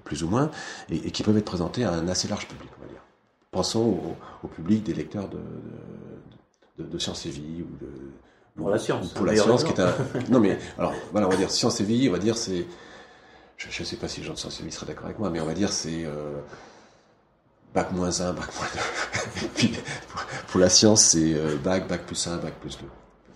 plus 0.04 0.22
ou 0.22 0.28
moins, 0.28 0.50
et, 0.90 1.10
qui 1.10 1.22
peuvent 1.22 1.36
être 1.36 1.44
présentés 1.44 1.84
à 1.84 1.92
un 1.92 2.08
assez 2.08 2.28
large 2.28 2.46
public, 2.48 2.70
on 2.78 2.82
va 2.82 2.88
dire. 2.88 3.02
Pensons 3.50 4.16
au, 4.42 4.48
public 4.48 4.82
des 4.82 4.94
lecteurs 4.94 5.28
de, 5.28 6.84
de, 6.84 6.98
Sciences 6.98 7.26
et 7.26 7.30
Vie 7.30 7.62
ou 7.62 7.84
de 7.84 7.90
pour 8.58 8.70
la 8.70 8.78
science. 8.78 9.12
Pour 9.12 9.24
la 9.24 9.36
science, 9.36 9.62
qui 9.62 9.70
est 9.70 9.80
un. 9.80 9.94
Non, 10.30 10.40
mais 10.40 10.58
alors, 10.76 10.92
voilà, 11.12 11.28
on 11.28 11.30
va 11.30 11.36
dire 11.36 11.50
sciences 11.50 11.80
et 11.80 11.84
vie, 11.84 12.08
on 12.08 12.12
va 12.12 12.18
dire 12.18 12.36
c'est. 12.36 12.66
Je 13.56 13.82
ne 13.82 13.86
sais 13.86 13.96
pas 13.96 14.08
si 14.08 14.20
les 14.20 14.26
gens 14.26 14.34
de 14.34 14.38
sciences 14.38 14.60
et 14.60 14.64
vie 14.64 14.72
seraient 14.72 14.86
d'accord 14.86 15.06
avec 15.06 15.18
moi, 15.18 15.30
mais 15.30 15.40
on 15.40 15.46
va 15.46 15.54
dire 15.54 15.72
c'est. 15.72 16.04
Euh, 16.04 16.40
bac 17.72 17.92
moins 17.92 18.20
1, 18.20 18.32
bac 18.32 18.48
moins 18.56 18.66
2. 19.40 19.44
et 19.46 19.48
puis, 19.48 19.74
pour, 20.48 20.60
la 20.60 20.68
science, 20.68 21.02
c'est 21.02 21.34
euh, 21.34 21.56
bac, 21.56 21.86
bac 21.86 22.02
plus 22.02 22.26
1, 22.26 22.38
bac 22.38 22.54
plus 22.60 22.78
2. 22.78 22.84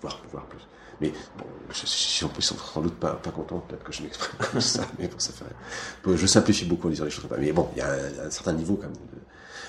Voire, 0.00 0.20
voire 0.32 0.44
plus. 0.46 0.66
Mais 1.00 1.12
bon, 1.38 1.44
je, 1.70 1.86
si 1.86 2.24
on 2.24 2.28
peut 2.28 2.42
sans 2.42 2.80
doute 2.80 2.94
pas, 2.94 3.14
pas 3.14 3.30
content, 3.30 3.58
peut-être 3.60 3.84
que 3.84 3.92
je 3.92 4.02
m'exprime 4.02 4.38
comme 4.52 4.60
ça, 4.60 4.82
mais 4.98 5.08
bon, 5.08 5.18
ça 5.18 5.32
fait. 5.32 6.16
Je 6.16 6.26
simplifie 6.26 6.64
beaucoup 6.64 6.88
en 6.88 6.90
disant 6.90 7.04
les 7.04 7.10
choses 7.10 7.22
comme 7.22 7.36
ça. 7.36 7.42
Mais 7.42 7.52
bon, 7.52 7.68
il 7.74 7.78
y 7.78 7.82
a 7.82 7.92
un, 8.24 8.30
certain 8.30 8.52
niveau 8.52 8.76
quand 8.76 8.88
même. 8.88 8.96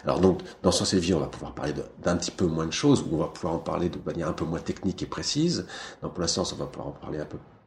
Alors 0.03 0.19
donc, 0.19 0.41
dans 0.61 0.71
Sciences 0.71 0.93
et 0.93 0.99
Vie, 0.99 1.13
on 1.13 1.19
va 1.19 1.27
pouvoir 1.27 1.53
parler 1.53 1.73
d'un 2.03 2.17
petit 2.17 2.31
peu 2.31 2.45
moins 2.45 2.65
de 2.65 2.73
choses, 2.73 3.05
ou 3.09 3.15
on 3.15 3.19
va 3.19 3.27
pouvoir 3.27 3.53
en 3.53 3.59
parler 3.59 3.89
de 3.89 3.99
manière 4.05 4.27
un 4.27 4.33
peu 4.33 4.45
moins 4.45 4.59
technique 4.59 5.01
et 5.01 5.05
précise. 5.05 5.65
Donc 6.01 6.13
pour 6.13 6.21
la 6.21 6.27
science, 6.27 6.51
on 6.53 6.57
va 6.57 6.65
pouvoir 6.65 6.89
en 6.89 6.91
parler 6.91 7.19
un 7.19 7.25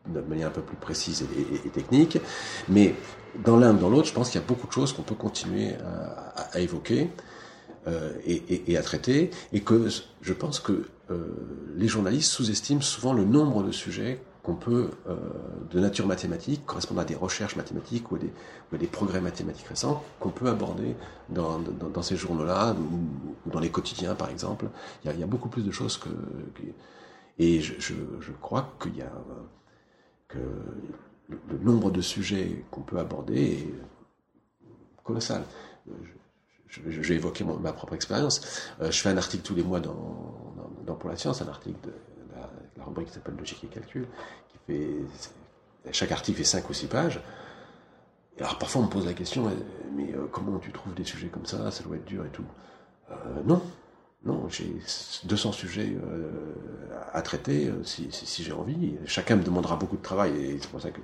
de 0.09 0.21
manière 0.21 0.49
un 0.49 0.53
peu 0.53 0.62
plus 0.62 0.77
précise 0.77 1.27
et, 1.64 1.69
technique. 1.71 2.19
Mais 2.69 2.95
dans 3.45 3.57
l'un 3.57 3.75
ou 3.75 3.79
dans 3.79 3.88
l'autre, 3.88 4.09
je 4.09 4.12
pense 4.12 4.31
qu'il 4.31 4.40
y 4.40 4.45
a 4.45 4.47
beaucoup 4.47 4.66
de 4.66 4.73
choses 4.73 4.92
qu'on 4.92 5.03
peut 5.03 5.14
continuer 5.14 5.75
à, 6.53 6.61
évoquer 6.61 7.11
euh, 7.87 8.12
et, 8.27 8.77
à 8.77 8.83
traiter, 8.83 9.31
et 9.53 9.61
que 9.61 9.88
je 10.20 10.33
pense 10.33 10.59
que 10.59 10.87
euh, 11.12 11.29
les 11.77 11.87
journalistes 11.87 12.33
sous-estiment 12.33 12.81
souvent 12.81 13.12
le 13.12 13.25
nombre 13.25 13.62
de 13.62 13.70
sujets 13.70 14.20
qu'on 14.42 14.57
peut, 14.57 14.90
euh, 15.09 15.14
de 15.70 15.79
nature 15.79 16.05
mathématique, 16.05 16.66
correspondant 16.66 17.03
à 17.03 17.05
des 17.05 17.14
recherches 17.14 17.55
mathématiques 17.55 18.11
ou 18.11 18.16
à 18.16 18.77
des, 18.77 18.87
progrès 18.88 19.20
mathématiques 19.20 19.68
récents, 19.68 20.03
qu'on 20.18 20.31
peut 20.31 20.49
aborder 20.49 20.96
dans, 21.29 21.61
ces 22.03 22.16
journaux-là, 22.16 22.75
ou, 22.75 23.51
dans 23.51 23.61
les 23.61 23.70
quotidiens 23.70 24.16
par 24.16 24.31
exemple. 24.31 24.66
Il 25.05 25.20
y 25.20 25.22
a, 25.22 25.27
beaucoup 25.27 25.49
plus 25.49 25.62
de 25.62 25.70
choses 25.70 25.96
que... 25.96 26.09
et 27.38 27.61
je, 27.61 27.94
crois 28.40 28.75
qu'il 28.83 28.96
y 28.96 29.03
a... 29.03 29.12
que 30.27 30.38
le, 31.29 31.59
nombre 31.62 31.92
de 31.92 32.01
sujets 32.01 32.64
qu'on 32.72 32.83
peut 32.83 32.99
aborder 32.99 33.42
est 33.53 35.05
colossal 35.05 35.44
vais 36.81 37.14
évoquer 37.14 37.44
ma 37.44 37.72
propre 37.72 37.94
expérience. 37.94 38.70
Euh, 38.81 38.90
je 38.90 39.00
fais 39.00 39.09
un 39.09 39.16
article 39.16 39.42
tous 39.42 39.55
les 39.55 39.62
mois 39.62 39.81
dans, 39.81 40.94
Pour 40.98 41.11
la 41.11 41.16
Science, 41.16 41.42
un 41.42 41.48
article 41.48 41.79
de 41.85 41.92
la, 42.76 42.85
rubrique 42.85 43.09
qui 43.09 43.14
s'appelle 43.14 43.37
Logique 43.37 43.64
et 43.64 43.68
Calcul. 43.68 44.07
Chaque 45.92 46.12
article 46.12 46.38
fait 46.38 46.44
5 46.44 46.68
ou 46.68 46.72
6 46.72 46.87
pages. 46.87 47.20
Alors 48.38 48.59
parfois 48.59 48.83
on 48.83 48.85
me 48.85 48.90
pose 48.90 49.07
la 49.07 49.14
question, 49.14 49.50
mais 49.94 50.12
euh, 50.14 50.26
comment 50.31 50.59
tu 50.59 50.70
trouves 50.70 50.94
des 50.94 51.05
sujets 51.05 51.29
comme 51.29 51.46
ça? 51.46 51.70
Ça 51.70 51.83
doit 51.85 51.96
être 51.96 52.05
dur 52.05 52.24
et 52.26 52.29
tout. 52.29 52.44
Euh, 53.11 53.14
non, 53.46 53.62
non, 54.24 54.48
j'ai 54.48 54.76
200 55.24 55.52
sujets 55.52 55.96
à 57.12 57.22
traiter 57.22 57.72
si, 57.85 58.09
si 58.11 58.42
j'ai 58.42 58.52
envie. 58.52 58.96
Chacun 59.07 59.37
me 59.37 59.42
demandera 59.42 59.76
beaucoup 59.76 59.96
de 59.96 60.02
travail 60.02 60.37
et 60.37 60.59
c'est 60.61 60.68
pour 60.68 60.83
ça 60.83 60.90
que 60.90 61.00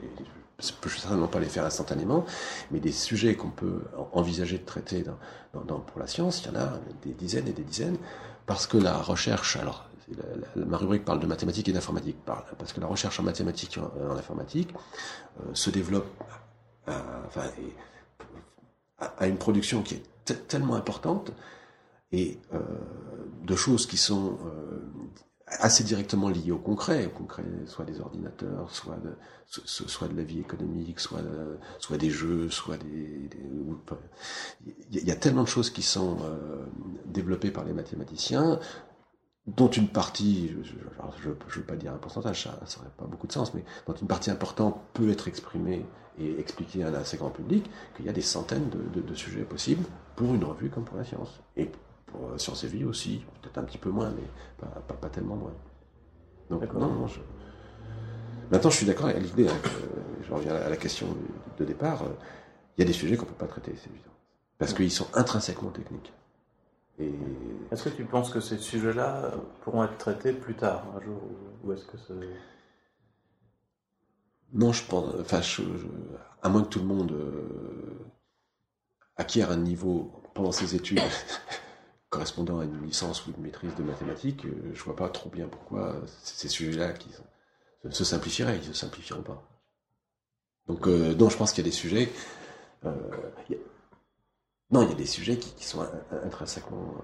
je 0.63 0.73
peux 0.81 0.89
certainement 0.89 1.29
pas 1.29 1.41
les 1.41 1.47
faire 1.47 1.65
instantanément, 1.65 2.25
mais 2.71 2.81
des 2.81 2.93
sujets 2.93 3.35
qu'on 3.35 3.51
peut 3.51 3.83
envisager 4.13 4.59
de 4.59 4.65
traiter 4.65 5.05
pour 5.53 6.01
la 6.01 6.07
science, 6.07 6.43
il 6.43 6.53
y 6.53 6.57
en 6.57 6.61
a 6.61 6.73
des 7.05 7.13
dizaines 7.13 7.49
et 7.49 7.53
des 7.53 7.65
dizaines, 7.65 7.99
parce 8.47 8.67
que 8.67 8.79
la 8.79 8.97
recherche, 8.97 9.57
alors 9.57 9.89
ma 10.57 10.77
rubrique 10.77 11.05
parle 11.05 11.21
de 11.21 11.27
mathématiques 11.27 11.69
et 11.69 11.73
d'informatique, 11.73 12.17
parce 12.25 12.73
que 12.73 12.81
la 12.81 12.87
recherche 12.87 13.21
en 13.21 13.23
mathématiques 13.23 13.79
et 13.79 13.81
en, 13.81 14.17
informatique 14.17 14.71
euh, 15.41 15.55
se 15.55 15.71
développe 15.71 16.07
à, 16.87 16.97
une 19.27 19.37
production 19.37 19.83
qui 19.83 19.95
est 19.95 20.49
tellement 20.49 20.75
importante 20.75 21.33
et 22.11 22.39
euh, 22.53 22.59
de 23.43 23.57
choses 23.57 23.87
qui 23.87 23.97
sont 23.97 24.39
euh, 24.47 24.83
assez 25.61 25.85
directement 25.85 26.29
liées 26.29 26.53
au 26.53 26.59
concret, 26.59 27.07
au 27.07 27.11
concret 27.11 27.45
soit 27.67 27.85
des 27.85 28.01
ordinateurs, 28.01 28.71
soit 28.71 28.97
de, 28.97 29.17
soit 29.47 30.09
de 30.09 30.17
la 30.17 30.23
vie 30.23 30.41
économique, 30.41 31.01
soit, 31.01 31.23
soit 31.79 31.99
des 31.99 32.11
jeux, 32.11 32.51
soit 32.51 32.77
des... 32.77 33.31
il 34.93 35.07
y 35.07 35.11
a 35.11 35.17
tellement 35.17 35.43
de 35.43 35.49
choses 35.49 35.71
qui 35.71 35.83
sont 35.83 36.19
euh, 36.23 36.65
développées 37.07 37.51
par 37.51 37.65
les 37.65 37.73
mathématiciens, 37.73 38.59
dont 39.47 39.69
une 39.69 39.89
partie, 39.89 40.49
je 40.49 40.75
ne 40.75 41.55
veux 41.55 41.63
pas 41.63 41.77
dire 41.77 41.93
un 41.93 41.99
pourcentage, 41.99 42.45
ça 42.45 42.51
n'aurait 42.79 42.95
pas 42.97 43.07
beaucoup 43.07 43.27
de 43.27 43.33
sens, 43.33 43.55
mais 43.55 43.65
dont 43.87 43.95
une 43.95 44.07
partie 44.07 44.31
importante 44.31 44.81
peut 44.93 45.11
être 45.11 45.27
exprimée 45.29 45.85
et 46.19 46.39
expliquée 46.39 46.85
à 46.85 46.89
un 46.89 46.95
assez 46.95 47.17
grand 47.17 47.31
public, 47.31 47.69
qu'il 47.97 48.07
y 48.07 48.09
a 48.09 48.13
des 48.13 48.21
centaines 48.23 48.69
de, 48.71 49.01
de, 49.01 49.15
sujets 49.15 49.45
possibles 49.45 49.85
pour 50.15 50.35
une 50.35 50.45
revue 50.45 50.69
comme 50.71 50.85
pour 50.85 50.97
la 50.97 51.05
science. 51.05 51.41
Et 51.57 51.71
pour 52.13 52.29
euh, 52.29 52.39
Science 52.39 52.65
et 52.65 52.69
Vie 52.69 52.85
aussi, 52.85 53.25
peut-être 53.41 53.59
un 53.59 53.65
petit 53.65 53.79
peu 53.79 53.91
moins, 53.91 54.11
mais 54.11 54.23
pas, 54.59 54.81
pas, 54.81 54.95
pas 54.95 55.09
tellement 55.09 55.37
moins. 55.37 55.55
Donc 56.51 56.73
non, 56.75 56.89
non, 56.89 57.07
je... 57.07 57.21
Maintenant, 58.51 58.71
je 58.71 58.77
suis 58.77 58.87
d'accord 58.87 59.07
avec 59.07 59.23
l'idée, 59.23 59.49
hein, 59.49 59.57
je 60.23 60.33
reviens 60.33 60.55
à 60.55 60.69
la 60.69 60.77
question 60.77 61.09
de 61.59 61.65
départ, 61.65 62.03
euh, 62.03 62.15
il 62.77 62.83
y 62.83 62.85
a 62.85 62.87
des 62.87 62.93
sujets 62.93 63.17
qu'on 63.17 63.25
ne 63.25 63.31
peut 63.31 63.37
pas 63.37 63.47
traiter, 63.47 63.73
c'est 63.77 63.91
évident. 63.91 64.11
Parce 64.59 64.75
qu'ils 64.75 64.91
sont 64.91 65.07
intrinsèquement 65.15 65.71
techniques. 65.71 66.13
Et... 66.99 67.13
Est-ce 67.71 67.85
que 67.85 67.89
tu 67.89 68.05
penses 68.05 68.31
que 68.31 68.41
ces 68.41 68.59
sujets-là 68.59 69.33
pourront 69.63 69.85
être 69.85 69.97
traités 69.97 70.33
plus 70.33 70.55
tard, 70.55 70.85
un 70.97 71.01
jour 71.03 71.21
Ou 71.65 71.73
est-ce 71.73 71.87
que 71.87 71.97
Non, 74.53 74.73
je 74.73 74.85
pense. 74.85 75.15
Enfin, 75.21 75.41
à 76.43 76.49
moins 76.49 76.63
que 76.63 76.69
tout 76.69 76.81
le 76.81 76.85
monde 76.85 77.13
euh, 77.13 78.07
acquiert 79.17 79.51
un 79.51 79.57
niveau 79.57 80.13
pendant 80.35 80.53
ses 80.53 80.75
études 80.75 81.01
correspondant 82.13 82.61
à 82.61 82.65
une 82.65 82.87
licence 82.87 83.27
ou 83.27 83.31
une 83.35 83.43
maîtrise 83.43 83.75
de 83.75 83.83
mathématiques, 83.83 84.45
euh, 84.45 84.71
je 84.75 84.83
vois 84.85 84.95
pas 84.95 85.09
trop 85.09 85.31
bien 85.31 85.49
pourquoi 85.49 85.97
ces 86.23 86.49
sujets-là 86.49 86.93
qui 86.93 87.09
se 87.91 88.05
simplifieraient, 88.05 88.59
ils 88.59 88.65
se 88.65 88.75
simplifieront 88.75 89.23
pas. 89.23 89.43
Donc, 90.69 90.87
euh, 90.87 91.15
non, 91.15 91.31
je 91.31 91.39
pense 91.39 91.53
qu'il 91.53 91.65
y 91.65 91.67
a 91.67 91.71
des 91.71 91.77
sujets. 91.77 92.13
Euh, 92.85 92.93
Non, 94.71 94.83
il 94.83 94.91
y 94.91 94.93
a 94.93 94.97
des 94.97 95.07
sujets 95.07 95.37
qui, 95.39 95.65
sont 95.65 95.87
intrinsèquement 96.25 96.95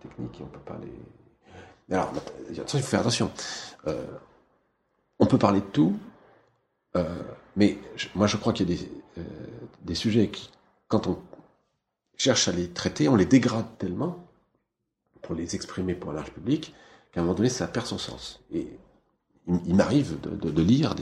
techniques 0.00 0.40
et 0.40 0.44
on 0.44 0.46
peut 0.46 0.60
pas 0.60 0.78
les. 0.82 1.94
Alors, 1.94 2.12
il 2.50 2.64
faut 2.64 2.78
faire 2.78 3.00
attention. 3.00 3.30
On 5.18 5.26
peut 5.26 5.38
parler 5.38 5.60
de 5.60 5.66
tout, 5.66 5.98
mais 7.56 7.78
moi 8.14 8.26
je 8.28 8.36
crois 8.36 8.52
qu'il 8.52 8.70
y 8.70 8.74
a 8.74 9.22
des 9.82 9.94
sujets 9.96 10.28
qui, 10.28 10.50
quand 10.86 11.08
on 11.08 11.18
cherche 12.16 12.46
à 12.46 12.52
les 12.52 12.70
traiter, 12.70 13.08
on 13.08 13.16
les 13.16 13.26
dégrade 13.26 13.66
tellement 13.78 14.27
pour 15.22 15.34
les 15.34 15.54
exprimer 15.54 15.94
pour 15.94 16.10
un 16.10 16.14
large 16.14 16.32
public 16.32 16.74
qu'à 17.12 17.20
un 17.20 17.24
moment 17.24 17.34
donné 17.34 17.48
ça 17.48 17.66
perd 17.66 17.86
son 17.86 17.98
sens. 17.98 18.40
Et 18.52 18.68
il, 19.66 19.74
m'arrive 19.74 20.20
de, 20.20 20.62
lire 20.62 20.94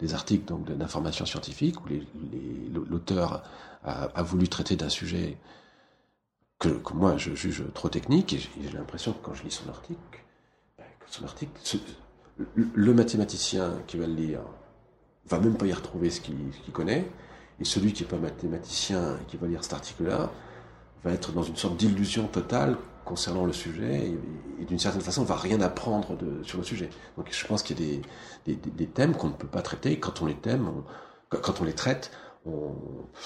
des, 0.00 0.14
articles 0.14 0.44
donc 0.44 0.64
d'information 0.64 1.24
scientifique 1.26 1.76
où 1.84 1.88
l'auteur 2.90 3.44
a, 3.84 4.22
voulu 4.22 4.48
traiter 4.48 4.76
d'un 4.76 4.88
sujet 4.88 5.38
que, 6.58 6.68
moi 6.92 7.16
je 7.16 7.34
juge 7.34 7.64
trop 7.72 7.88
technique 7.88 8.32
et 8.32 8.38
j'ai 8.38 8.76
l'impression 8.76 9.12
que 9.12 9.24
quand 9.24 9.34
je 9.34 9.44
lis 9.44 9.50
son 9.50 9.68
article, 9.68 9.98
ben, 10.76 10.84
son 11.06 11.24
article, 11.24 11.52
le 12.56 12.94
mathématicien 12.94 13.78
qui 13.86 13.96
va 13.96 14.06
le 14.06 14.14
lire 14.14 14.40
va 15.26 15.38
même 15.38 15.56
pas 15.56 15.66
y 15.66 15.72
retrouver 15.72 16.10
ce 16.10 16.20
qu'il 16.20 16.50
connaît 16.72 17.08
et 17.60 17.64
celui 17.64 17.92
qui 17.92 18.02
n'est 18.02 18.08
pas 18.08 18.16
mathématicien 18.16 19.18
et 19.22 19.24
qui 19.26 19.36
va 19.36 19.46
lire 19.46 19.62
cet 19.62 19.74
article-là 19.74 20.30
va 21.04 21.12
être 21.12 21.32
dans 21.32 21.42
une 21.42 21.56
sorte 21.56 21.76
d'illusion 21.76 22.26
totale 22.26 22.76
concernant 23.04 23.44
le 23.44 23.52
sujet 23.52 24.12
et, 24.60 24.64
d'une 24.64 24.78
certaine 24.78 25.02
façon 25.02 25.24
va 25.24 25.36
rien 25.36 25.60
apprendre 25.60 26.16
sur 26.42 26.58
le 26.58 26.64
sujet. 26.64 26.88
Donc 27.16 27.28
je 27.30 27.46
pense 27.46 27.62
qu'il 27.62 27.80
y 27.80 27.92
a 28.50 28.54
des, 28.54 28.86
thèmes 28.86 29.14
qu'on 29.14 29.28
ne 29.28 29.34
peut 29.34 29.46
pas 29.46 29.62
traiter. 29.62 29.98
Quand 30.00 30.22
on 30.22 30.26
les 30.26 30.34
thème, 30.34 30.70
quand 31.28 31.60
on 31.60 31.64
les 31.64 31.74
traite, 31.74 32.10
on, 32.46 32.74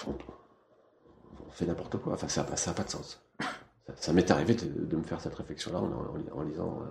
on, 0.06 1.50
fait 1.50 1.66
n'importe 1.66 1.98
quoi. 1.98 2.14
Enfin, 2.14 2.28
ça 2.28 2.42
n'a 2.42 2.74
pas 2.74 2.84
de 2.84 2.90
sens. 2.90 3.20
Ça, 3.96 4.12
m'est 4.12 4.30
arrivé 4.30 4.54
de, 4.54 4.96
me 4.96 5.02
faire 5.02 5.20
cette 5.20 5.34
réflexion-là 5.34 5.80
en, 5.80 6.42
lisant 6.42 6.80
euh, 6.82 6.84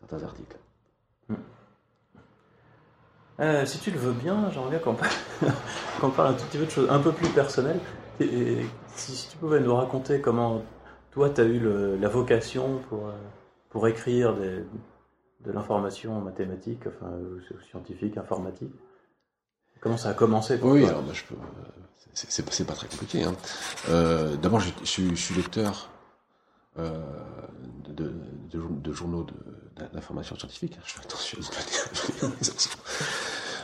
certains 0.00 0.24
articles. 0.24 0.56
Hmm. 1.28 1.34
Euh, 3.40 3.66
si 3.66 3.78
tu 3.78 3.90
le 3.90 3.98
veux 3.98 4.12
bien, 4.12 4.50
j'aimerais 4.50 4.70
bien 4.70 4.78
qu'on 4.78 4.94
parle, 4.94 5.10
parle, 6.16 6.28
un 6.28 6.34
tout 6.34 6.44
petit 6.44 6.58
peu 6.58 6.66
de 6.66 6.70
choses 6.70 6.88
un 6.88 7.00
peu 7.00 7.12
plus 7.12 7.28
personnelles. 7.30 7.80
Et, 8.20 8.64
si, 8.94 9.28
tu 9.28 9.36
pouvais 9.38 9.58
nous 9.58 9.74
raconter 9.74 10.20
comment 10.20 10.62
toi 11.14 11.30
tu 11.30 11.40
as 11.40 11.44
eu 11.44 11.60
la 11.98 12.08
vocation 12.08 12.80
pour, 12.88 13.06
euh, 13.06 13.12
pour 13.70 13.86
écrire 13.88 14.34
des, 14.34 14.64
de 15.44 15.52
l'information 15.52 16.20
mathématique, 16.20 16.82
enfin 16.88 17.12
scientifique, 17.70 18.18
informatique? 18.18 18.72
Comment 19.80 19.96
ça 19.96 20.10
a 20.10 20.14
commencé 20.14 20.58
pour 20.58 20.70
Oui, 20.70 20.84
alors 20.84 21.04
je 21.12 21.24
peux. 21.24 21.34
C'est 22.14 22.66
pas 22.66 22.74
très 22.74 22.88
compliqué. 22.88 23.22
Hein. 23.24 23.34
Euh, 23.90 24.36
D'abord, 24.36 24.60
je, 24.60 24.70
je, 24.82 25.14
suis 25.14 25.34
lecteur 25.34 25.90
euh, 26.78 26.90
de, 27.88 28.12
de, 28.50 28.62
de, 28.70 28.92
journaux 28.92 29.26
d'information 29.92 30.36
scientifique. 30.36 30.78
Je 30.86 30.92
fais 30.94 31.00
attention 31.00 31.38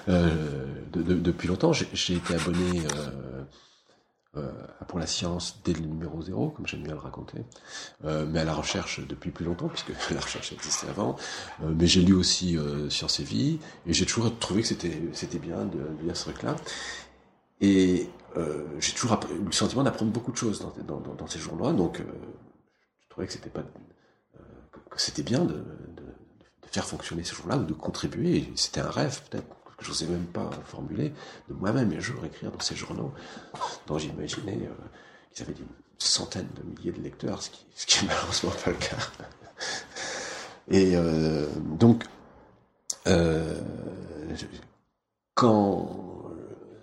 euh, 0.08 0.66
depuis 0.92 1.48
longtemps. 1.48 1.72
J'ai 1.72 2.16
été 2.16 2.34
abonné 2.34 2.80
euh, 2.80 2.88
euh, 2.98 3.42
pour 4.86 4.98
la 4.98 5.06
science 5.06 5.60
dès 5.64 5.72
le 5.72 5.80
numéro 5.80 6.22
zéro, 6.22 6.50
comme 6.50 6.66
j'aime 6.66 6.82
bien 6.82 6.94
le 6.94 7.00
raconter, 7.00 7.38
euh, 8.04 8.26
mais 8.28 8.40
à 8.40 8.44
la 8.44 8.54
recherche 8.54 9.00
depuis 9.06 9.30
plus 9.30 9.44
longtemps, 9.44 9.68
puisque 9.68 9.92
la 10.10 10.20
recherche 10.20 10.52
existait 10.52 10.88
avant. 10.88 11.16
Euh, 11.62 11.72
mais 11.76 11.86
j'ai 11.86 12.02
lu 12.02 12.14
aussi 12.14 12.56
Science 12.88 13.20
et 13.20 13.24
Vie, 13.24 13.58
et 13.86 13.92
j'ai 13.92 14.06
toujours 14.06 14.36
trouvé 14.38 14.62
que 14.62 14.68
c'était 14.68 15.38
bien 15.38 15.64
de, 15.64 15.80
lire 16.02 16.16
ce 16.16 16.24
truc-là. 16.24 16.56
Et 17.60 18.08
j'ai 18.78 18.92
toujours 18.94 19.20
eu 19.30 19.44
le 19.44 19.52
sentiment 19.52 19.82
d'apprendre 19.82 20.12
beaucoup 20.12 20.32
de 20.32 20.36
choses 20.36 20.64
dans, 20.86 21.26
ces 21.26 21.38
journaux-là, 21.38 21.72
donc 21.72 21.98
je 21.98 23.08
trouvais 23.08 23.26
que 23.26 23.32
c'était 23.32 25.22
bien 25.22 25.44
de, 25.44 25.54
de, 25.54 26.04
faire 26.70 26.86
fonctionner 26.86 27.24
ces 27.24 27.34
journaux-là 27.34 27.58
ou 27.58 27.64
de 27.64 27.74
contribuer. 27.74 28.50
C'était 28.54 28.80
un 28.80 28.90
rêve 28.90 29.20
peut-être 29.28 29.59
que 29.80 29.86
je 29.86 29.90
n'osais 29.90 30.06
même 30.06 30.26
pas 30.26 30.50
formuler, 30.66 31.12
de 31.48 31.54
moi-même 31.54 31.90
un 31.92 32.00
jour 32.00 32.24
écrire 32.24 32.52
dans 32.52 32.60
ces 32.60 32.76
journaux 32.76 33.12
dont 33.86 33.98
j'imaginais 33.98 34.60
euh, 34.62 34.74
qu'ils 35.32 35.44
avaient 35.44 35.54
des 35.54 35.64
centaines 35.98 36.48
de 36.54 36.62
milliers 36.62 36.92
de 36.92 37.02
lecteurs, 37.02 37.42
ce 37.42 37.50
qui, 37.50 38.04
est 38.04 38.08
malheureusement 38.08 38.52
pas 38.64 38.70
le 38.70 38.76
cas. 38.76 38.96
Et 40.68 40.94
euh, 40.94 41.46
donc, 41.78 42.04
euh, 43.06 43.58
quand 45.34 46.30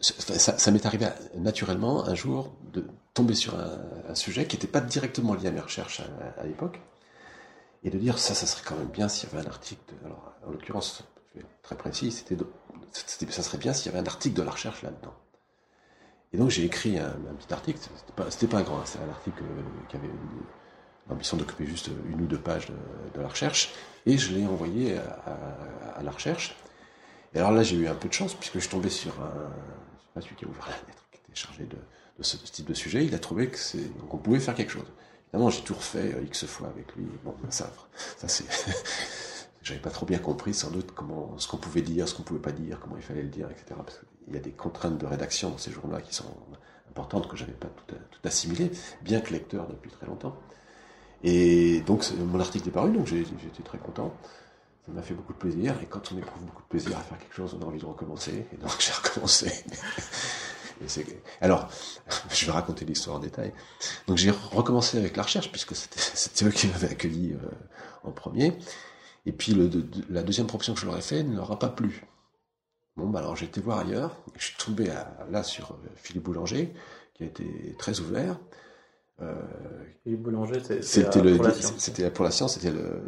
ça, 0.01 0.71
m'est 0.71 0.85
arrivé 0.85 1.07
naturellement 1.35 2.05
un 2.05 2.15
jour 2.15 2.53
de 2.73 2.85
tomber 3.13 3.35
sur 3.35 3.55
un, 3.55 4.15
sujet 4.15 4.45
qui 4.45 4.55
n'était 4.55 4.67
pas 4.67 4.81
directement 4.81 5.35
lié 5.35 5.47
à 5.47 5.51
mes 5.51 5.59
recherches 5.59 6.01
à, 6.01 6.41
à 6.41 6.45
l'époque, 6.45 6.79
et 7.83 7.89
de 7.89 7.97
dire 7.97 8.17
ça, 8.17 8.33
ça 8.33 8.47
serait 8.47 8.63
quand 8.65 8.75
même 8.75 8.87
bien 8.87 9.07
s'il 9.07 9.29
y 9.29 9.33
avait 9.33 9.45
un 9.45 9.49
article. 9.49 9.81
De, 9.87 10.05
alors, 10.05 10.33
en 10.45 10.51
l'occurrence, 10.51 11.03
très 11.61 11.77
précis, 11.77 12.11
c'était 12.11 12.37
ça 12.91 13.43
serait 13.43 13.57
bien 13.57 13.73
s'il 13.73 13.91
y 13.91 13.95
avait 13.95 14.03
un 14.03 14.09
article 14.09 14.35
de 14.35 14.43
la 14.43 14.51
recherche 14.51 14.81
là-dedans. 14.81 15.13
Et 16.33 16.37
donc 16.37 16.49
j'ai 16.49 16.65
écrit 16.65 16.99
un, 16.99 17.11
petit 17.39 17.53
article, 17.53 17.79
c'était 17.79 18.13
pas, 18.13 18.29
c'était 18.29 18.47
pas 18.47 18.61
grand, 18.61 18.85
c'est 18.85 18.99
un 18.99 19.09
article 19.09 19.43
euh, 19.43 19.61
qui 19.87 19.95
avait 19.95 20.09
l'ambition 21.09 21.37
d'occuper 21.37 21.65
juste 21.65 21.89
une 22.09 22.21
ou 22.21 22.25
deux 22.25 22.39
pages 22.39 22.67
de, 22.67 23.21
la 23.21 23.27
recherche, 23.29 23.73
et 24.05 24.17
je 24.17 24.33
l'ai 24.33 24.45
envoyé 24.45 24.97
à, 24.97 26.03
la 26.03 26.11
recherche. 26.11 26.55
Et 27.33 27.39
alors 27.39 27.51
là 27.51 27.63
j'ai 27.63 27.77
eu 27.77 27.87
un 27.87 27.95
peu 27.95 28.09
de 28.09 28.13
chance, 28.13 28.33
puisque 28.33 28.59
je 28.59 28.69
tombé 28.69 28.89
sur 28.89 29.13
un, 29.21 29.31
je 29.97 30.03
sais 30.03 30.09
pas 30.13 30.21
celui 30.21 30.35
qui 30.35 30.45
a 30.45 30.47
ouvert 30.49 30.67
la 30.67 30.75
lettre, 30.87 31.05
qui 31.11 31.19
était 31.19 31.35
chargé 31.35 31.63
de, 31.63 31.77
ce, 32.21 32.35
type 32.37 32.67
de 32.67 32.73
sujet, 32.73 33.05
il 33.05 33.15
a 33.15 33.19
trouvé 33.19 33.49
que 33.49 33.57
on 34.11 34.17
pouvait 34.17 34.39
faire 34.39 34.55
quelque 34.55 34.71
chose. 34.71 34.87
Évidemment 35.29 35.49
j'ai 35.49 35.61
tout 35.61 35.75
refait 35.75 36.13
euh, 36.13 36.23
X 36.25 36.45
fois 36.45 36.67
avec 36.67 36.93
lui, 36.95 37.05
bon 37.23 37.35
ça, 37.49 37.71
ça 38.17 38.27
c'est... 38.27 38.45
j'avais 39.67 39.79
pas 39.79 39.89
trop 39.89 40.05
bien 40.05 40.19
compris 40.19 40.53
sans 40.53 40.71
doute 40.71 40.91
comment 40.95 41.37
ce 41.37 41.47
qu'on 41.47 41.57
pouvait 41.57 41.81
dire, 41.81 42.07
ce 42.07 42.15
qu'on 42.15 42.23
pouvait 42.23 42.39
pas 42.39 42.51
dire, 42.51 42.79
comment 42.79 42.95
il 42.95 43.03
fallait 43.03 43.23
le 43.23 43.29
dire, 43.29 43.49
etc. 43.51 43.75
Parce 43.77 43.99
qu'il 43.99 44.33
y 44.33 44.37
a 44.37 44.39
des 44.39 44.51
contraintes 44.51 44.97
de 44.97 45.05
rédaction 45.05 45.49
dans 45.49 45.57
ces 45.57 45.71
journaux-là 45.71 46.01
qui 46.01 46.13
sont 46.13 46.33
importantes 46.89 47.27
que 47.27 47.35
j'avais 47.35 47.53
pas 47.53 47.67
tout, 47.67 47.95
tout, 47.95 48.19
assimilé, 48.23 48.71
bien 49.01 49.19
que 49.19 49.31
lecteur 49.33 49.67
depuis 49.67 49.91
très 49.91 50.05
longtemps. 50.05 50.37
Et 51.23 51.81
donc 51.81 52.05
mon 52.17 52.39
article 52.39 52.69
est 52.69 52.71
paru, 52.71 52.91
donc 52.91 53.11
été 53.11 53.63
très 53.63 53.77
content. 53.77 54.13
Ça 54.85 54.93
m'a 54.93 55.01
fait 55.01 55.13
beaucoup 55.13 55.33
de 55.33 55.37
plaisir. 55.37 55.75
Et 55.81 55.85
quand 55.85 56.13
on 56.13 56.17
éprouve 56.17 56.43
beaucoup 56.43 56.61
de 56.61 56.67
plaisir 56.67 56.97
à 56.97 57.01
faire 57.01 57.17
quelque 57.17 57.35
chose, 57.35 57.57
on 57.59 57.63
a 57.63 57.65
envie 57.65 57.79
de 57.79 57.85
recommencer. 57.85 58.45
Et 58.53 58.57
donc 58.57 58.71
j'ai 58.79 58.93
recommencé. 58.93 59.51
Alors, 61.41 61.69
je 62.29 62.45
vais 62.45 62.51
raconter 62.51 62.85
l'histoire 62.85 63.17
en 63.17 63.19
détail. 63.19 63.51
Donc 64.07 64.17
j'ai 64.17 64.31
recommencé 64.31 64.97
avec 64.97 65.17
la 65.17 65.23
recherche, 65.23 65.51
puisque 65.51 65.75
c'était 65.75 66.45
eux 66.45 66.51
qui 66.51 66.67
m'avaient 66.67 66.91
accueilli 66.91 67.33
euh, 67.33 67.49
en 68.03 68.11
premier. 68.11 68.57
Et 69.27 69.33
puis 69.33 69.53
le, 69.53 69.69
la 70.09 70.23
deuxième 70.23 70.47
proposition 70.47 70.73
que 70.73 70.79
je 70.79 70.85
leur 70.85 70.97
ai 70.97 71.01
faite 71.01 71.27
ne 71.27 71.35
leur 71.35 71.51
a 71.51 71.59
pas 71.59 71.67
plu. 71.67 72.05
Bon, 72.95 73.07
bah 73.07 73.19
alors 73.19 73.35
j'ai 73.35 73.45
été 73.45 73.59
voir 73.59 73.79
ailleurs. 73.79 74.15
Je 74.37 74.45
suis 74.45 74.57
tombé 74.57 74.89
là 75.29 75.43
sur 75.43 75.71
euh, 75.71 75.89
Philippe 75.95 76.23
Boulanger, 76.23 76.73
qui 77.13 77.23
a 77.23 77.25
été 77.25 77.75
très 77.77 77.99
ouvert. 77.99 78.39
Euh, 79.21 79.35
Philippe 80.03 80.21
Boulanger, 80.21 80.61
c'était 80.81 81.19
pour, 81.35 81.43
la 81.43 81.51
science. 81.51 81.73
C'était 81.77 82.09
pour 82.09 82.23
la 82.23 82.31
science, 82.31 82.53
c'était 82.53 82.71
le, 82.71 83.01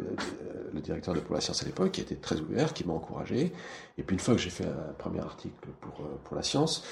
le, 0.74 0.80
directeur 0.80 1.14
de 1.14 1.20
Pour 1.20 1.34
la 1.34 1.40
science 1.40 1.62
à 1.62 1.66
l'époque, 1.66 1.92
qui 1.92 2.02
était 2.02 2.16
très 2.16 2.38
ouvert, 2.38 2.74
qui 2.74 2.86
m'a 2.86 2.92
encouragé. 2.92 3.52
Et 3.96 4.02
puis 4.02 4.14
une 4.14 4.20
fois 4.20 4.34
que 4.34 4.40
j'ai 4.40 4.50
fait 4.50 4.66
un 4.66 4.92
premier 4.98 5.20
article 5.20 5.68
pour, 5.80 6.04
euh, 6.04 6.20
pour 6.24 6.36
la 6.36 6.42
science, 6.42 6.84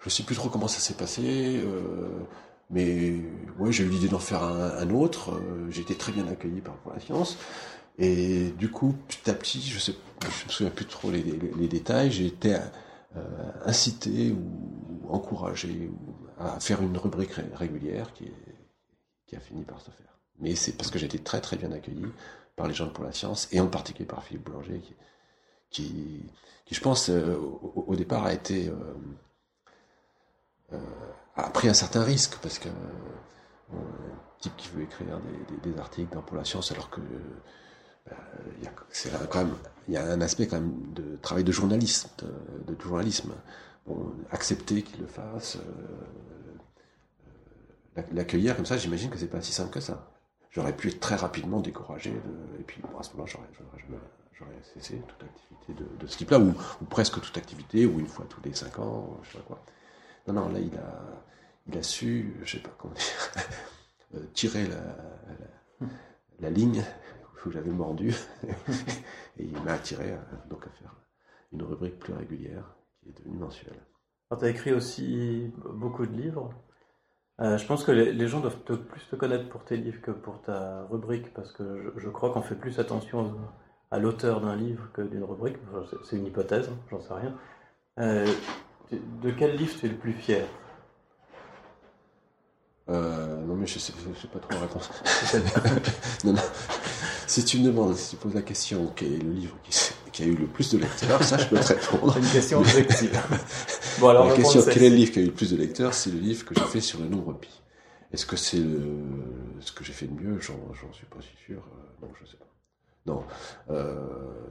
je 0.00 0.06
ne 0.06 0.10
sais 0.10 0.22
plus 0.22 0.36
trop 0.36 0.48
comment 0.48 0.68
ça 0.68 0.80
s'est 0.80 0.94
passé. 0.94 1.60
Euh, 1.62 2.08
mais 2.70 3.20
ouais, 3.58 3.72
j'ai 3.72 3.84
eu 3.84 3.88
l'idée 3.88 4.08
d'en 4.08 4.18
faire 4.18 4.42
un, 4.42 4.78
un 4.78 4.90
autre. 4.90 5.32
Euh, 5.32 5.70
j'ai 5.70 5.82
été 5.82 5.94
très 5.94 6.12
bien 6.12 6.26
accueilli 6.28 6.60
par 6.60 6.74
Pour 6.76 6.92
la 6.92 7.00
science. 7.00 7.36
Et 7.98 8.50
du 8.50 8.70
coup, 8.70 8.94
petit 9.08 9.30
à 9.30 9.34
petit, 9.34 9.60
je 9.60 9.78
sais, 9.78 9.94
je 10.22 10.46
me 10.46 10.50
souviens 10.50 10.72
plus 10.72 10.86
trop 10.86 11.10
les, 11.10 11.22
détails, 11.68 12.10
j'ai 12.10 12.26
été 12.26 12.56
euh, 13.16 13.52
incité 13.64 14.32
ou 14.32 15.08
encouragé 15.08 15.90
à 16.38 16.58
faire 16.58 16.82
une 16.82 16.96
rubrique 16.96 17.32
régulière 17.54 18.12
qui, 18.12 18.32
a 19.36 19.40
fini 19.40 19.64
par 19.64 19.80
se 19.80 19.90
faire. 19.90 20.20
Mais 20.38 20.54
c'est 20.54 20.76
parce 20.76 20.92
que 20.92 20.98
j'ai 21.00 21.06
été 21.06 21.18
très 21.18 21.40
très 21.40 21.56
bien 21.56 21.72
accueilli 21.72 22.06
par 22.54 22.68
les 22.68 22.74
gens 22.74 22.88
pour 22.88 23.02
la 23.02 23.10
science 23.10 23.48
et 23.50 23.58
en 23.58 23.66
particulier 23.66 24.06
par 24.06 24.22
Philippe 24.22 24.44
Boulanger 24.44 24.80
qui, 25.70 26.24
je 26.70 26.80
pense 26.80 27.10
euh, 27.10 27.36
au, 27.36 27.96
départ 27.96 28.28
euh, 28.28 28.84
a 31.34 31.50
pris 31.50 31.68
un 31.68 31.74
certain 31.74 32.04
risque 32.04 32.38
parce 32.42 32.60
que 32.60 32.68
type 34.38 34.56
qui 34.56 34.68
veut 34.68 34.84
écrire 34.84 35.18
des, 35.18 35.72
des 35.72 35.80
articles 35.80 36.14
dans 36.14 36.22
pour 36.22 36.36
la 36.36 36.44
science 36.44 36.70
alors 36.70 36.90
que 36.90 37.00
euh, 38.10 38.16
a, 38.66 39.26
quand 39.26 39.44
même, 39.44 39.54
il 39.88 39.94
y 39.94 39.96
a 39.96 40.04
un 40.04 40.20
aspect 40.20 40.46
quand 40.46 40.60
même 40.60 40.92
de 40.92 41.16
travail 41.16 41.44
de 41.44 41.52
journaliste, 41.52 42.24
de, 42.66 42.80
journalisme. 42.80 43.32
Accepter 44.30 44.82
qu'il 44.82 45.00
le 45.00 45.06
fasse, 45.06 45.56
euh, 45.56 45.60
euh, 47.98 48.02
l'accueillir 48.12 48.56
comme 48.56 48.64
ça, 48.64 48.78
j'imagine 48.78 49.10
que 49.10 49.18
c'est 49.18 49.26
pas 49.26 49.42
si 49.42 49.52
simple 49.52 49.70
que 49.70 49.80
ça. 49.80 50.10
J'aurais 50.50 50.74
pu 50.74 50.88
être 50.88 51.00
très 51.00 51.16
rapidement 51.16 51.60
découragé, 51.60 52.10
et 52.58 52.62
puis 52.62 52.80
à 52.98 53.02
ce 53.02 53.10
moment-là, 53.12 53.32
j'aurais 54.32 54.52
cessé 54.74 55.02
toute 55.06 55.22
activité 55.22 55.74
de, 56.00 56.06
ce 56.06 56.16
type-là, 56.16 56.38
ou, 56.38 56.54
presque 56.88 57.20
toute 57.20 57.36
activité, 57.36 57.84
ou 57.84 57.98
une 58.00 58.06
fois 58.06 58.24
tous 58.28 58.40
les 58.42 58.54
cinq 58.54 58.78
ans, 58.78 59.20
je 59.22 59.32
sais 59.32 59.38
pas 59.38 59.44
quoi. 59.44 59.64
Non, 60.28 60.34
non, 60.34 60.48
là, 60.48 60.60
il 60.60 60.74
a, 60.76 61.02
il 61.66 61.76
a 61.76 61.82
su, 61.82 62.36
je 62.42 62.52
sais 62.52 62.62
pas 62.62 62.74
comment 62.78 62.94
dire, 62.94 64.22
tirer 64.32 64.66
la 64.66 65.88
la 66.40 66.50
ligne 66.50 66.84
j'avais 67.50 67.70
mordu 67.70 68.14
et 69.38 69.44
il 69.44 69.62
m'a 69.62 69.72
attiré 69.72 70.12
à, 70.12 70.48
donc 70.48 70.66
à 70.66 70.70
faire 70.70 70.94
une 71.52 71.62
rubrique 71.62 71.98
plus 71.98 72.12
régulière 72.12 72.74
qui 73.00 73.10
est 73.10 73.18
devenue 73.18 73.38
mensuelle. 73.38 73.80
Tu 74.38 74.44
as 74.44 74.48
écrit 74.48 74.72
aussi 74.72 75.52
beaucoup 75.56 76.06
de 76.06 76.12
livres. 76.12 76.50
Euh, 77.40 77.58
je 77.58 77.66
pense 77.66 77.84
que 77.84 77.92
les, 77.92 78.28
gens 78.28 78.40
doivent 78.40 78.58
plus 78.58 79.06
te 79.10 79.16
connaître 79.16 79.48
pour 79.48 79.64
tes 79.64 79.76
livres 79.76 80.00
que 80.00 80.10
pour 80.10 80.40
ta 80.42 80.84
rubrique, 80.90 81.32
parce 81.34 81.52
que 81.52 81.92
je, 81.96 82.08
crois 82.08 82.30
qu'on 82.30 82.42
fait 82.42 82.54
plus 82.54 82.78
attention 82.78 83.34
à 83.90 83.98
l'auteur 83.98 84.40
d'un 84.40 84.56
livre 84.56 84.88
que 84.92 85.02
d'une 85.02 85.24
rubrique. 85.24 85.56
c'est 86.04 86.16
une 86.16 86.26
hypothèse, 86.26 86.68
hein, 86.68 86.76
j'en 86.90 87.00
sais 87.00 87.14
rien. 87.14 87.34
Euh, 88.00 88.26
de 88.90 89.30
quel 89.30 89.56
livre 89.56 89.76
tu 89.78 89.86
es 89.86 89.88
le 89.88 89.96
plus 89.96 90.12
fier? 90.12 90.46
Euh, 92.88 93.40
non, 93.44 93.54
mais 93.54 93.66
je 93.66 93.78
sais, 93.78 93.92
sais 93.92 94.28
pas 94.28 94.38
trop 94.38 94.52
la 94.52 94.60
réponse. 94.60 94.90
non, 96.24 96.32
non. 96.32 96.42
Si 97.26 97.44
tu 97.44 97.58
me 97.58 97.66
demandes, 97.66 97.96
si 97.96 98.10
tu 98.10 98.16
poses 98.16 98.34
la 98.34 98.42
question, 98.42 98.92
quel 98.94 99.12
est 99.14 99.18
le 99.18 99.32
livre 99.32 99.56
qui, 100.12 100.22
a 100.22 100.26
eu 100.26 100.36
le 100.36 100.46
plus 100.46 100.70
de 100.72 100.78
lecteurs, 100.78 101.22
ça, 101.22 101.38
je 101.38 101.46
peux 101.46 101.58
te 101.58 101.66
répondre. 101.66 102.12
C'est 102.14 102.20
une 102.20 102.28
question 102.28 102.58
objective. 102.58 103.20
bon, 103.98 104.08
alors, 104.08 104.28
la 104.28 104.36
question, 104.36 104.62
quel 104.70 104.84
est 104.84 104.90
le 104.90 104.96
livre 104.96 105.12
qui 105.12 105.18
a 105.18 105.22
eu 105.22 105.26
le 105.26 105.32
plus 105.32 105.50
de 105.50 105.56
lecteurs 105.56 105.94
C'est 105.94 106.10
le 106.10 106.18
livre 106.18 106.44
que 106.44 106.54
j'ai 106.54 106.66
fait 106.66 106.80
sur 106.80 107.00
le 107.00 107.06
nombre 107.06 107.34
pi. 107.34 107.48
Est-ce 108.12 108.26
que 108.26 108.36
c'est 108.36 108.62
ce 109.60 109.72
que 109.72 109.82
j'ai 109.82 109.92
fait 109.92 110.06
de 110.06 110.12
mieux? 110.12 110.40
J'en 110.40 110.92
suis 110.92 111.06
pas 111.06 111.20
si 111.20 111.44
sûr. 111.44 111.58
Euh, 111.58 112.06
non, 112.06 112.12
je 112.20 112.30
sais 112.30 112.36
pas. 112.36 112.44
Non, 113.06 113.24
euh, 113.70 113.94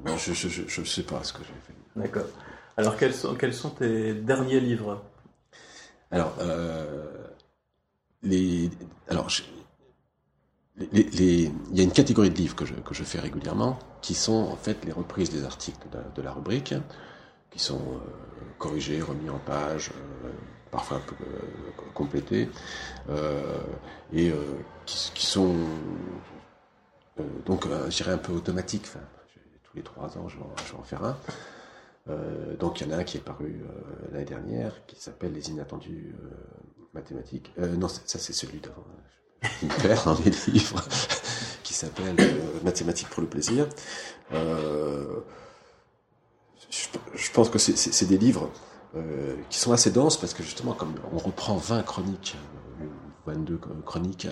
non 0.05 0.17
je, 0.17 0.34
je, 0.34 0.84
sais 0.84 1.03
pas 1.03 1.24
ce 1.24 1.34
que 1.34 1.39
j'ai 1.39 1.53
fait. 1.65 1.74
D'accord. 1.95 2.28
Alors, 2.76 2.97
quels 2.97 3.13
sont, 3.13 3.36
quels 3.36 3.53
sont 3.53 3.69
tes 3.69 4.13
derniers 4.13 4.59
livres? 4.59 5.01
Alors, 6.11 6.36
euh, 6.41 7.05
les, 8.21 8.69
alors, 9.07 9.30
il 10.80 11.51
y 11.76 11.80
a 11.80 11.84
une 11.84 11.91
catégorie 11.91 12.30
de 12.32 12.36
livres 12.36 12.55
que 12.55 12.65
je, 12.65 13.03
fais 13.03 13.19
régulièrement, 13.19 13.78
qui 14.01 14.15
sont 14.15 14.49
en 14.51 14.55
fait 14.55 14.84
les 14.86 14.91
reprises 14.91 15.30
des 15.30 15.43
articles 15.43 15.88
de 16.15 16.21
la, 16.21 16.32
rubrique, 16.32 16.74
qui 17.51 17.59
sont 17.59 17.80
euh, 17.80 17.99
corrigés, 18.57 18.99
remis 19.01 19.30
en 19.30 19.38
page, 19.38 19.91
euh, 20.26 20.30
parfois 20.71 20.99
euh, 21.21 21.26
complétés, 21.93 22.49
et 24.11 24.34
qui, 24.86 25.26
sont 25.26 25.55
donc, 27.45 27.67
un 27.67 28.17
peu 28.17 28.34
automatiques. 28.34 28.88
Tous 29.63 29.78
les 29.78 29.84
trois 29.84 30.17
ans, 30.17 30.28
je 30.28 30.38
vais, 30.38 30.43
je 30.65 30.71
vais 30.71 30.80
en 30.80 30.84
faire 30.84 31.03
un. 31.03 31.17
donc 32.59 32.82
il 32.82 32.88
y 32.88 32.89
en 32.89 32.97
a 32.97 32.99
un 32.99 33.03
qui 33.03 33.17
est 33.17 33.21
paru 33.21 33.63
l'année 34.11 34.26
dernière, 34.26 34.86
qui 34.88 34.99
s'appelle 34.99 35.34
Les 35.34 35.51
inattendus 35.51 36.15
mathématiques. 36.93 37.53
non, 37.57 37.88
ça 37.88 38.17
c'est 38.17 38.34
celui 38.34 38.59
d'avant 38.59 38.86
paire 39.81 40.03
dans 40.05 40.17
les 40.23 40.31
livres 40.51 40.83
qui 41.63 41.73
s'appelle 41.73 42.15
euh, 42.19 42.59
Mathématiques 42.63 43.09
pour 43.09 43.21
le 43.21 43.27
plaisir. 43.27 43.67
Euh, 44.33 45.21
je, 46.69 47.31
pense 47.31 47.49
que 47.49 47.59
c'est 47.59 48.05
des 48.05 48.17
livres 48.17 48.51
euh, 48.95 49.35
qui 49.49 49.59
sont 49.59 49.73
assez 49.73 49.91
denses 49.91 50.17
parce 50.17 50.33
que 50.33 50.43
justement, 50.43 50.73
comme 50.73 50.95
on 51.11 51.17
reprend 51.17 51.55
20 51.55 51.83
chroniques, 51.83 52.35
22 53.25 53.59
chroniques, 53.85 54.27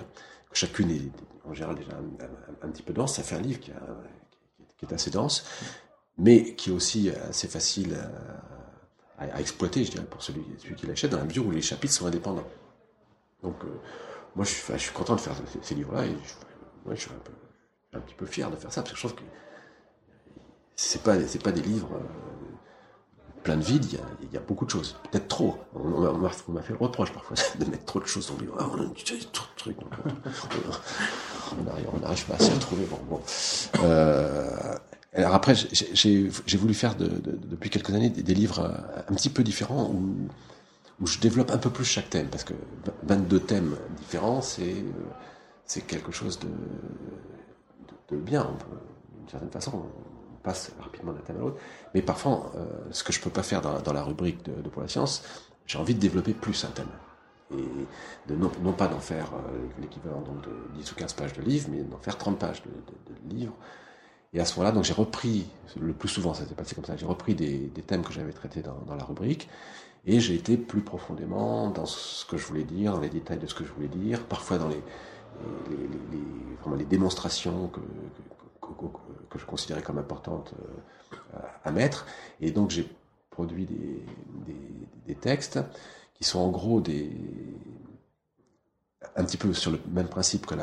chacune 0.53 0.91
est 0.91 1.11
en 1.47 1.53
général 1.53 1.75
déjà 1.75 1.91
un, 2.61 2.69
petit 2.69 2.83
peu 2.83 2.93
dense, 2.93 3.15
ça 3.15 3.23
fait 3.23 3.35
un 3.35 3.41
livre 3.41 3.59
qui, 3.59 3.71
est 3.71 4.93
assez 4.93 5.11
dense, 5.11 5.45
mais 6.17 6.55
qui 6.55 6.69
est 6.69 6.73
aussi 6.73 7.09
assez 7.09 7.47
facile 7.47 7.95
à, 9.17 9.39
exploiter, 9.39 9.83
je 9.83 9.91
dirais, 9.91 10.05
pour 10.05 10.23
celui, 10.23 10.43
celui 10.57 10.75
qui 10.75 10.87
l'achète, 10.87 11.11
dans 11.11 11.17
la 11.17 11.25
mesure 11.25 11.45
où 11.45 11.51
les 11.51 11.61
chapitres 11.61 11.93
sont 11.93 12.07
indépendants. 12.07 12.47
Donc, 13.43 13.55
moi, 14.35 14.45
je 14.45 14.51
suis, 14.51 14.73
je 14.73 14.77
suis 14.77 14.93
content 14.93 15.15
de 15.15 15.21
faire 15.21 15.33
ces, 15.61 15.75
livres-là 15.75 16.05
et 16.05 16.15
je, 16.89 16.95
suis 16.95 17.11
un, 17.11 17.19
peu, 17.19 17.31
un, 17.93 17.99
petit 17.99 18.15
peu 18.15 18.25
fier 18.25 18.49
de 18.49 18.55
faire 18.55 18.71
ça 18.71 18.81
parce 18.81 18.93
que 18.93 18.97
je 18.99 19.07
trouve 19.07 19.15
que 19.15 19.23
c'est 20.75 21.03
pas, 21.03 21.19
c'est 21.27 21.43
pas 21.43 21.51
des 21.51 21.61
livres 21.61 21.89
euh, 21.93 22.51
pleins 23.43 23.57
de 23.57 23.63
vide, 23.63 23.85
il 24.21 24.33
y, 24.33 24.37
a, 24.37 24.39
beaucoup 24.39 24.65
de 24.65 24.69
choses, 24.69 24.97
peut-être 25.11 25.27
trop. 25.27 25.57
On, 25.75 26.17
m'a 26.17 26.29
fait 26.61 26.73
le 26.73 26.77
reproche 26.79 27.11
parfois 27.11 27.35
de 27.59 27.65
mettre 27.65 27.85
trop 27.85 27.99
de 27.99 28.05
choses 28.05 28.27
dans 28.27 28.35
le 28.35 28.41
livre. 28.41 28.55
Ah, 28.59 28.67
on 28.71 28.81
a 28.81 28.85
trop 29.31 29.45
de 29.45 29.57
trucs. 29.57 29.77
on 31.59 31.99
n'arrive 31.99 32.25
pas 32.25 32.35
à 32.35 32.39
s'y 32.39 32.51
retrouver. 32.51 32.85
Bon, 32.85 32.99
bon. 33.09 33.21
Euh, 33.83 34.75
alors 35.13 35.35
après, 35.35 35.55
j'ai 35.55 36.57
voulu 36.57 36.73
faire 36.73 36.95
de, 36.95 37.07
depuis 37.07 37.69
quelques 37.69 37.89
années 37.89 38.09
des, 38.09 38.23
des, 38.23 38.33
livres 38.33 38.71
un 39.09 39.13
petit 39.13 39.29
peu 39.29 39.43
différents 39.43 39.89
où 39.89 40.29
où 41.01 41.07
je 41.07 41.19
développe 41.19 41.51
un 41.51 41.57
peu 41.57 41.69
plus 41.69 41.85
chaque 41.85 42.09
thème, 42.09 42.27
parce 42.29 42.43
que 42.43 42.53
22 43.03 43.39
thèmes 43.39 43.75
différents, 43.97 44.41
c'est 44.41 44.75
c'est 45.65 45.81
quelque 45.81 46.11
chose 46.11 46.37
de, 46.39 46.49
de, 48.09 48.21
bien. 48.21 48.43
D'une 49.17 49.29
certaine 49.29 49.51
façon, 49.51 49.85
on 49.85 50.43
passe 50.43 50.73
rapidement 50.81 51.13
d'un 51.13 51.21
thème 51.21 51.37
à 51.37 51.39
l'autre. 51.39 51.61
Mais 51.93 52.01
parfois, 52.01 52.51
euh, 52.55 52.65
ce 52.91 53.05
que 53.05 53.13
je 53.13 53.21
peux 53.21 53.29
pas 53.29 53.43
faire 53.43 53.61
dans, 53.61 53.79
dans 53.79 53.93
la 53.93 54.03
rubrique 54.03 54.43
de, 54.43 54.67
Pour 54.69 54.81
la 54.81 54.89
science, 54.89 55.23
j'ai 55.65 55.77
envie 55.77 55.95
de 55.95 55.99
développer 55.99 56.33
plus 56.33 56.65
un 56.65 56.71
thème. 56.71 56.89
Et 57.51 58.33
non, 58.33 58.73
pas 58.73 58.87
d'en 58.87 58.99
faire 58.99 59.31
euh, 59.33 59.67
l'équivalent 59.79 60.21
donc 60.21 60.41
de 60.41 60.51
10 60.75 60.91
ou 60.91 60.95
15 60.95 61.13
pages 61.13 61.33
de 61.33 61.41
livre, 61.41 61.69
mais 61.71 61.83
d'en 61.83 61.99
faire 61.99 62.17
30 62.17 62.37
pages 62.37 62.61
de, 62.63 62.69
de 62.69 63.33
livre. 63.33 63.53
Et 64.33 64.39
à 64.39 64.45
ce 64.45 64.55
moment-là, 64.55 64.73
donc 64.73 64.83
j'ai 64.83 64.93
repris, 64.93 65.47
le 65.79 65.93
plus 65.93 66.07
souvent 66.07 66.33
ça 66.33 66.45
s'est 66.45 66.55
passé 66.55 66.75
comme 66.75 66.85
ça, 66.85 66.95
j'ai 66.95 67.05
repris 67.05 67.35
des, 67.35 67.67
des, 67.67 67.81
thèmes 67.81 68.01
que 68.01 68.13
j'avais 68.13 68.31
traités 68.31 68.61
dans, 68.61 68.79
dans 68.87 68.95
la 68.95 69.03
rubrique, 69.03 69.49
et 70.05 70.19
j'ai 70.19 70.35
été 70.35 70.57
plus 70.57 70.81
profondément 70.81 71.69
dans 71.69 71.85
ce 71.85 72.25
que 72.25 72.37
je 72.37 72.45
voulais 72.45 72.63
dire, 72.63 72.93
dans 72.93 72.99
les 72.99 73.09
détails 73.09 73.37
de 73.37 73.45
ce 73.45 73.53
que 73.53 73.63
je 73.63 73.71
voulais 73.71 73.87
dire, 73.87 74.25
parfois 74.25 74.57
dans 74.57 74.67
les, 74.67 74.81
démonstrations 76.85 77.67
que, 77.67 77.79
je 79.37 79.45
considérais 79.45 79.81
comme 79.81 79.99
importantes 79.99 80.53
euh, 80.59 81.39
à 81.63 81.71
mettre. 81.71 82.05
Et 82.39 82.51
donc 82.51 82.71
j'ai 82.71 82.87
produit 83.29 83.65
des, 83.65 85.15
textes 85.15 85.59
qui 86.13 86.23
sont 86.23 86.39
en 86.39 86.49
gros 86.49 86.79
un 86.79 86.83
petit 89.25 89.37
peu 89.37 89.53
sur 89.53 89.71
le 89.71 89.79
même 89.91 90.07
principe 90.07 90.45
que 90.45 90.55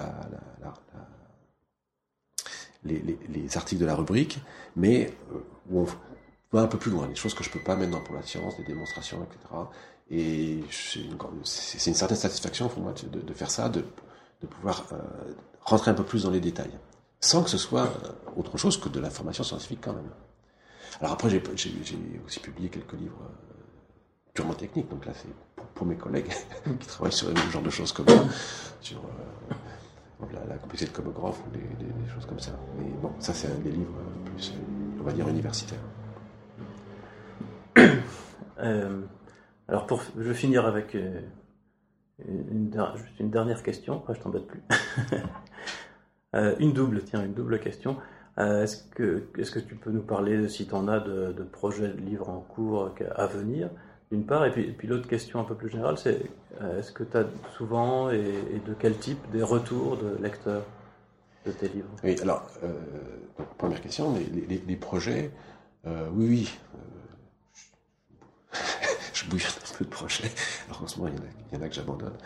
les, 2.84 3.18
les, 3.28 3.56
articles 3.56 3.80
de 3.80 3.86
la 3.86 3.94
rubrique, 3.94 4.40
mais 4.74 5.12
euh, 5.32 5.40
où 5.70 5.80
on, 5.80 5.86
va 6.52 6.62
un 6.62 6.66
peu 6.66 6.78
plus 6.78 6.90
loin, 6.90 7.06
des 7.06 7.14
choses 7.14 7.34
que 7.34 7.44
je 7.44 7.50
peux 7.50 7.60
pas 7.60 7.76
dans 7.76 8.00
pour 8.00 8.14
la 8.14 8.22
science, 8.22 8.56
des 8.56 8.64
démonstrations, 8.64 9.18
etc. 9.22 9.54
Et 10.10 10.64
c'est 10.70 11.00
une, 11.90 11.94
certaine 11.94 12.16
satisfaction 12.16 12.68
pour 12.68 12.82
moi 12.82 12.94
de, 13.12 13.20
de 13.20 13.34
faire 13.34 13.50
ça, 13.50 13.68
de, 13.68 13.84
de 14.40 14.46
pouvoir 14.46 14.86
euh, 14.92 14.96
rentrer 15.62 15.90
un 15.90 15.94
peu 15.94 16.04
plus 16.04 16.22
dans 16.24 16.30
les 16.30 16.40
détails, 16.40 16.78
sans 17.20 17.42
que 17.42 17.50
ce 17.50 17.58
soit 17.58 17.86
euh, 17.86 18.12
autre 18.36 18.56
chose 18.56 18.78
que 18.78 18.88
de 18.88 19.00
l'information 19.00 19.44
scientifique 19.44 19.80
quand 19.82 19.92
même. 19.92 20.10
Alors 21.00 21.12
après, 21.12 21.28
j'ai 21.28 21.42
aussi 22.26 22.40
publié 22.40 22.68
quelques 22.70 22.94
livres 22.94 23.20
euh, 23.22 23.54
purement 24.32 24.54
techniques, 24.54 24.88
donc 24.88 25.04
là 25.04 25.12
c'est 25.14 25.28
pour, 25.74 25.86
mes 25.86 25.96
collègues 25.96 26.32
qui 26.80 26.86
travaillent 26.86 27.12
sur 27.12 27.28
le 27.28 27.36
genre 27.36 27.62
de 27.62 27.70
choses 27.70 27.92
comme 27.92 28.08
ça, 28.08 28.24
sur 28.80 29.02
la, 30.32 30.44
la, 30.46 30.56
complexité 30.56 30.90
de 30.90 30.96
comographe 30.96 31.40
ou 31.46 31.50
des, 31.50 32.12
choses 32.12 32.26
comme 32.26 32.40
ça. 32.40 32.52
Mais 32.78 32.88
bon, 33.02 33.12
ça 33.18 33.34
c'est 33.34 33.48
un 33.48 33.58
des 33.58 33.70
livres 33.70 33.94
plus, 34.24 34.54
on 34.98 35.02
va 35.02 35.12
dire, 35.12 35.28
universitaires. 35.28 35.78
Euh, 38.60 39.02
alors, 39.68 39.86
pour, 39.86 40.02
je 40.16 40.22
vais 40.22 40.34
finir 40.34 40.66
avec 40.66 40.96
euh, 40.96 41.20
une, 42.26 42.72
une, 43.20 43.30
dernière 43.30 43.62
question, 43.62 43.98
après 43.98 44.16
je 44.16 44.20
t'embête 44.20 44.48
plus. 44.48 44.60
euh, 46.34 46.56
une 46.58 46.72
double, 46.72 47.02
tiens, 47.04 47.24
une 47.24 47.34
double 47.34 47.60
question. 47.60 47.96
Est-ce 48.36 48.82
que, 48.94 49.28
est-ce 49.38 49.52
que 49.52 49.60
tu 49.60 49.76
peux 49.76 49.92
nous 49.92 50.02
parler, 50.02 50.48
si 50.48 50.66
tu 50.66 50.74
en 50.74 50.88
as, 50.88 50.98
de, 50.98 51.44
projets 51.52 51.86
de 51.86 52.00
livres 52.00 52.28
en 52.30 52.40
cours 52.40 52.90
à 53.14 53.26
venir, 53.26 53.70
d'une 54.10 54.26
part, 54.26 54.44
et 54.44 54.50
puis, 54.50 54.88
l'autre 54.88 55.06
question 55.06 55.38
un 55.38 55.44
peu 55.44 55.54
plus 55.54 55.70
générale, 55.70 55.98
c'est 55.98 56.20
est-ce 56.76 56.90
que 56.90 57.04
tu 57.04 57.16
as 57.16 57.26
souvent, 57.56 58.10
et, 58.10 58.60
de 58.66 58.74
quel 58.76 58.96
type, 58.96 59.18
des 59.30 59.44
retours 59.44 59.98
de 59.98 60.20
lecteurs 60.20 60.64
de 61.46 61.52
tes 61.52 61.68
livres? 61.68 61.90
Oui, 62.02 62.16
alors, 62.22 62.44
première 63.56 63.80
question, 63.80 64.14
les, 64.16 64.76
projets, 64.76 65.30
oui, 65.86 66.26
oui 66.28 66.58
bouillonne 69.28 69.50
un 69.50 69.76
peu 69.76 69.84
de 69.84 69.90
projets. 69.90 70.30
Alors 70.68 70.82
en 70.82 70.86
ce 70.86 70.98
moment, 70.98 71.12
il 71.52 71.56
y 71.56 71.60
en 71.60 71.62
a, 71.62 71.68
que 71.68 71.74
j'abandonne. 71.74 72.16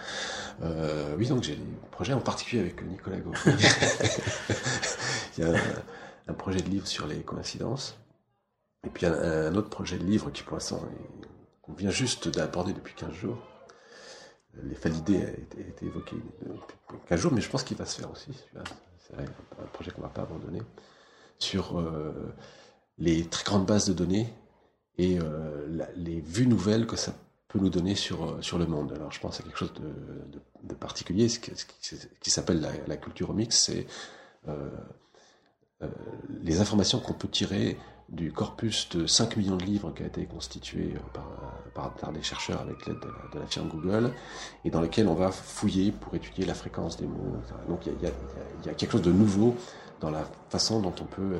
Euh, 0.62 1.14
oui, 1.18 1.26
donc 1.26 1.42
j'ai 1.42 1.56
des 1.56 1.62
projets 1.90 2.12
en 2.12 2.20
particulier 2.20 2.62
avec 2.62 2.82
Nicolas 2.82 3.18
Gaufrier. 3.18 3.56
il 5.38 5.44
y 5.44 5.46
a 5.46 5.52
un, 6.28 6.34
projet 6.34 6.60
de 6.60 6.68
livre 6.68 6.86
sur 6.86 7.06
les 7.06 7.22
coïncidences. 7.22 7.96
Et 8.84 8.90
puis 8.90 9.06
un, 9.06 9.12
un 9.12 9.54
autre 9.54 9.68
projet 9.68 9.98
de 9.98 10.04
livre 10.04 10.30
qui 10.30 10.42
pour 10.42 10.54
l'instant 10.54 10.82
qu'on 11.62 11.72
vient 11.72 11.90
juste 11.90 12.28
d'aborder 12.28 12.72
depuis 12.72 12.94
15 12.94 13.12
jours. 13.12 13.38
Les 14.64 14.74
falidés 14.74 15.24
a 15.24 15.30
été, 15.30 15.86
évoqué 15.86 16.16
depuis 16.42 16.98
15 17.08 17.20
jours, 17.20 17.32
mais 17.32 17.40
je 17.40 17.48
pense 17.48 17.62
qu'il 17.62 17.76
va 17.76 17.86
se 17.86 18.00
faire 18.00 18.10
aussi. 18.10 18.32
C'est 18.98 19.14
un 19.14 19.66
projet 19.72 19.90
qu'on 19.90 20.02
ne 20.02 20.06
va 20.06 20.12
pas 20.12 20.22
abandonner. 20.22 20.60
Sur 21.38 21.80
euh, 21.80 22.34
les 22.98 23.24
très 23.26 23.44
grandes 23.44 23.66
bases 23.66 23.86
de 23.86 23.92
données 23.92 24.32
et 24.98 25.18
euh, 25.18 25.66
les 25.96 26.20
vues 26.20 26.46
nouvelles 26.46 26.86
que 26.86 26.96
ça 26.96 27.14
peut 27.48 27.58
nous 27.58 27.70
donner 27.70 27.94
sur, 27.94 28.24
euh, 28.24 28.42
sur 28.42 28.58
le 28.58 28.66
monde. 28.66 28.92
Alors 28.94 29.12
je 29.12 29.20
pense 29.20 29.40
à 29.40 29.42
quelque 29.42 29.58
chose 29.58 29.72
de, 29.74 30.38
de, 30.62 30.74
particulier, 30.74 31.28
ce 31.28 31.38
qui, 31.38 32.30
s'appelle 32.30 32.60
la, 32.60 32.70
la, 32.86 32.96
culture 32.96 33.34
mix, 33.34 33.58
c'est 33.58 33.86
les 36.42 36.60
informations 36.60 37.00
qu'on 37.00 37.12
peut 37.12 37.28
tirer 37.28 37.76
du 38.08 38.30
corpus 38.30 38.88
de 38.90 39.06
5 39.06 39.36
millions 39.36 39.56
de 39.56 39.64
livres 39.64 39.92
qui 39.94 40.02
a 40.02 40.06
été 40.06 40.26
constitué 40.26 40.94
par, 41.74 41.92
par, 41.94 42.12
des 42.12 42.22
chercheurs 42.22 42.60
avec 42.60 42.86
l'aide 42.86 42.98
de, 43.32 43.38
la 43.38 43.46
firme 43.46 43.68
Google, 43.68 44.12
et 44.64 44.70
dans 44.70 44.80
lequel 44.80 45.08
on 45.08 45.14
va 45.14 45.30
fouiller 45.30 45.92
pour 45.92 46.14
étudier 46.14 46.44
la 46.44 46.54
fréquence 46.54 46.96
des 46.98 47.06
mots. 47.06 47.36
Donc 47.68 47.86
il 47.86 47.92
y, 47.92 48.66
y 48.66 48.70
a, 48.70 48.74
quelque 48.74 48.92
chose 48.92 49.02
de 49.02 49.12
nouveau 49.12 49.56
dans 50.02 50.10
la 50.10 50.24
façon 50.50 50.80
dont 50.80 50.94
on 51.00 51.04
peut 51.04 51.38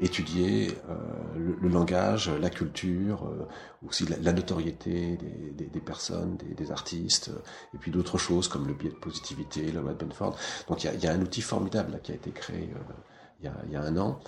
étudier 0.00 0.70
euh, 0.88 1.56
le, 1.60 1.68
langage, 1.68 2.30
la 2.30 2.48
culture, 2.48 3.26
euh, 3.26 3.46
aussi 3.86 4.06
la, 4.06 4.32
notoriété 4.32 5.18
des, 5.18 5.80
personnes, 5.80 6.36
des, 6.36 6.70
artistes, 6.70 7.30
et 7.74 7.78
puis 7.78 7.90
d'autres 7.90 8.16
choses 8.16 8.48
comme 8.48 8.66
le 8.68 8.74
biais 8.74 8.90
de 8.90 8.94
positivité, 8.94 9.70
le 9.72 9.80
loi 9.80 9.92
de 9.92 10.04
Benford. 10.04 10.36
Donc 10.68 10.84
il 10.84 11.00
y 11.00 11.06
a, 11.06 11.12
un 11.12 11.20
outil 11.20 11.42
formidable 11.42 12.00
qui 12.02 12.12
a 12.12 12.14
été 12.14 12.30
créé 12.30 12.70
euh, 12.74 13.48
il, 13.66 13.72
y 13.72 13.76
a, 13.76 13.82
un 13.82 13.96
an, 13.98 14.20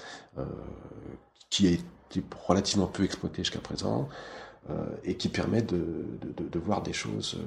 qui 1.48 1.68
a 1.68 1.70
été 1.70 2.22
relativement 2.46 2.86
peu 2.86 3.04
exploité 3.04 3.38
jusqu'à 3.42 3.60
présent. 3.60 4.08
et 5.04 5.16
qui 5.16 5.28
permet 5.28 5.62
de, 5.62 6.58
voir 6.58 6.82
des 6.82 6.92
choses 6.92 7.38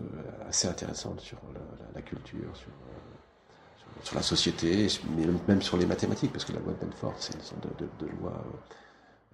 assez 0.47 0.67
intéressantes 0.67 1.19
sur 1.19 1.37
la, 1.53 1.61
la 1.93 2.01
culture, 2.01 2.55
sur, 2.55 2.71
sur 4.03 4.15
la 4.15 4.21
société, 4.21 4.87
mais 5.15 5.25
même 5.47 5.61
sur 5.61 5.77
les 5.77 5.85
mathématiques, 5.85 6.31
parce 6.31 6.45
que 6.45 6.53
la 6.53 6.59
loi 6.59 6.73
de 6.73 6.85
Benford, 6.85 7.15
c'est 7.19 7.33
une 7.35 7.41
sorte 7.41 7.61
de, 7.79 8.07
loi 8.19 8.43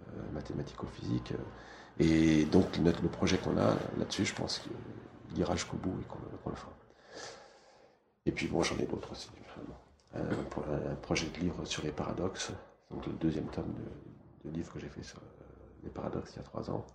euh, 0.01 0.32
mathématico-physique. 0.34 1.34
Et 1.99 2.45
donc, 2.45 2.78
le, 2.78 2.91
projet 3.09 3.38
qu'on 3.38 3.57
a 3.57 3.76
là-dessus, 3.97 4.26
je 4.26 4.34
pense 4.36 4.59
qu'il 4.59 5.38
ira 5.38 5.55
jusqu'au 5.55 5.78
bout 5.78 5.97
et 6.01 6.05
qu'on 6.05 6.49
le 6.49 6.55
fera. 6.55 6.74
Et 8.26 8.32
puis, 8.32 8.47
bon, 8.47 8.63
j'en 8.63 8.78
ai 8.78 8.86
d'autres 8.86 9.11
aussi, 9.11 9.30
Un, 10.13 10.95
projet 10.95 11.28
de 11.28 11.39
livre 11.39 11.63
sur 11.66 11.84
les 11.84 11.91
paradoxes, 11.91 12.51
donc 12.89 13.05
le 13.05 13.13
deuxième 13.13 13.47
tome 13.47 13.74
de, 14.43 14.49
livre 14.51 14.72
que 14.74 14.80
j'ai 14.80 14.89
fait 14.89 15.03
sur 15.03 15.20
les 15.84 15.89
paradoxes 15.89 16.32
il 16.34 16.38
y 16.38 16.39
a 16.39 16.43
trois 16.43 16.70
ans. 16.70 16.86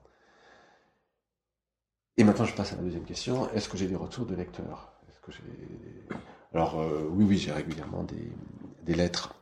Et 2.17 2.25
maintenant, 2.25 2.45
je 2.45 2.55
passe 2.55 2.73
à 2.73 2.77
la 2.77 2.83
deuxième 2.83 3.05
question. 3.05 3.51
Est-ce 3.53 3.69
que 3.69 3.77
j'ai 3.77 3.87
des 3.87 3.97
retours 3.97 4.27
de 4.27 4.35
lecteurs? 4.35 4.93
Est-ce 5.09 5.21
que 5.21 5.33
j'ai 5.33 6.07
alors 6.55 6.81
euh, 6.81 7.09
oui, 7.11 7.25
oui, 7.29 7.39
j'ai 7.39 7.53
régulièrement 7.53 8.05
des, 8.05 8.95
lettres. 8.95 9.35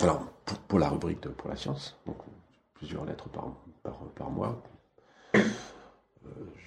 Alors 0.00 0.24
pour, 0.68 0.78
la 0.78 0.88
rubrique 0.88 1.20
de 1.22 1.28
pour 1.28 1.50
la 1.50 1.56
science, 1.56 1.96
donc 2.06 2.18
plusieurs 2.74 3.04
lettres 3.04 3.28
par, 3.28 3.52
par, 4.14 4.30
mois. 4.30 4.62
Euh, 5.34 5.40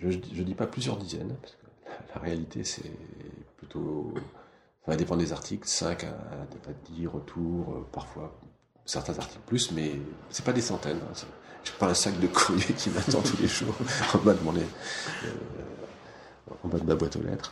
je 0.02 0.08
ne 0.08 0.44
dis 0.44 0.54
pas 0.54 0.68
plusieurs 0.68 0.98
dizaines, 0.98 1.34
parce 1.42 1.54
que 1.54 1.66
la, 2.14 2.22
réalité 2.22 2.64
c'est 2.64 2.92
plutôt... 3.58 4.14
Ça 4.86 4.92
va 4.92 4.98
dépendre 4.98 5.22
des 5.22 5.32
articles, 5.32 5.68
5 5.68 6.04
à, 6.04 6.14
10 6.92 7.08
retours, 7.08 7.74
euh, 7.74 7.88
parfois 7.92 8.38
certains 8.86 9.18
articles 9.18 9.44
plus, 9.46 9.72
mais 9.72 9.94
c'est 10.30 10.44
pas 10.44 10.54
des 10.54 10.62
centaines. 10.62 10.98
Hein, 10.98 11.28
je 11.64 11.72
pas 11.74 11.88
un 11.88 11.94
sac 11.94 12.20
de 12.20 12.28
courrier 12.28 12.74
qui 12.74 12.90
m'attend 12.90 13.22
tous 13.22 13.38
les 13.42 13.48
jours 13.48 13.76
en 14.14 14.18
bas 14.20 14.34
de 14.34 14.44
mon, 14.44 14.54
en 16.64 16.68
bas 16.68 16.80
de 16.80 16.86
ma 16.86 16.95
boîte 16.95 17.16
aux 17.16 17.22
lettres. 17.22 17.51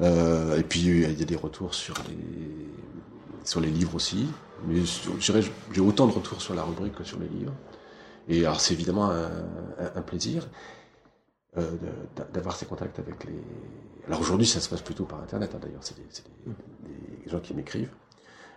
Euh, 0.00 0.58
et 0.58 0.62
puis 0.62 0.80
il 0.80 1.18
y 1.18 1.22
a 1.22 1.24
des 1.24 1.36
retours 1.36 1.74
sur 1.74 1.94
les 2.08 3.44
sur 3.44 3.60
les 3.60 3.70
livres 3.70 3.94
aussi. 3.94 4.26
Mais 4.66 4.82
j'ai 5.72 5.80
autant 5.80 6.06
de 6.06 6.12
retours 6.12 6.40
sur 6.40 6.54
la 6.54 6.62
rubrique 6.62 6.94
que 6.94 7.04
sur 7.04 7.18
les 7.18 7.28
livres. 7.28 7.52
Et 8.28 8.46
alors 8.46 8.60
c'est 8.60 8.72
évidemment 8.72 9.10
un, 9.10 10.02
plaisir 10.02 10.48
euh, 11.58 11.70
d'avoir 12.32 12.56
ces 12.56 12.66
contacts 12.66 12.98
avec 12.98 13.24
les. 13.24 13.38
Alors 14.06 14.20
aujourd'hui 14.20 14.46
ça 14.46 14.60
se 14.60 14.68
passe 14.68 14.80
plutôt 14.80 15.04
par 15.04 15.20
internet 15.20 15.52
hein, 15.54 15.58
d'ailleurs. 15.60 15.82
C'est 15.82 15.96
des, 15.96 17.30
gens 17.30 17.40
qui 17.40 17.54
m'écrivent. 17.54 17.92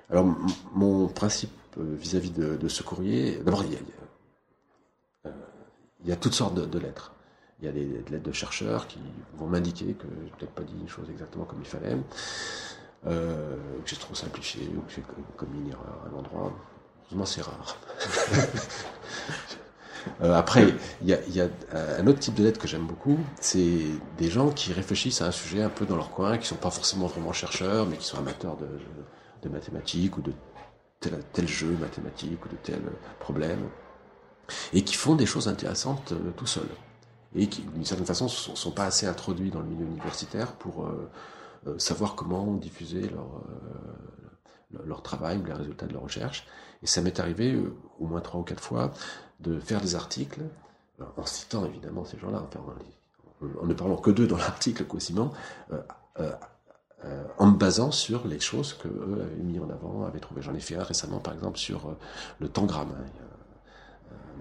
Alors 0.09 0.25
mon 0.73 1.07
principe 1.07 1.51
euh, 1.77 1.95
vis-à-vis 1.95 2.31
de, 2.31 2.67
ce 2.67 2.83
courrier, 2.83 3.37
d'abord 3.37 3.63
il 3.65 3.73
y 3.73 3.75
a, 3.75 5.31
il 6.03 6.09
y 6.09 6.11
a 6.11 6.15
toutes 6.15 6.33
sortes 6.33 6.55
de 6.55 6.79
lettres 6.79 7.16
il 7.60 7.66
y 7.66 7.70
a 7.70 7.72
des, 7.72 7.86
lettres 8.12 8.24
de 8.24 8.32
chercheurs 8.32 8.88
qui 8.88 8.99
vont 9.36 9.47
m'indiquer 9.47 9.93
que 9.93 10.08
j'ai 10.24 10.32
peut-être 10.38 10.51
pas 10.51 10.64
dit 10.64 10.76
une 10.80 10.89
chose 10.89 11.10
exactement 11.10 11.45
comme 11.45 11.60
il 11.60 11.68
fallait, 11.68 11.97
euh, 13.08 13.55
que 13.84 13.89
j'ai 13.89 13.95
trop 13.95 14.14
simplifié, 14.14 14.70
ou 14.76 14.82
que 14.82 14.93
j'ai 14.93 15.03
commis 15.36 15.60
une 15.60 15.70
erreur 15.70 16.03
à 16.05 16.10
un 16.10 16.20
endroit. 16.20 16.53
Heureusement, 17.05 17.26
c'est 17.26 17.41
rare. 17.41 17.78
euh, 20.22 20.36
après, 20.36 20.76
il 21.01 21.10
y 21.10 21.41
a, 21.41 21.47
un 21.72 22.05
autre 22.05 22.20
type 22.20 22.36
de 22.36 22.43
lettres 22.43 22.60
que 22.60 22.68
j'aime 22.68 22.86
beaucoup, 22.86 23.18
c'est 23.39 23.80
des 24.18 24.30
gens 24.30 24.49
qui 24.49 24.74
réfléchissent 24.74 25.22
à 25.22 25.28
un 25.28 25.32
sujet 25.32 25.64
un 25.64 25.70
peu 25.70 25.86
dans 25.86 25.95
leur 25.95 26.12
coin, 26.12 26.38
qui 26.38 26.47
sont 26.47 26.55
pas 26.55 26.72
forcément 26.72 27.08
vraiment 27.08 27.34
chercheurs, 27.34 27.88
mais 27.88 27.97
qui 27.97 28.05
sont 28.05 28.20
amateurs 28.20 28.58
de, 28.58 28.68
de 29.41 29.49
mathématiques 29.49 30.18
ou 30.18 30.22
de 30.22 30.34
tel, 30.99 31.20
tel 31.34 31.47
jeu 31.47 31.76
mathématique 31.80 32.45
ou 32.45 32.49
de 32.49 32.58
tel 32.62 32.82
problème, 33.20 33.70
et 34.74 34.84
qui 34.84 34.95
font 34.95 35.16
des 35.16 35.26
choses 35.26 35.47
intéressantes 35.47 36.12
euh, 36.12 36.32
tout 36.36 36.45
seuls 36.45 36.70
et 37.36 37.47
qui, 37.47 37.61
d'une 37.61 37.86
certaine 37.86 38.05
façon, 38.05 38.25
ne 38.25 38.30
sont, 38.30 38.71
pas 38.71 38.86
assez 38.86 39.05
introduits 39.05 39.51
dans 39.51 39.59
le 39.59 39.67
milieu 39.67 39.86
universitaire 39.86 40.53
pour 40.53 40.86
euh, 40.86 41.09
euh, 41.67 41.80
savoir 41.80 42.15
comment 42.15 42.53
diffuser 42.53 43.09
leur, 43.09 43.41
euh, 44.73 44.80
leur 44.86 45.01
travail 45.01 45.38
ou 45.38 45.45
les 45.45 45.53
résultats 45.53 45.88
de 45.88 45.93
leur 45.93 46.03
recherche. 46.03 46.47
Et 46.84 46.88
ça 46.88 47.01
m'est 47.01 47.19
arrivé 47.19 47.59
au 47.99 48.05
moins 48.05 48.21
trois 48.21 48.39
ou 48.39 48.43
quatre 48.43 48.63
fois 48.63 48.91
de 49.39 49.59
faire 49.59 49.82
des 49.82 49.95
articles, 49.95 50.41
en 51.15 51.25
citant 51.25 51.65
évidemment 51.65 52.05
ces 52.05 52.17
gens-là, 52.17 52.43
en, 53.41 53.65
ne 53.65 53.73
parlant 53.73 53.97
que 53.97 54.11
d'eux 54.11 54.28
dans 54.28 54.38
l'article 54.38 54.86
quasiment, 54.86 55.32
en 57.39 57.47
me 57.47 57.57
basant 57.57 57.91
sur 57.91 58.28
les 58.28 58.39
choses 58.39 58.73
que 58.73 58.88
eux 58.88 59.21
avaient 59.21 59.43
mis 59.43 59.59
en 59.59 59.69
avant, 59.69 60.05
avaient 60.05 60.19
trouvé. 60.19 60.41
J'en 60.41 60.53
ai 60.53 60.59
fait 60.59 60.75
un 60.75 60.84
récemment, 60.84 61.19
par 61.19 61.34
exemple, 61.34 61.57
sur 61.57 61.95
le 62.39 62.49
tangram. 62.49 62.89
Hein 62.95 63.36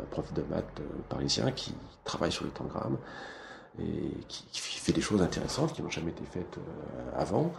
un 0.01 0.07
prof 0.07 0.33
de 0.33 0.43
maths 0.43 0.81
parisien 1.09 1.51
qui 1.53 1.75
travaille 2.05 2.33
sur 2.33 2.45
les 2.45 2.51
tangrammes 2.51 2.99
et 3.79 4.11
qui, 4.29 4.61
fait 4.61 4.93
des 4.93 5.01
choses 5.01 5.21
intéressantes 5.21 5.73
qui 5.75 5.83
n'ont 5.83 5.91
jamais 5.91 6.11
été 6.11 6.25
faites 6.25 6.59
euh, 6.59 7.11
avant. 7.21 7.53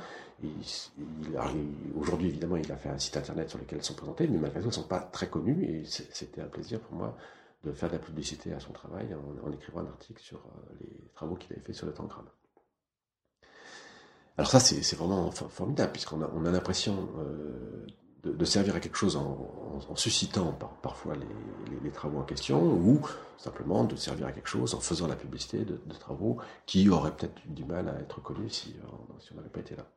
Aujourd'hui, 1.99 2.29
évidemment, 2.29 2.57
il 2.57 2.71
a 2.71 2.77
fait 2.77 2.89
un 2.89 2.97
site 2.97 3.17
internet 3.17 3.49
sur 3.49 3.59
lequel 3.59 3.79
elles 3.79 3.83
sont 3.83 3.95
présentées, 3.95 4.27
mais 4.27 4.37
malgré 4.37 4.59
tout, 4.59 4.65
elles 4.65 4.67
ne 4.67 4.71
sont 4.71 4.83
pas 4.83 4.99
très 4.99 5.27
connues 5.27 5.63
et 5.63 5.83
c'était 5.85 6.41
un 6.41 6.47
plaisir 6.47 6.79
pour 6.79 6.95
moi 6.95 7.17
de 7.63 7.71
faire 7.71 7.89
de 7.89 7.93
la 7.93 7.99
publicité 7.99 8.53
à 8.53 8.59
son 8.59 8.71
travail 8.71 9.07
en, 9.43 9.51
écrivant 9.51 9.81
un 9.81 9.87
article 9.87 10.21
sur 10.21 10.37
euh, 10.37 10.75
les 10.79 11.11
travaux 11.15 11.35
qu'il 11.35 11.53
avait 11.53 11.61
fait 11.61 11.73
sur 11.73 11.87
le 11.87 11.93
tangramme. 11.93 12.29
Alors 14.37 14.51
ça, 14.51 14.59
c'est 14.59 14.95
vraiment 14.95 15.31
formidable, 15.31 15.91
puisqu'on 15.91 16.21
a, 16.21 16.29
on 16.35 16.45
a 16.45 16.51
l'impression 16.51 17.09
euh, 17.17 17.87
de, 18.23 18.45
servir 18.45 18.75
à 18.75 18.79
quelque 18.79 18.97
chose 18.97 19.15
en, 19.15 19.95
suscitant 19.95 20.57
parfois 20.81 21.13
les, 21.83 21.91
travaux 21.91 22.19
en 22.19 22.23
question, 22.23 22.61
ou 22.61 23.01
simplement 23.37 23.83
de 23.83 23.95
servir 23.95 24.27
à 24.27 24.31
quelque 24.31 24.49
chose 24.49 24.73
en 24.73 24.79
faisant 24.79 25.07
la 25.07 25.15
publicité 25.15 25.63
de, 25.65 25.79
travaux 25.99 26.37
qui 26.65 26.89
auraient 26.89 27.15
peut-être 27.15 27.39
du 27.47 27.63
mal 27.63 27.87
à 27.89 27.99
être 27.99 28.21
connus 28.21 28.49
si, 28.49 28.75
si 29.19 29.31
on 29.33 29.35
n'avait 29.35 29.49
pas 29.49 29.61
été 29.61 29.75
là. 29.75 29.87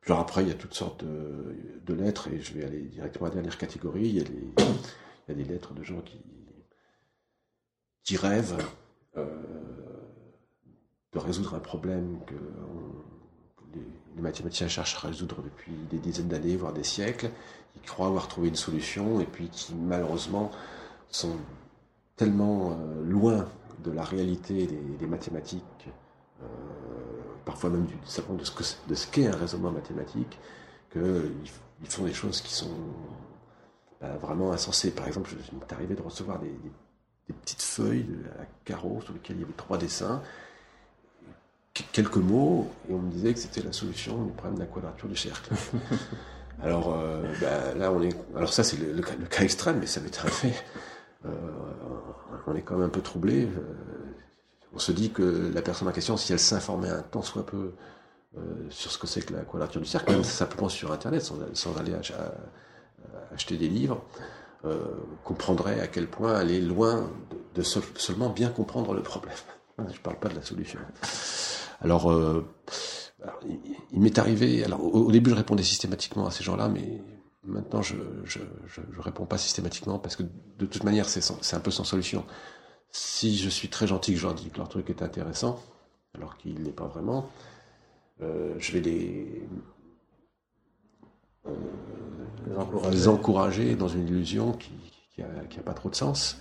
Puis 0.00 0.12
après, 0.12 0.42
il 0.42 0.48
y 0.48 0.52
a 0.52 0.54
toutes 0.54 0.74
sortes 0.74 1.04
de, 1.04 1.94
lettres, 1.94 2.28
et 2.28 2.40
je 2.40 2.54
vais 2.54 2.64
aller 2.64 2.82
directement 2.82 3.26
à 3.26 3.28
la 3.28 3.34
dernière 3.34 3.58
catégorie. 3.58 4.08
Il 4.08 4.16
y 4.16 4.20
a, 5.30 5.34
des 5.34 5.44
lettres 5.44 5.74
de 5.74 5.82
gens 5.82 6.00
qui, 6.00 6.20
qui 8.04 8.16
rêvent 8.16 8.56
euh, 9.16 9.26
de 11.12 11.18
résoudre 11.18 11.54
un 11.54 11.60
problème 11.60 12.20
que 12.26 12.34
les 14.16 14.22
mathématiciens 14.22 14.68
cherchent 14.68 14.96
à 15.04 15.08
résoudre 15.08 15.42
depuis 15.42 15.72
des 15.90 15.98
dizaines 15.98 16.28
d'années, 16.28 16.56
voire 16.56 16.72
des 16.72 16.84
siècles, 16.84 17.30
qui 17.74 17.80
croient 17.86 18.08
avoir 18.08 18.28
trouvé 18.28 18.48
une 18.48 18.56
solution 18.56 19.20
et 19.20 19.26
puis 19.26 19.48
qui 19.48 19.74
malheureusement 19.74 20.50
sont 21.08 21.36
tellement 22.16 22.72
euh, 22.72 23.04
loin 23.04 23.48
de 23.82 23.90
la 23.90 24.02
réalité 24.02 24.66
des, 24.66 25.06
mathématiques, 25.06 25.88
euh, 26.42 26.46
parfois 27.44 27.70
même 27.70 27.86
du, 27.86 27.94
de 27.94 28.94
ce 28.94 29.06
qu'est 29.06 29.26
un 29.26 29.36
raisonnement 29.36 29.70
mathématique, 29.70 30.38
qu'ils 30.92 31.88
font 31.88 32.04
des 32.04 32.12
choses 32.12 32.42
qui 32.42 32.52
sont 32.52 32.76
bah, 34.00 34.16
vraiment 34.20 34.52
insensées. 34.52 34.90
Par 34.90 35.06
exemple, 35.06 35.30
je 35.30 35.56
m'est 35.56 35.72
arrivé 35.72 35.94
de 35.94 36.02
recevoir 36.02 36.38
des, 36.40 36.50
des 37.28 37.32
petites 37.32 37.62
feuilles 37.62 38.06
à 38.38 38.44
carreaux 38.64 39.00
sur 39.00 39.14
lesquelles 39.14 39.36
il 39.36 39.40
y 39.40 39.44
avait 39.44 39.52
trois 39.54 39.78
dessins 39.78 40.20
quelques 41.92 42.16
mots 42.16 42.68
et 42.88 42.94
on 42.94 42.98
me 42.98 43.10
disait 43.10 43.32
que 43.32 43.38
c'était 43.38 43.62
la 43.62 43.72
solution 43.72 44.24
du 44.24 44.32
problème 44.32 44.56
de 44.56 44.60
la 44.60 44.66
quadrature 44.66 45.08
du 45.08 45.16
cercle. 45.16 45.54
alors 46.62 46.94
euh, 46.96 47.22
bah, 47.40 47.74
là 47.76 47.92
on 47.92 48.02
est, 48.02 48.14
alors 48.36 48.52
ça 48.52 48.64
c'est 48.64 48.76
le, 48.78 49.02
cas 49.02 49.42
extrême, 49.42 49.78
mais 49.80 49.86
ça 49.86 50.00
m'est 50.00 50.16
arrivé. 50.18 50.54
Euh, 51.26 51.28
on 52.46 52.54
est 52.54 52.62
quand 52.62 52.76
même 52.76 52.86
un 52.86 52.90
peu 52.90 53.02
troublé. 53.02 53.44
Euh, 53.44 53.60
on 54.74 54.78
se 54.78 54.92
dit 54.92 55.10
que 55.10 55.50
la 55.52 55.62
personne 55.62 55.88
en 55.88 55.92
question, 55.92 56.16
si 56.16 56.32
elle 56.32 56.38
s'informait 56.38 56.88
un 56.88 57.02
tant 57.02 57.22
soit 57.22 57.44
peu 57.44 57.72
sur 58.68 58.92
ce 58.92 58.98
que 58.98 59.08
c'est 59.08 59.22
que 59.22 59.34
la 59.34 59.40
quadrature 59.40 59.80
du 59.80 59.88
cercle, 59.88 60.12
même 60.12 60.22
simplement 60.22 60.68
sur 60.68 60.92
Internet, 60.92 61.28
sans, 61.54 61.76
aller 61.76 61.92
acheter 63.34 63.56
des 63.56 63.66
livres, 63.66 64.04
comprendrait 65.24 65.80
à 65.80 65.88
quel 65.88 66.06
point 66.06 66.40
elle 66.40 66.52
est 66.52 66.60
loin 66.60 67.10
de, 67.56 67.62
seulement 67.62 68.28
bien 68.28 68.48
comprendre 68.48 68.94
le 68.94 69.02
problème. 69.02 69.34
Je 69.88 69.94
ne 69.94 70.02
parle 70.02 70.18
pas 70.18 70.28
de 70.28 70.34
la 70.34 70.42
solution. 70.42 70.80
Alors, 71.80 72.10
euh, 72.10 72.46
il, 73.92 74.00
m'est 74.00 74.18
arrivé. 74.18 74.64
Alors, 74.64 74.82
au, 74.82 75.10
début, 75.10 75.30
je 75.30 75.34
répondais 75.34 75.62
systématiquement 75.62 76.26
à 76.26 76.30
ces 76.30 76.44
gens-là, 76.44 76.68
mais 76.68 77.02
maintenant, 77.44 77.82
je 77.82 77.96
ne 77.96 79.00
réponds 79.00 79.26
pas 79.26 79.38
systématiquement 79.38 79.98
parce 79.98 80.16
que 80.16 80.22
de 80.22 80.66
toute 80.66 80.84
manière, 80.84 81.08
c'est 81.08 81.56
un 81.56 81.60
peu 81.60 81.70
sans 81.70 81.84
solution. 81.84 82.24
Si 82.92 83.36
je 83.36 83.48
suis 83.48 83.68
très 83.68 83.86
gentil 83.86 84.12
que 84.14 84.18
je 84.18 84.26
leur 84.26 84.34
dis 84.34 84.50
que 84.50 84.58
leur 84.58 84.68
truc 84.68 84.90
est 84.90 85.02
intéressant, 85.02 85.60
alors 86.14 86.36
qu'il 86.36 86.62
n'est 86.62 86.72
pas 86.72 86.86
vraiment, 86.86 87.30
euh, 88.20 88.54
je 88.58 88.72
vais 88.72 88.80
les, 88.80 89.48
euh, 91.46 91.54
les, 92.90 93.08
encourager. 93.08 93.76
dans 93.76 93.88
une 93.88 94.08
illusion 94.08 94.52
qui 94.52 94.72
n'a 95.22 95.62
pas 95.64 95.74
trop 95.74 95.88
de 95.88 95.94
sens. 95.94 96.38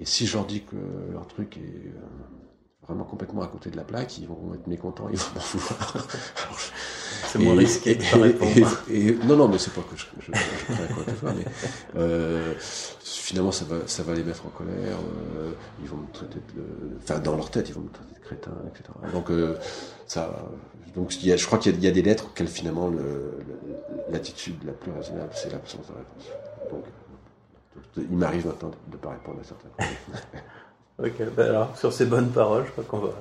Et 0.00 0.04
si 0.04 0.26
je 0.26 0.36
leur 0.36 0.46
dis 0.46 0.62
que 0.62 0.76
leur 1.12 1.26
truc 1.26 1.56
est 1.56 1.92
vraiment 2.88 3.04
complètement 3.04 3.42
à 3.42 3.46
côté 3.46 3.70
de 3.70 3.76
la 3.76 3.84
plaque, 3.84 4.16
ils 4.18 4.26
vont 4.26 4.54
être 4.54 4.66
mécontents, 4.66 5.08
ils 5.12 5.18
vont 5.18 5.34
m'en 5.34 5.40
vouloir. 5.40 6.06
c'est 7.26 7.38
moins 7.38 7.56
risqué 7.56 7.96
de 7.96 8.92
et, 8.92 9.14
non, 9.26 9.36
non, 9.36 9.48
mais 9.48 9.58
c'est 9.58 9.74
pas 9.74 9.82
que 9.82 9.94
je, 9.94 10.06
je, 10.20 10.32
je, 10.32 10.94
quoi 10.94 11.04
que 11.04 11.36
mais 11.36 11.44
euh, 11.96 12.54
finalement 12.58 13.52
ça 13.52 13.66
va, 13.66 13.86
ça 13.86 14.02
va 14.02 14.14
les 14.14 14.24
mettre 14.24 14.46
en 14.46 14.48
colère. 14.48 14.96
Euh, 15.36 15.52
ils 15.82 15.88
vont 15.88 15.98
me 15.98 16.12
traiter 16.12 16.40
de, 16.56 16.62
enfin 17.02 17.18
dans 17.18 17.36
leur 17.36 17.50
tête, 17.50 17.68
ils 17.68 17.74
vont 17.74 17.82
me 17.82 17.90
traiter 17.90 18.14
de 18.14 18.20
crétin, 18.20 18.52
etc. 18.68 18.88
Donc 19.12 19.30
euh, 19.30 19.58
ça, 20.06 20.48
donc 20.94 21.22
y 21.22 21.30
a, 21.30 21.36
je 21.36 21.44
crois 21.44 21.58
qu'il 21.58 21.78
y, 21.78 21.84
y, 21.84 21.88
a 21.88 21.90
des 21.90 22.02
lettres 22.02 22.26
auxquelles 22.26 22.48
finalement 22.48 22.90
l'attitude 24.08 24.64
la 24.64 24.72
plus 24.72 24.92
raisonnable, 24.92 25.30
c'est 25.34 25.52
l'absence 25.52 25.86
de 25.88 25.92
réponse. 25.92 26.32
Donc, 26.70 26.84
il 27.96 28.16
m'arrive 28.16 28.46
maintenant 28.46 28.70
de 28.70 28.92
ne 28.92 28.96
pas 28.96 29.10
répondre 29.10 29.40
à 29.40 29.44
certains 29.44 29.68
questions. 29.76 30.12
Ok, 30.98 31.34
ben 31.36 31.48
alors 31.48 31.76
sur 31.76 31.92
ces 31.92 32.06
bonnes 32.06 32.30
paroles, 32.30 32.64
je 32.66 32.72
crois 32.72 32.84
qu'on 32.84 32.98
va 32.98 33.12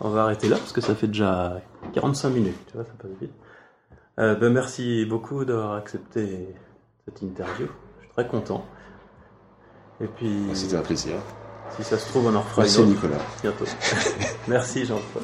on 0.00 0.08
va 0.10 0.24
arrêter 0.24 0.48
là 0.48 0.56
parce 0.56 0.72
que 0.72 0.80
ça 0.80 0.94
fait 0.94 1.06
déjà 1.06 1.60
45 1.92 2.30
minutes, 2.30 2.58
tu 2.66 2.74
vois, 2.74 2.84
ça 2.84 2.92
passe 2.98 3.10
vite. 3.20 3.32
Euh, 4.18 4.34
ben 4.34 4.52
merci 4.52 5.04
beaucoup 5.04 5.44
d'avoir 5.44 5.74
accepté 5.74 6.48
cette 7.04 7.22
interview. 7.22 7.66
Je 7.98 8.04
suis 8.04 8.12
très 8.12 8.26
content. 8.26 8.64
Et 10.00 10.06
puis. 10.06 10.50
C'était 10.54 10.76
un 10.76 10.82
plaisir. 10.82 11.14
Si 11.76 11.84
ça 11.84 11.98
se 11.98 12.08
trouve, 12.08 12.26
on 12.26 12.34
en 12.34 12.40
refera 12.40 12.62
Merci 12.62 12.82
Nicolas. 12.82 13.18
Bientôt. 13.42 13.66
merci 14.48 14.84
Jean-Paul. 14.84 15.22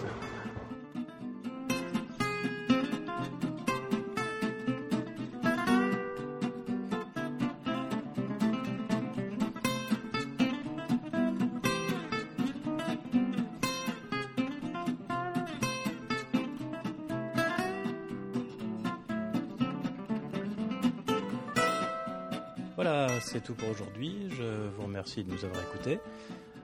De 25.23 25.31
nous 25.31 25.45
avoir 25.45 25.63
écoutés. 25.63 26.01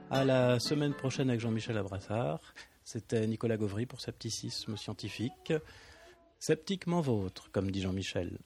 À 0.09 0.25
la 0.25 0.59
semaine 0.59 0.93
prochaine 0.93 1.29
avec 1.29 1.39
Jean-Michel 1.39 1.77
Abrassard. 1.77 2.41
C'était 2.83 3.25
Nicolas 3.25 3.55
Gauvry 3.55 3.85
pour 3.85 4.01
Scepticisme 4.01 4.75
scientifique. 4.75 5.53
Sceptiquement 6.37 6.99
vôtre, 6.99 7.49
comme 7.53 7.71
dit 7.71 7.81
Jean-Michel. 7.81 8.39